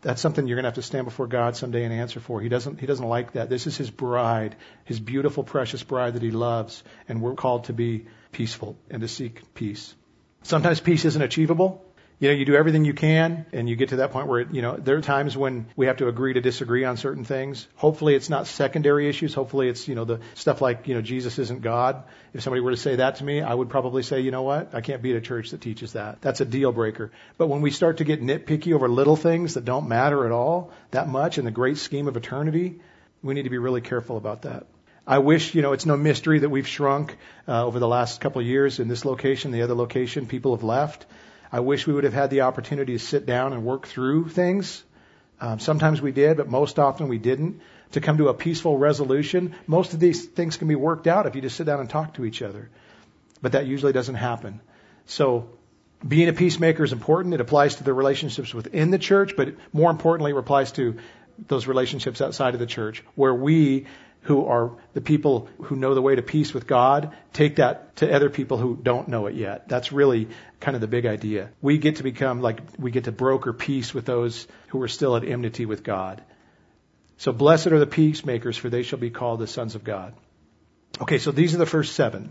that's 0.00 0.20
something 0.20 0.46
you're 0.46 0.56
going 0.56 0.64
to 0.64 0.68
have 0.68 0.74
to 0.76 0.82
stand 0.82 1.04
before 1.04 1.26
God 1.26 1.56
someday 1.56 1.84
and 1.84 1.92
answer 1.92 2.20
for. 2.20 2.40
He 2.40 2.48
doesn't, 2.48 2.78
he 2.78 2.86
doesn't 2.86 3.06
like 3.06 3.32
that. 3.32 3.48
This 3.48 3.66
is 3.66 3.76
his 3.76 3.90
bride, 3.90 4.56
his 4.84 5.00
beautiful, 5.00 5.42
precious 5.42 5.82
bride 5.82 6.14
that 6.14 6.22
he 6.22 6.30
loves, 6.30 6.82
and 7.08 7.20
we're 7.20 7.34
called 7.34 7.64
to 7.64 7.72
be 7.72 8.06
peaceful 8.30 8.78
and 8.90 9.02
to 9.02 9.08
seek 9.08 9.54
peace. 9.54 9.94
Sometimes 10.42 10.80
peace 10.80 11.04
isn't 11.04 11.20
achievable 11.20 11.84
you 12.20 12.28
know, 12.28 12.34
you 12.34 12.44
do 12.44 12.56
everything 12.56 12.84
you 12.84 12.94
can, 12.94 13.46
and 13.52 13.68
you 13.68 13.76
get 13.76 13.90
to 13.90 13.96
that 13.96 14.10
point 14.10 14.26
where, 14.26 14.40
you 14.40 14.60
know, 14.60 14.76
there 14.76 14.96
are 14.96 15.00
times 15.00 15.36
when 15.36 15.66
we 15.76 15.86
have 15.86 15.98
to 15.98 16.08
agree 16.08 16.32
to 16.32 16.40
disagree 16.40 16.84
on 16.84 16.96
certain 16.96 17.24
things. 17.24 17.68
Hopefully, 17.76 18.16
it's 18.16 18.28
not 18.28 18.48
secondary 18.48 19.08
issues. 19.08 19.34
Hopefully, 19.34 19.68
it's, 19.68 19.86
you 19.86 19.94
know, 19.94 20.04
the 20.04 20.20
stuff 20.34 20.60
like, 20.60 20.88
you 20.88 20.94
know, 20.94 21.00
Jesus 21.00 21.38
isn't 21.38 21.62
God. 21.62 22.02
If 22.34 22.42
somebody 22.42 22.60
were 22.60 22.72
to 22.72 22.76
say 22.76 22.96
that 22.96 23.16
to 23.16 23.24
me, 23.24 23.40
I 23.40 23.54
would 23.54 23.68
probably 23.68 24.02
say, 24.02 24.20
you 24.20 24.32
know 24.32 24.42
what? 24.42 24.74
I 24.74 24.80
can't 24.80 25.00
be 25.00 25.12
at 25.12 25.16
a 25.16 25.20
church 25.20 25.50
that 25.50 25.60
teaches 25.60 25.92
that. 25.92 26.20
That's 26.20 26.40
a 26.40 26.44
deal 26.44 26.72
breaker. 26.72 27.12
But 27.36 27.46
when 27.46 27.62
we 27.62 27.70
start 27.70 27.98
to 27.98 28.04
get 28.04 28.20
nitpicky 28.20 28.72
over 28.72 28.88
little 28.88 29.16
things 29.16 29.54
that 29.54 29.64
don't 29.64 29.88
matter 29.88 30.26
at 30.26 30.32
all 30.32 30.72
that 30.90 31.08
much 31.08 31.38
in 31.38 31.44
the 31.44 31.52
great 31.52 31.78
scheme 31.78 32.08
of 32.08 32.16
eternity, 32.16 32.80
we 33.22 33.34
need 33.34 33.44
to 33.44 33.50
be 33.50 33.58
really 33.58 33.80
careful 33.80 34.16
about 34.16 34.42
that. 34.42 34.66
I 35.06 35.18
wish, 35.20 35.54
you 35.54 35.62
know, 35.62 35.72
it's 35.72 35.86
no 35.86 35.96
mystery 35.96 36.40
that 36.40 36.50
we've 36.50 36.68
shrunk 36.68 37.16
uh, 37.46 37.64
over 37.64 37.78
the 37.78 37.88
last 37.88 38.20
couple 38.20 38.40
of 38.40 38.46
years 38.46 38.78
in 38.80 38.88
this 38.88 39.04
location, 39.04 39.52
the 39.52 39.62
other 39.62 39.74
location, 39.74 40.26
people 40.26 40.54
have 40.54 40.64
left. 40.64 41.06
I 41.50 41.60
wish 41.60 41.86
we 41.86 41.92
would 41.92 42.04
have 42.04 42.12
had 42.12 42.30
the 42.30 42.42
opportunity 42.42 42.94
to 42.94 42.98
sit 42.98 43.26
down 43.26 43.52
and 43.52 43.64
work 43.64 43.86
through 43.86 44.28
things. 44.28 44.84
Um, 45.40 45.58
sometimes 45.60 46.02
we 46.02 46.12
did, 46.12 46.36
but 46.36 46.48
most 46.48 46.78
often 46.78 47.08
we 47.08 47.18
didn't. 47.18 47.60
To 47.92 48.00
come 48.00 48.18
to 48.18 48.28
a 48.28 48.34
peaceful 48.34 48.76
resolution, 48.76 49.54
most 49.66 49.94
of 49.94 50.00
these 50.00 50.26
things 50.26 50.56
can 50.56 50.68
be 50.68 50.74
worked 50.74 51.06
out 51.06 51.26
if 51.26 51.34
you 51.34 51.40
just 51.40 51.56
sit 51.56 51.64
down 51.64 51.80
and 51.80 51.88
talk 51.88 52.14
to 52.14 52.24
each 52.24 52.42
other. 52.42 52.68
But 53.40 53.52
that 53.52 53.66
usually 53.66 53.92
doesn't 53.92 54.16
happen. 54.16 54.60
So 55.06 55.48
being 56.06 56.28
a 56.28 56.32
peacemaker 56.32 56.84
is 56.84 56.92
important. 56.92 57.34
It 57.34 57.40
applies 57.40 57.76
to 57.76 57.84
the 57.84 57.94
relationships 57.94 58.52
within 58.52 58.90
the 58.90 58.98
church, 58.98 59.34
but 59.36 59.54
more 59.72 59.90
importantly, 59.90 60.32
it 60.32 60.36
applies 60.36 60.72
to 60.72 60.98
those 61.46 61.66
relationships 61.66 62.20
outside 62.20 62.54
of 62.54 62.60
the 62.60 62.66
church 62.66 63.02
where 63.14 63.34
we 63.34 63.86
who 64.28 64.44
are 64.44 64.72
the 64.92 65.00
people 65.00 65.48
who 65.62 65.74
know 65.74 65.94
the 65.94 66.02
way 66.02 66.14
to 66.14 66.20
peace 66.20 66.52
with 66.52 66.66
God, 66.66 67.16
take 67.32 67.56
that 67.56 67.96
to 67.96 68.14
other 68.14 68.28
people 68.28 68.58
who 68.58 68.76
don't 68.76 69.08
know 69.08 69.26
it 69.26 69.34
yet. 69.34 69.68
That's 69.68 69.90
really 69.90 70.28
kind 70.60 70.74
of 70.74 70.82
the 70.82 70.86
big 70.86 71.06
idea. 71.06 71.48
We 71.62 71.78
get 71.78 71.96
to 71.96 72.02
become 72.02 72.42
like, 72.42 72.60
we 72.78 72.90
get 72.90 73.04
to 73.04 73.12
broker 73.12 73.54
peace 73.54 73.94
with 73.94 74.04
those 74.04 74.46
who 74.68 74.82
are 74.82 74.88
still 74.88 75.16
at 75.16 75.24
enmity 75.24 75.64
with 75.64 75.82
God. 75.82 76.22
So 77.16 77.32
blessed 77.32 77.68
are 77.68 77.78
the 77.78 77.86
peacemakers, 77.86 78.58
for 78.58 78.68
they 78.68 78.82
shall 78.82 78.98
be 78.98 79.08
called 79.08 79.40
the 79.40 79.46
sons 79.46 79.74
of 79.74 79.82
God. 79.82 80.12
Okay, 81.00 81.16
so 81.16 81.32
these 81.32 81.54
are 81.54 81.58
the 81.58 81.64
first 81.64 81.94
seven. 81.94 82.30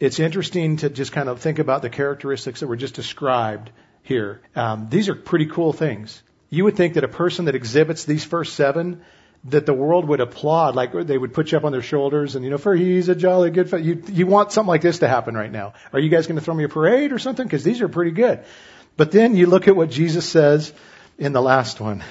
It's 0.00 0.18
interesting 0.18 0.78
to 0.78 0.90
just 0.90 1.12
kind 1.12 1.28
of 1.28 1.40
think 1.40 1.60
about 1.60 1.80
the 1.80 1.90
characteristics 1.90 2.58
that 2.58 2.66
were 2.66 2.74
just 2.74 2.94
described 2.94 3.70
here. 4.02 4.40
Um, 4.56 4.88
these 4.90 5.08
are 5.08 5.14
pretty 5.14 5.46
cool 5.46 5.72
things. 5.72 6.20
You 6.50 6.64
would 6.64 6.76
think 6.76 6.94
that 6.94 7.04
a 7.04 7.08
person 7.22 7.44
that 7.44 7.54
exhibits 7.54 8.04
these 8.04 8.24
first 8.24 8.54
seven 8.54 9.02
that 9.48 9.66
the 9.66 9.74
world 9.74 10.06
would 10.08 10.20
applaud, 10.20 10.74
like 10.74 10.92
they 10.92 11.16
would 11.16 11.32
put 11.32 11.52
you 11.52 11.58
up 11.58 11.64
on 11.64 11.72
their 11.72 11.82
shoulders 11.82 12.34
and, 12.34 12.44
you 12.44 12.50
know, 12.50 12.58
for 12.58 12.74
he's 12.74 13.08
a 13.08 13.14
jolly 13.14 13.50
good 13.50 13.70
fellow. 13.70 13.82
You, 13.82 14.02
you 14.08 14.26
want 14.26 14.52
something 14.52 14.68
like 14.68 14.82
this 14.82 15.00
to 15.00 15.08
happen 15.08 15.36
right 15.36 15.50
now. 15.50 15.74
Are 15.92 16.00
you 16.00 16.08
guys 16.08 16.26
going 16.26 16.38
to 16.38 16.44
throw 16.44 16.54
me 16.54 16.64
a 16.64 16.68
parade 16.68 17.12
or 17.12 17.18
something? 17.18 17.46
Because 17.46 17.62
these 17.62 17.80
are 17.80 17.88
pretty 17.88 18.10
good. 18.10 18.44
But 18.96 19.12
then 19.12 19.36
you 19.36 19.46
look 19.46 19.68
at 19.68 19.76
what 19.76 19.90
Jesus 19.90 20.28
says 20.28 20.72
in 21.18 21.32
the 21.32 21.42
last 21.42 21.80
one. 21.80 22.02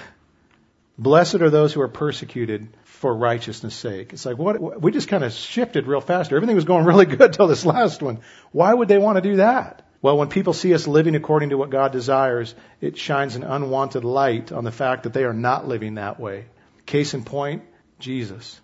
Blessed 0.98 1.36
are 1.36 1.50
those 1.50 1.74
who 1.74 1.82
are 1.82 1.89
persecuted 1.89 2.69
for 2.84 3.13
righteousness' 3.13 3.76
sake. 3.76 4.13
It's 4.13 4.26
like, 4.26 4.38
what, 4.38 4.82
we 4.82 4.91
just 4.91 5.10
kind 5.10 5.24
of 5.24 5.34
shifted 5.34 5.88
real 5.88 6.00
fast. 6.00 6.32
Everything 6.32 6.56
was 6.56 6.63
going 6.63 6.86
really 6.86 7.06
good 7.17 7.34
till 7.34 7.48
this 7.48 7.65
last 7.65 8.02
one. 8.02 8.19
Why 8.52 8.74
would 8.74 8.88
they 8.88 8.98
want 8.98 9.17
to 9.17 9.21
do 9.21 9.38
that? 9.38 9.82
Well, 10.02 10.17
when 10.17 10.30
people 10.30 10.54
see 10.54 10.74
us 10.74 10.88
living 10.88 11.15
according 11.15 11.50
to 11.50 11.58
what 11.58 11.69
God 11.69 11.91
desires, 11.91 12.54
it 12.80 12.98
shines 12.98 13.36
an 13.36 13.43
unwanted 13.43 14.06
light 14.06 14.52
on 14.52 14.63
the 14.63 14.71
fact 14.71 15.04
that 15.04 15.13
they 15.13 15.24
are 15.24 15.34
not 15.34 15.67
living 15.67 15.95
that 15.95 16.19
way. 16.19 16.45
Case 16.86 17.13
in 17.13 17.24
point, 17.24 17.63
Jesus. 18.00 18.60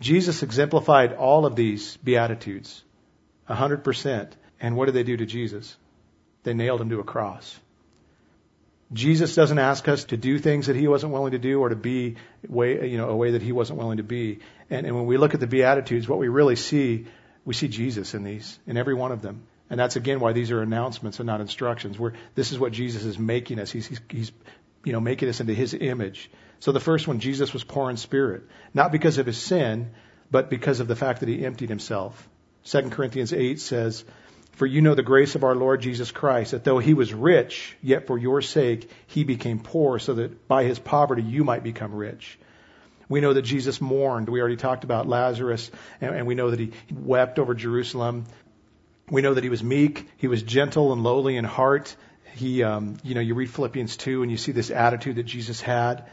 Jesus 0.00 0.42
exemplified 0.42 1.12
all 1.12 1.46
of 1.46 1.56
these 1.56 1.96
Beatitudes, 1.98 2.82
100%. 3.48 4.30
And 4.60 4.76
what 4.76 4.86
did 4.86 4.94
they 4.94 5.02
do 5.02 5.16
to 5.16 5.26
Jesus? 5.26 5.76
They 6.42 6.54
nailed 6.54 6.80
him 6.80 6.90
to 6.90 7.00
a 7.00 7.04
cross. 7.04 7.58
Jesus 8.92 9.34
doesn't 9.34 9.58
ask 9.58 9.86
us 9.86 10.04
to 10.04 10.16
do 10.16 10.38
things 10.38 10.66
that 10.66 10.74
he 10.74 10.88
wasn't 10.88 11.12
willing 11.12 11.32
to 11.32 11.38
do 11.38 11.60
or 11.60 11.68
to 11.68 11.76
be 11.76 12.16
way, 12.48 12.88
you 12.88 12.98
know, 12.98 13.08
a 13.08 13.16
way 13.16 13.32
that 13.32 13.42
he 13.42 13.52
wasn't 13.52 13.78
willing 13.78 13.98
to 13.98 14.02
be. 14.02 14.40
And, 14.68 14.84
and 14.84 14.96
when 14.96 15.06
we 15.06 15.16
look 15.16 15.34
at 15.34 15.40
the 15.40 15.46
Beatitudes, 15.46 16.08
what 16.08 16.18
we 16.18 16.28
really 16.28 16.56
see, 16.56 17.06
we 17.44 17.54
see 17.54 17.68
Jesus 17.68 18.14
in 18.14 18.24
these, 18.24 18.58
in 18.66 18.76
every 18.76 18.94
one 18.94 19.12
of 19.12 19.22
them. 19.22 19.42
And 19.68 19.78
that's 19.78 19.94
again 19.94 20.18
why 20.18 20.32
these 20.32 20.50
are 20.50 20.60
announcements 20.60 21.20
and 21.20 21.26
not 21.28 21.40
instructions. 21.40 21.98
Where 21.98 22.14
this 22.34 22.50
is 22.50 22.58
what 22.58 22.72
Jesus 22.72 23.04
is 23.04 23.16
making 23.16 23.60
us. 23.60 23.70
He's, 23.70 23.86
he's, 23.86 24.00
he's 24.08 24.32
you 24.82 24.92
know, 24.92 25.00
making 25.00 25.28
us 25.28 25.40
into 25.40 25.54
his 25.54 25.72
image. 25.74 26.28
So 26.60 26.72
the 26.72 26.80
first 26.80 27.08
one, 27.08 27.20
Jesus 27.20 27.52
was 27.52 27.64
poor 27.64 27.90
in 27.90 27.96
spirit, 27.96 28.42
not 28.74 28.92
because 28.92 29.18
of 29.18 29.26
his 29.26 29.38
sin, 29.38 29.90
but 30.30 30.50
because 30.50 30.80
of 30.80 30.88
the 30.88 30.96
fact 30.96 31.20
that 31.20 31.28
he 31.28 31.44
emptied 31.44 31.70
himself. 31.70 32.28
2 32.64 32.90
Corinthians 32.90 33.32
8 33.32 33.58
says, 33.58 34.04
For 34.52 34.66
you 34.66 34.82
know 34.82 34.94
the 34.94 35.02
grace 35.02 35.34
of 35.34 35.42
our 35.42 35.54
Lord 35.54 35.80
Jesus 35.80 36.10
Christ, 36.12 36.50
that 36.50 36.62
though 36.62 36.78
he 36.78 36.92
was 36.92 37.14
rich, 37.14 37.74
yet 37.82 38.06
for 38.06 38.18
your 38.18 38.42
sake 38.42 38.90
he 39.06 39.24
became 39.24 39.58
poor, 39.58 39.98
so 39.98 40.14
that 40.14 40.46
by 40.46 40.64
his 40.64 40.78
poverty 40.78 41.22
you 41.22 41.44
might 41.44 41.64
become 41.64 41.94
rich. 41.94 42.38
We 43.08 43.22
know 43.22 43.32
that 43.32 43.42
Jesus 43.42 43.80
mourned. 43.80 44.28
We 44.28 44.40
already 44.40 44.56
talked 44.56 44.84
about 44.84 45.08
Lazarus, 45.08 45.70
and, 46.00 46.14
and 46.14 46.26
we 46.26 46.34
know 46.34 46.50
that 46.50 46.60
he 46.60 46.72
wept 46.92 47.38
over 47.38 47.54
Jerusalem. 47.54 48.26
We 49.10 49.22
know 49.22 49.34
that 49.34 49.42
he 49.42 49.50
was 49.50 49.64
meek, 49.64 50.08
he 50.18 50.28
was 50.28 50.42
gentle 50.42 50.92
and 50.92 51.02
lowly 51.02 51.36
in 51.36 51.44
heart. 51.44 51.96
He, 52.34 52.62
um, 52.62 52.98
you 53.02 53.14
know, 53.14 53.20
you 53.20 53.34
read 53.34 53.50
Philippians 53.50 53.96
2 53.96 54.22
and 54.22 54.30
you 54.30 54.36
see 54.36 54.52
this 54.52 54.70
attitude 54.70 55.16
that 55.16 55.24
Jesus 55.24 55.60
had. 55.60 56.04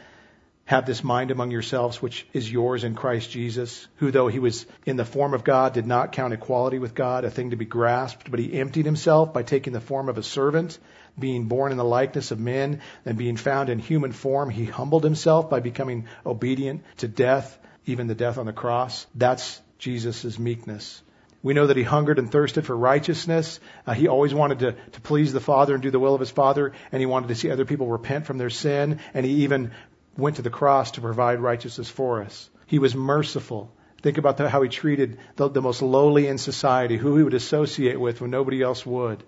Have 0.68 0.84
this 0.84 1.02
mind 1.02 1.30
among 1.30 1.50
yourselves, 1.50 2.02
which 2.02 2.26
is 2.34 2.52
yours 2.52 2.84
in 2.84 2.94
Christ 2.94 3.30
Jesus, 3.30 3.88
who, 3.96 4.10
though 4.10 4.28
he 4.28 4.38
was 4.38 4.66
in 4.84 4.98
the 4.98 5.04
form 5.06 5.32
of 5.32 5.42
God, 5.42 5.72
did 5.72 5.86
not 5.86 6.12
count 6.12 6.34
equality 6.34 6.78
with 6.78 6.94
God 6.94 7.24
a 7.24 7.30
thing 7.30 7.52
to 7.52 7.56
be 7.56 7.64
grasped, 7.64 8.30
but 8.30 8.38
he 8.38 8.52
emptied 8.52 8.84
himself 8.84 9.32
by 9.32 9.42
taking 9.42 9.72
the 9.72 9.80
form 9.80 10.10
of 10.10 10.18
a 10.18 10.22
servant, 10.22 10.78
being 11.18 11.46
born 11.46 11.72
in 11.72 11.78
the 11.78 11.84
likeness 11.84 12.32
of 12.32 12.38
men, 12.38 12.82
and 13.06 13.16
being 13.16 13.38
found 13.38 13.70
in 13.70 13.78
human 13.78 14.12
form. 14.12 14.50
He 14.50 14.66
humbled 14.66 15.04
himself 15.04 15.48
by 15.48 15.60
becoming 15.60 16.04
obedient 16.26 16.82
to 16.98 17.08
death, 17.08 17.58
even 17.86 18.06
the 18.06 18.14
death 18.14 18.36
on 18.36 18.44
the 18.44 18.52
cross. 18.52 19.06
That's 19.14 19.62
Jesus' 19.78 20.38
meekness. 20.38 21.00
We 21.40 21.54
know 21.54 21.68
that 21.68 21.76
he 21.76 21.84
hungered 21.84 22.18
and 22.18 22.30
thirsted 22.30 22.66
for 22.66 22.76
righteousness. 22.76 23.60
Uh, 23.86 23.94
he 23.94 24.08
always 24.08 24.34
wanted 24.34 24.58
to, 24.58 24.72
to 24.72 25.00
please 25.00 25.32
the 25.32 25.40
Father 25.40 25.72
and 25.72 25.82
do 25.82 25.92
the 25.92 26.00
will 26.00 26.14
of 26.14 26.20
his 26.20 26.32
Father, 26.32 26.72
and 26.90 27.00
he 27.00 27.06
wanted 27.06 27.28
to 27.28 27.36
see 27.36 27.50
other 27.50 27.64
people 27.64 27.86
repent 27.86 28.26
from 28.26 28.38
their 28.38 28.50
sin, 28.50 28.98
and 29.14 29.24
he 29.24 29.44
even 29.44 29.70
went 30.18 30.36
to 30.36 30.42
the 30.42 30.50
cross 30.50 30.90
to 30.92 31.00
provide 31.00 31.40
righteousness 31.40 31.88
for 31.88 32.22
us. 32.22 32.50
He 32.66 32.78
was 32.78 32.94
merciful. 32.94 33.72
Think 34.02 34.18
about 34.18 34.36
the, 34.36 34.48
how 34.50 34.60
he 34.62 34.68
treated 34.68 35.18
the, 35.36 35.48
the 35.48 35.62
most 35.62 35.80
lowly 35.80 36.26
in 36.26 36.38
society, 36.38 36.96
who 36.96 37.16
he 37.16 37.22
would 37.22 37.34
associate 37.34 37.98
with 37.98 38.20
when 38.20 38.30
nobody 38.30 38.60
else 38.60 38.84
would. 38.84 39.22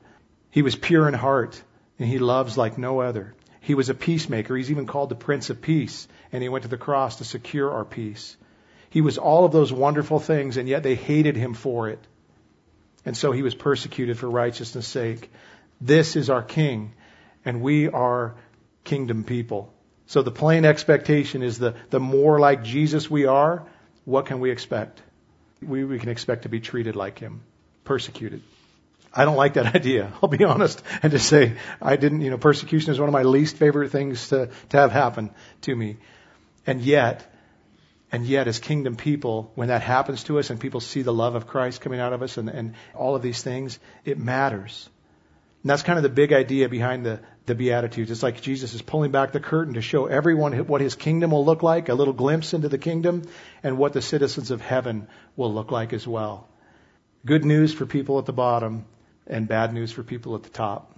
He 0.51 0.63
was 0.63 0.77
pure 0.77 1.09
in 1.09 1.15
heart, 1.15 1.63
and 1.99 2.09
he 2.09 2.19
loves 2.19 2.59
like 2.59 2.77
no 2.77 3.01
other. 3.01 3.35
He 3.61 3.75
was 3.75 3.89
a 3.89 3.95
peacemaker. 3.95 4.57
He's 4.57 4.71
even 4.71 4.87
called 4.87 5.11
the 5.11 5.15
Prince 5.15 5.49
of 5.49 5.63
Peace, 5.63 6.09
and 6.33 6.43
he 6.43 6.49
went 6.49 6.63
to 6.63 6.69
the 6.69 6.77
cross 6.77 7.17
to 7.17 7.25
secure 7.25 7.71
our 7.71 7.85
peace. 7.85 8.37
He 8.91 9.01
was 9.01 9.17
all 9.17 9.45
of 9.45 9.53
those 9.53 9.73
wonderful 9.73 10.19
things, 10.19 10.57
and 10.57 10.69
yet 10.69 10.83
they 10.83 10.97
hated 10.97 11.37
him 11.37 11.55
for 11.55 11.89
it. 11.89 12.01
And 13.05 13.17
so 13.17 13.31
he 13.31 13.43
was 13.43 13.55
persecuted 13.55 14.19
for 14.19 14.29
righteousness' 14.29 14.89
sake. 14.89 15.31
This 15.81 16.17
is 16.17 16.31
our 16.31 16.43
King, 16.43 16.95
and 17.45 17.63
we 17.63 17.89
are 17.89 18.35
kingdom 18.83 19.25
people. 19.25 19.73
So 20.11 20.23
the 20.23 20.33
plain 20.33 20.65
expectation 20.65 21.41
is 21.41 21.61
the, 21.61 21.77
the 21.91 22.01
more 22.01 22.41
like 22.41 22.65
Jesus 22.65 23.09
we 23.09 23.27
are, 23.27 23.65
what 24.05 24.27
can 24.27 24.41
we 24.41 24.51
expect? 24.51 25.01
We, 25.63 25.85
we 25.85 26.01
can 26.01 26.09
expect 26.09 26.43
to 26.43 26.49
be 26.49 26.59
treated 26.59 26.97
like 26.97 27.21
him, 27.21 27.43
persecuted. 27.85 28.43
I 29.15 29.25
don't 29.25 29.37
like 29.37 29.55
that 29.55 29.73
idea. 29.77 30.13
I'll 30.21 30.29
be 30.29 30.43
honest 30.43 30.83
and 31.05 31.13
just 31.13 31.29
say 31.29 31.53
I 31.81 31.95
didn't, 31.95 32.23
you 32.23 32.31
know, 32.31 32.39
persecution 32.39 32.91
is 32.91 32.99
one 32.99 33.09
of 33.09 33.13
my 33.13 33.23
least 33.23 33.57
favorite 33.57 33.93
things 33.93 34.31
to, 34.31 34.51
to 34.71 34.77
have 34.79 34.91
happen 34.91 35.31
to 35.61 35.77
me. 35.77 35.99
And 36.67 36.81
yet, 36.81 37.33
and 38.11 38.27
yet 38.27 38.49
as 38.49 38.59
kingdom 38.59 38.97
people, 38.97 39.53
when 39.55 39.69
that 39.69 39.83
happens 39.83 40.25
to 40.25 40.41
us 40.41 40.51
and 40.51 40.59
people 40.59 40.81
see 40.81 41.03
the 41.03 41.15
love 41.15 41.37
of 41.37 41.47
Christ 41.47 41.83
coming 41.83 42.01
out 42.01 42.13
of 42.13 42.21
us 42.21 42.37
and, 42.37 42.49
and 42.49 42.75
all 42.97 43.15
of 43.15 43.23
these 43.23 43.45
things, 43.45 43.79
it 44.05 44.19
matters. 44.19 44.91
And 45.63 45.71
that's 45.71 45.85
kind 45.85 45.99
of 45.99 46.03
the 46.03 46.09
big 46.09 46.33
idea 46.33 46.69
behind 46.69 47.07
the, 47.07 47.21
the 47.47 47.55
Beatitudes. 47.55 48.11
It's 48.11 48.23
like 48.23 48.41
Jesus 48.41 48.75
is 48.75 48.83
pulling 48.83 49.11
back 49.11 49.33
the 49.33 49.41
curtain 49.41 49.75
to 49.75 49.83
show 49.83 50.07
everyone 50.07 50.53
what 50.67 50.81
his 50.81 50.95
kingdom 50.95 51.31
will 51.31 51.45
look 51.45 51.63
like, 51.63 51.89
a 51.89 51.95
little 51.95 52.15
glimpse 52.15 52.55
into 52.55 52.69
the 52.69 52.79
kingdom, 52.79 53.23
and 53.63 53.79
what 53.79 53.93
the 53.93 54.03
citizens 54.03 54.51
of 54.51 54.61
heaven 54.61 55.09
will 55.37 55.53
look 55.53 55.71
like 55.71 55.93
as 55.93 56.07
well. 56.07 56.49
Good 57.25 57.45
news 57.45 57.75
for 57.75 57.87
people 57.87 58.19
at 58.19 58.27
the 58.27 58.33
bottom, 58.33 58.85
and 59.27 59.47
bad 59.49 59.73
news 59.73 59.93
for 59.93 60.03
people 60.03 60.35
at 60.35 60.43
the 60.43 60.51
top. 60.51 60.95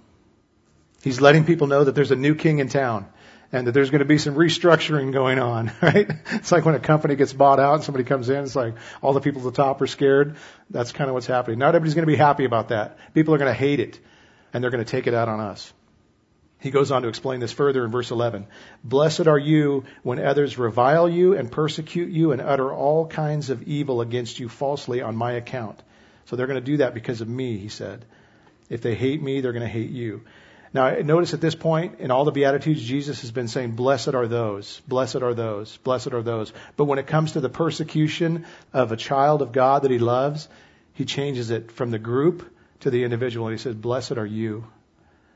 He's 1.03 1.21
letting 1.21 1.45
people 1.45 1.67
know 1.67 1.83
that 1.83 1.95
there's 1.95 2.11
a 2.11 2.15
new 2.15 2.35
king 2.35 2.59
in 2.59 2.69
town 2.69 3.07
and 3.51 3.67
that 3.67 3.73
there's 3.73 3.91
going 3.91 3.99
to 3.99 4.05
be 4.05 4.17
some 4.17 4.35
restructuring 4.35 5.13
going 5.13 5.37
on, 5.37 5.71
right? 5.81 6.09
It's 6.31 6.51
like 6.51 6.65
when 6.65 6.75
a 6.75 6.79
company 6.79 7.15
gets 7.15 7.33
bought 7.33 7.59
out 7.59 7.75
and 7.75 7.83
somebody 7.83 8.03
comes 8.03 8.29
in, 8.29 8.43
it's 8.43 8.55
like 8.55 8.73
all 9.01 9.13
the 9.13 9.21
people 9.21 9.41
at 9.41 9.53
the 9.53 9.63
top 9.63 9.81
are 9.81 9.87
scared. 9.87 10.37
That's 10.69 10.91
kind 10.91 11.09
of 11.09 11.13
what's 11.13 11.27
happening. 11.27 11.59
Not 11.59 11.69
everybody's 11.69 11.93
going 11.93 12.07
to 12.07 12.11
be 12.11 12.17
happy 12.17 12.45
about 12.45 12.69
that. 12.69 12.97
People 13.13 13.33
are 13.35 13.37
going 13.37 13.51
to 13.51 13.57
hate 13.57 13.79
it 13.79 13.99
and 14.53 14.63
they're 14.63 14.71
going 14.71 14.83
to 14.83 14.89
take 14.89 15.07
it 15.07 15.13
out 15.13 15.29
on 15.29 15.39
us. 15.39 15.71
He 16.63 16.71
goes 16.71 16.91
on 16.91 17.01
to 17.01 17.09
explain 17.09 17.41
this 17.41 17.51
further 17.51 17.83
in 17.83 17.91
verse 17.91 18.09
11. 18.09 18.47
Blessed 18.85 19.27
are 19.27 19.37
you 19.37 19.83
when 20.01 20.17
others 20.17 20.57
revile 20.57 21.09
you 21.09 21.35
and 21.35 21.51
persecute 21.51 22.09
you 22.09 22.31
and 22.31 22.39
utter 22.39 22.73
all 22.73 23.05
kinds 23.05 23.49
of 23.49 23.63
evil 23.63 23.99
against 23.99 24.39
you 24.39 24.47
falsely 24.47 25.01
on 25.01 25.17
my 25.17 25.33
account. 25.33 25.77
So 26.23 26.37
they're 26.37 26.47
going 26.47 26.63
to 26.63 26.71
do 26.71 26.77
that 26.77 26.93
because 26.93 27.19
of 27.19 27.27
me, 27.27 27.57
he 27.57 27.67
said. 27.67 28.05
If 28.69 28.81
they 28.81 28.95
hate 28.95 29.21
me, 29.21 29.41
they're 29.41 29.51
going 29.51 29.65
to 29.65 29.67
hate 29.67 29.89
you. 29.89 30.21
Now, 30.73 30.89
notice 31.01 31.33
at 31.33 31.41
this 31.41 31.53
point 31.53 31.99
in 31.99 32.11
all 32.11 32.23
the 32.23 32.31
Beatitudes, 32.31 32.81
Jesus 32.81 33.19
has 33.21 33.31
been 33.31 33.49
saying, 33.49 33.71
Blessed 33.71 34.13
are 34.13 34.29
those, 34.29 34.79
blessed 34.87 35.17
are 35.17 35.33
those, 35.33 35.75
blessed 35.75 36.13
are 36.13 36.23
those. 36.23 36.53
But 36.77 36.85
when 36.85 36.97
it 36.97 37.07
comes 37.07 37.33
to 37.33 37.41
the 37.41 37.49
persecution 37.49 38.45
of 38.71 38.93
a 38.93 38.97
child 38.97 39.41
of 39.41 39.51
God 39.51 39.81
that 39.81 39.91
he 39.91 39.99
loves, 39.99 40.47
he 40.93 41.03
changes 41.03 41.49
it 41.49 41.73
from 41.73 41.91
the 41.91 41.99
group 41.99 42.49
to 42.79 42.89
the 42.89 43.03
individual. 43.03 43.47
And 43.47 43.53
he 43.53 43.61
says, 43.61 43.75
Blessed 43.75 44.13
are 44.13 44.25
you. 44.25 44.63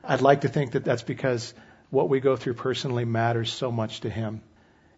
I'd 0.08 0.22
like 0.22 0.40
to 0.40 0.48
think 0.48 0.72
that 0.72 0.84
that's 0.84 1.02
because 1.02 1.52
what 1.90 2.08
we 2.08 2.18
go 2.18 2.34
through 2.34 2.54
personally 2.54 3.04
matters 3.04 3.52
so 3.52 3.70
much 3.70 4.00
to 4.00 4.10
him. 4.10 4.40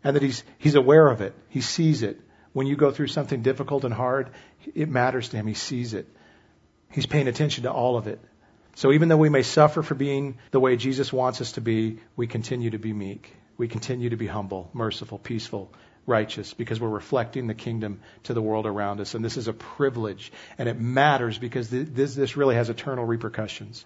And 0.04 0.14
that 0.14 0.22
he's, 0.22 0.44
he's 0.58 0.76
aware 0.76 1.08
of 1.08 1.20
it. 1.20 1.34
He 1.48 1.60
sees 1.60 2.02
it. 2.02 2.20
When 2.52 2.68
you 2.68 2.76
go 2.76 2.92
through 2.92 3.08
something 3.08 3.42
difficult 3.42 3.84
and 3.84 3.92
hard, 3.92 4.30
it 4.74 4.88
matters 4.88 5.28
to 5.30 5.36
him. 5.36 5.46
He 5.48 5.54
sees 5.54 5.94
it. 5.94 6.08
He's 6.90 7.06
paying 7.06 7.28
attention 7.28 7.64
to 7.64 7.72
all 7.72 7.96
of 7.96 8.06
it. 8.06 8.20
So 8.76 8.92
even 8.92 9.08
though 9.08 9.16
we 9.16 9.28
may 9.28 9.42
suffer 9.42 9.82
for 9.82 9.94
being 9.94 10.38
the 10.52 10.60
way 10.60 10.76
Jesus 10.76 11.12
wants 11.12 11.40
us 11.40 11.52
to 11.52 11.60
be, 11.60 11.98
we 12.16 12.28
continue 12.28 12.70
to 12.70 12.78
be 12.78 12.92
meek. 12.92 13.34
We 13.58 13.66
continue 13.68 14.10
to 14.10 14.16
be 14.16 14.28
humble, 14.28 14.70
merciful, 14.72 15.18
peaceful, 15.18 15.72
righteous, 16.06 16.54
because 16.54 16.80
we're 16.80 16.88
reflecting 16.88 17.46
the 17.46 17.54
kingdom 17.54 18.00
to 18.24 18.34
the 18.34 18.40
world 18.40 18.64
around 18.64 19.00
us. 19.00 19.14
And 19.14 19.24
this 19.24 19.36
is 19.36 19.48
a 19.48 19.52
privilege, 19.52 20.32
and 20.56 20.68
it 20.68 20.80
matters 20.80 21.36
because 21.36 21.68
this, 21.68 22.14
this 22.14 22.36
really 22.36 22.54
has 22.54 22.70
eternal 22.70 23.04
repercussions. 23.04 23.84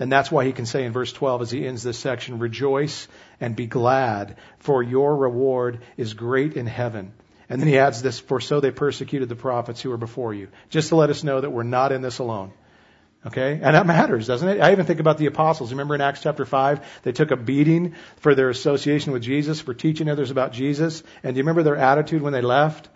And 0.00 0.12
that's 0.12 0.30
why 0.30 0.44
he 0.44 0.52
can 0.52 0.66
say 0.66 0.84
in 0.84 0.92
verse 0.92 1.12
12 1.12 1.42
as 1.42 1.50
he 1.50 1.66
ends 1.66 1.82
this 1.82 1.98
section, 1.98 2.38
Rejoice 2.38 3.08
and 3.40 3.56
be 3.56 3.66
glad, 3.66 4.36
for 4.58 4.82
your 4.82 5.16
reward 5.16 5.80
is 5.96 6.14
great 6.14 6.54
in 6.54 6.66
heaven. 6.66 7.12
And 7.48 7.60
then 7.60 7.68
he 7.68 7.78
adds 7.78 8.02
this, 8.02 8.20
For 8.20 8.40
so 8.40 8.60
they 8.60 8.70
persecuted 8.70 9.28
the 9.28 9.36
prophets 9.36 9.80
who 9.80 9.90
were 9.90 9.96
before 9.96 10.34
you. 10.34 10.48
Just 10.70 10.90
to 10.90 10.96
let 10.96 11.10
us 11.10 11.24
know 11.24 11.40
that 11.40 11.50
we're 11.50 11.62
not 11.62 11.92
in 11.92 12.02
this 12.02 12.18
alone. 12.18 12.52
Okay? 13.26 13.54
And 13.54 13.74
that 13.74 13.86
matters, 13.86 14.26
doesn't 14.26 14.48
it? 14.48 14.60
I 14.60 14.70
even 14.72 14.86
think 14.86 15.00
about 15.00 15.18
the 15.18 15.26
apostles. 15.26 15.72
Remember 15.72 15.94
in 15.94 16.00
Acts 16.00 16.22
chapter 16.22 16.44
5, 16.44 17.02
they 17.02 17.12
took 17.12 17.30
a 17.32 17.36
beating 17.36 17.94
for 18.18 18.34
their 18.34 18.50
association 18.50 19.12
with 19.12 19.22
Jesus, 19.22 19.60
for 19.60 19.74
teaching 19.74 20.08
others 20.08 20.30
about 20.30 20.52
Jesus. 20.52 21.02
And 21.22 21.34
do 21.34 21.38
you 21.38 21.42
remember 21.42 21.64
their 21.64 21.76
attitude 21.76 22.22
when 22.22 22.32
they 22.32 22.42
left? 22.42 22.88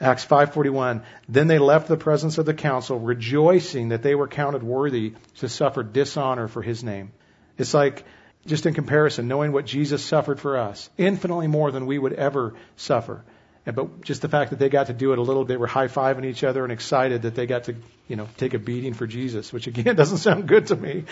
Acts 0.00 0.24
5:41 0.24 1.02
Then 1.28 1.48
they 1.48 1.58
left 1.58 1.88
the 1.88 1.96
presence 1.96 2.38
of 2.38 2.46
the 2.46 2.54
council 2.54 2.98
rejoicing 2.98 3.88
that 3.88 4.02
they 4.02 4.14
were 4.14 4.28
counted 4.28 4.62
worthy 4.62 5.14
to 5.38 5.48
suffer 5.48 5.82
dishonor 5.82 6.48
for 6.48 6.62
his 6.62 6.82
name. 6.84 7.12
It's 7.58 7.74
like 7.74 8.04
just 8.46 8.66
in 8.66 8.74
comparison 8.74 9.28
knowing 9.28 9.52
what 9.52 9.66
Jesus 9.66 10.04
suffered 10.04 10.40
for 10.40 10.56
us, 10.56 10.88
infinitely 10.98 11.46
more 11.46 11.70
than 11.70 11.86
we 11.86 11.98
would 11.98 12.12
ever 12.12 12.54
suffer. 12.76 13.24
But 13.64 14.02
just 14.02 14.22
the 14.22 14.28
fact 14.28 14.50
that 14.50 14.58
they 14.58 14.68
got 14.68 14.88
to 14.88 14.92
do 14.92 15.12
it 15.12 15.18
a 15.18 15.22
little, 15.22 15.44
bit, 15.44 15.54
they 15.54 15.56
were 15.56 15.68
high 15.68 15.86
fiving 15.86 16.24
each 16.24 16.42
other 16.42 16.64
and 16.64 16.72
excited 16.72 17.22
that 17.22 17.36
they 17.36 17.46
got 17.46 17.64
to, 17.64 17.76
you 18.08 18.16
know, 18.16 18.28
take 18.36 18.54
a 18.54 18.58
beating 18.58 18.92
for 18.92 19.06
Jesus, 19.06 19.52
which 19.52 19.68
again 19.68 19.94
doesn't 20.02 20.18
sound 20.18 20.48
good 20.48 20.66
to 20.68 20.76
me. 20.76 21.04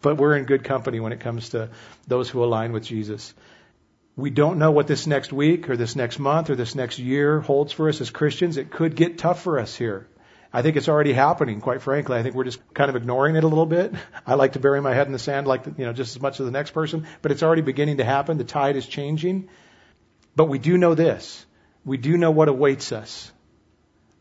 But 0.00 0.16
we're 0.16 0.34
in 0.36 0.44
good 0.44 0.64
company 0.64 1.00
when 1.00 1.12
it 1.12 1.20
comes 1.20 1.50
to 1.50 1.68
those 2.06 2.30
who 2.30 2.42
align 2.42 2.72
with 2.72 2.84
Jesus. 2.84 3.34
We 4.18 4.30
don't 4.30 4.58
know 4.58 4.72
what 4.72 4.88
this 4.88 5.06
next 5.06 5.32
week 5.32 5.70
or 5.70 5.76
this 5.76 5.94
next 5.94 6.18
month 6.18 6.50
or 6.50 6.56
this 6.56 6.74
next 6.74 6.98
year 6.98 7.38
holds 7.38 7.72
for 7.72 7.88
us 7.88 8.00
as 8.00 8.10
Christians. 8.10 8.56
It 8.56 8.68
could 8.68 8.96
get 8.96 9.16
tough 9.16 9.42
for 9.42 9.60
us 9.60 9.76
here. 9.76 10.08
I 10.52 10.62
think 10.62 10.74
it's 10.74 10.88
already 10.88 11.12
happening, 11.12 11.60
quite 11.60 11.82
frankly. 11.82 12.18
I 12.18 12.24
think 12.24 12.34
we're 12.34 12.42
just 12.42 12.58
kind 12.74 12.90
of 12.90 12.96
ignoring 12.96 13.36
it 13.36 13.44
a 13.44 13.46
little 13.46 13.64
bit. 13.64 13.94
I 14.26 14.34
like 14.34 14.54
to 14.54 14.58
bury 14.58 14.80
my 14.80 14.92
head 14.92 15.06
in 15.06 15.12
the 15.12 15.20
sand 15.20 15.46
like, 15.46 15.66
you 15.66 15.84
know, 15.84 15.92
just 15.92 16.16
as 16.16 16.20
much 16.20 16.40
as 16.40 16.46
the 16.46 16.50
next 16.50 16.72
person, 16.72 17.06
but 17.22 17.30
it's 17.30 17.44
already 17.44 17.62
beginning 17.62 17.98
to 17.98 18.04
happen. 18.04 18.38
The 18.38 18.44
tide 18.44 18.74
is 18.74 18.88
changing. 18.88 19.50
But 20.34 20.46
we 20.46 20.58
do 20.58 20.76
know 20.76 20.96
this 20.96 21.46
we 21.84 21.96
do 21.96 22.16
know 22.16 22.32
what 22.32 22.48
awaits 22.48 22.90
us. 22.90 23.30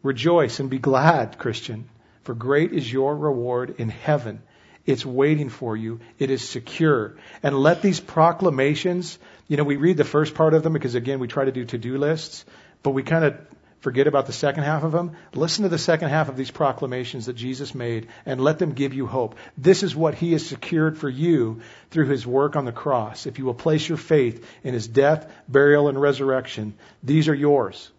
Rejoice 0.03 0.59
and 0.59 0.69
be 0.69 0.77
glad, 0.77 1.39
Christian, 1.39 1.89
for 2.21 2.35
great 2.35 2.71
is 2.71 2.93
your 2.93 3.17
reward 3.17 3.73
in 3.79 3.89
heaven. 3.89 4.43
It's 4.87 5.05
waiting 5.05 5.49
for 5.49 5.75
you. 5.75 5.99
It 6.17 6.31
is 6.31 6.47
secure. 6.47 7.17
And 7.43 7.59
let 7.59 7.81
these 7.81 7.99
proclamations, 7.99 9.19
you 9.47 9.57
know, 9.57 9.65
we 9.65 9.75
read 9.75 9.97
the 9.97 10.05
first 10.05 10.33
part 10.33 10.53
of 10.53 10.63
them 10.63 10.71
because 10.73 10.95
again, 10.95 11.19
we 11.19 11.27
try 11.27 11.43
to 11.43 11.51
do 11.51 11.65
to-do 11.65 11.97
lists, 11.97 12.45
but 12.83 12.91
we 12.91 13.03
kind 13.03 13.25
of 13.25 13.37
forget 13.81 14.07
about 14.07 14.27
the 14.27 14.33
second 14.33 14.63
half 14.63 14.83
of 14.83 14.93
them. 14.93 15.11
Listen 15.33 15.63
to 15.63 15.69
the 15.69 15.77
second 15.77 16.07
half 16.09 16.29
of 16.29 16.37
these 16.37 16.51
proclamations 16.51 17.25
that 17.25 17.35
Jesus 17.35 17.75
made 17.75 18.07
and 18.25 18.39
let 18.39 18.59
them 18.59 18.71
give 18.71 18.93
you 18.93 19.05
hope. 19.05 19.35
This 19.57 19.83
is 19.83 19.93
what 19.93 20.15
he 20.15 20.31
has 20.31 20.45
secured 20.45 20.97
for 20.97 21.09
you 21.09 21.61
through 21.91 22.07
his 22.07 22.25
work 22.25 22.55
on 22.55 22.63
the 22.63 22.71
cross. 22.71 23.25
If 23.25 23.39
you 23.39 23.45
will 23.45 23.53
place 23.53 23.87
your 23.87 23.97
faith 23.97 24.49
in 24.63 24.73
his 24.73 24.87
death, 24.87 25.29
burial, 25.49 25.89
and 25.89 25.99
resurrection, 25.99 26.75
these 27.03 27.27
are 27.27 27.35
yours. 27.35 27.91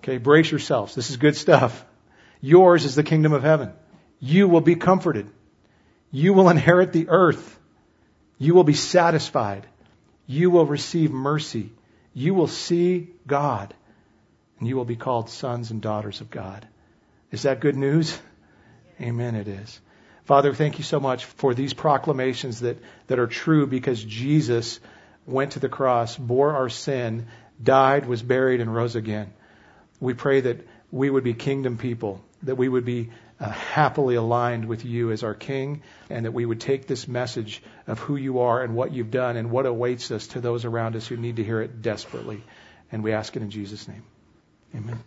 Okay, 0.00 0.18
brace 0.18 0.50
yourselves. 0.50 0.94
This 0.94 1.08
is 1.08 1.16
good 1.16 1.36
stuff. 1.36 1.84
Yours 2.42 2.84
is 2.84 2.96
the 2.96 3.02
kingdom 3.02 3.32
of 3.32 3.42
heaven. 3.42 3.72
You 4.20 4.46
will 4.46 4.60
be 4.60 4.76
comforted. 4.76 5.30
You 6.12 6.34
will 6.34 6.50
inherit 6.50 6.92
the 6.92 7.08
earth. 7.08 7.58
You 8.38 8.54
will 8.54 8.64
be 8.64 8.74
satisfied. 8.74 9.66
You 10.26 10.50
will 10.50 10.66
receive 10.66 11.10
mercy. 11.10 11.72
You 12.14 12.34
will 12.34 12.46
see 12.46 13.08
God 13.26 13.74
and 14.62 14.68
you 14.68 14.76
will 14.76 14.84
be 14.84 14.94
called 14.94 15.28
sons 15.28 15.72
and 15.72 15.82
daughters 15.82 16.20
of 16.20 16.30
God. 16.30 16.64
Is 17.32 17.42
that 17.42 17.58
good 17.58 17.74
news? 17.74 18.16
Amen, 19.00 19.34
it 19.34 19.48
is. 19.48 19.80
Father, 20.24 20.54
thank 20.54 20.78
you 20.78 20.84
so 20.84 21.00
much 21.00 21.24
for 21.24 21.52
these 21.52 21.74
proclamations 21.74 22.60
that, 22.60 22.78
that 23.08 23.18
are 23.18 23.26
true 23.26 23.66
because 23.66 24.04
Jesus 24.04 24.78
went 25.26 25.52
to 25.52 25.58
the 25.58 25.68
cross, 25.68 26.16
bore 26.16 26.54
our 26.54 26.68
sin, 26.68 27.26
died, 27.60 28.06
was 28.06 28.22
buried, 28.22 28.60
and 28.60 28.72
rose 28.72 28.94
again. 28.94 29.32
We 29.98 30.14
pray 30.14 30.42
that 30.42 30.64
we 30.92 31.10
would 31.10 31.24
be 31.24 31.34
kingdom 31.34 31.76
people, 31.76 32.24
that 32.44 32.54
we 32.54 32.68
would 32.68 32.84
be 32.84 33.10
uh, 33.42 33.50
happily 33.50 34.14
aligned 34.14 34.64
with 34.66 34.84
you 34.84 35.10
as 35.10 35.24
our 35.24 35.34
King, 35.34 35.82
and 36.08 36.24
that 36.24 36.32
we 36.32 36.46
would 36.46 36.60
take 36.60 36.86
this 36.86 37.08
message 37.08 37.60
of 37.88 37.98
who 37.98 38.14
you 38.14 38.38
are 38.40 38.62
and 38.62 38.76
what 38.76 38.92
you've 38.92 39.10
done 39.10 39.36
and 39.36 39.50
what 39.50 39.66
awaits 39.66 40.12
us 40.12 40.28
to 40.28 40.40
those 40.40 40.64
around 40.64 40.94
us 40.94 41.08
who 41.08 41.16
need 41.16 41.36
to 41.36 41.44
hear 41.44 41.60
it 41.60 41.82
desperately. 41.82 42.42
And 42.92 43.02
we 43.02 43.12
ask 43.12 43.34
it 43.34 43.42
in 43.42 43.50
Jesus' 43.50 43.88
name. 43.88 44.04
Amen. 44.76 45.02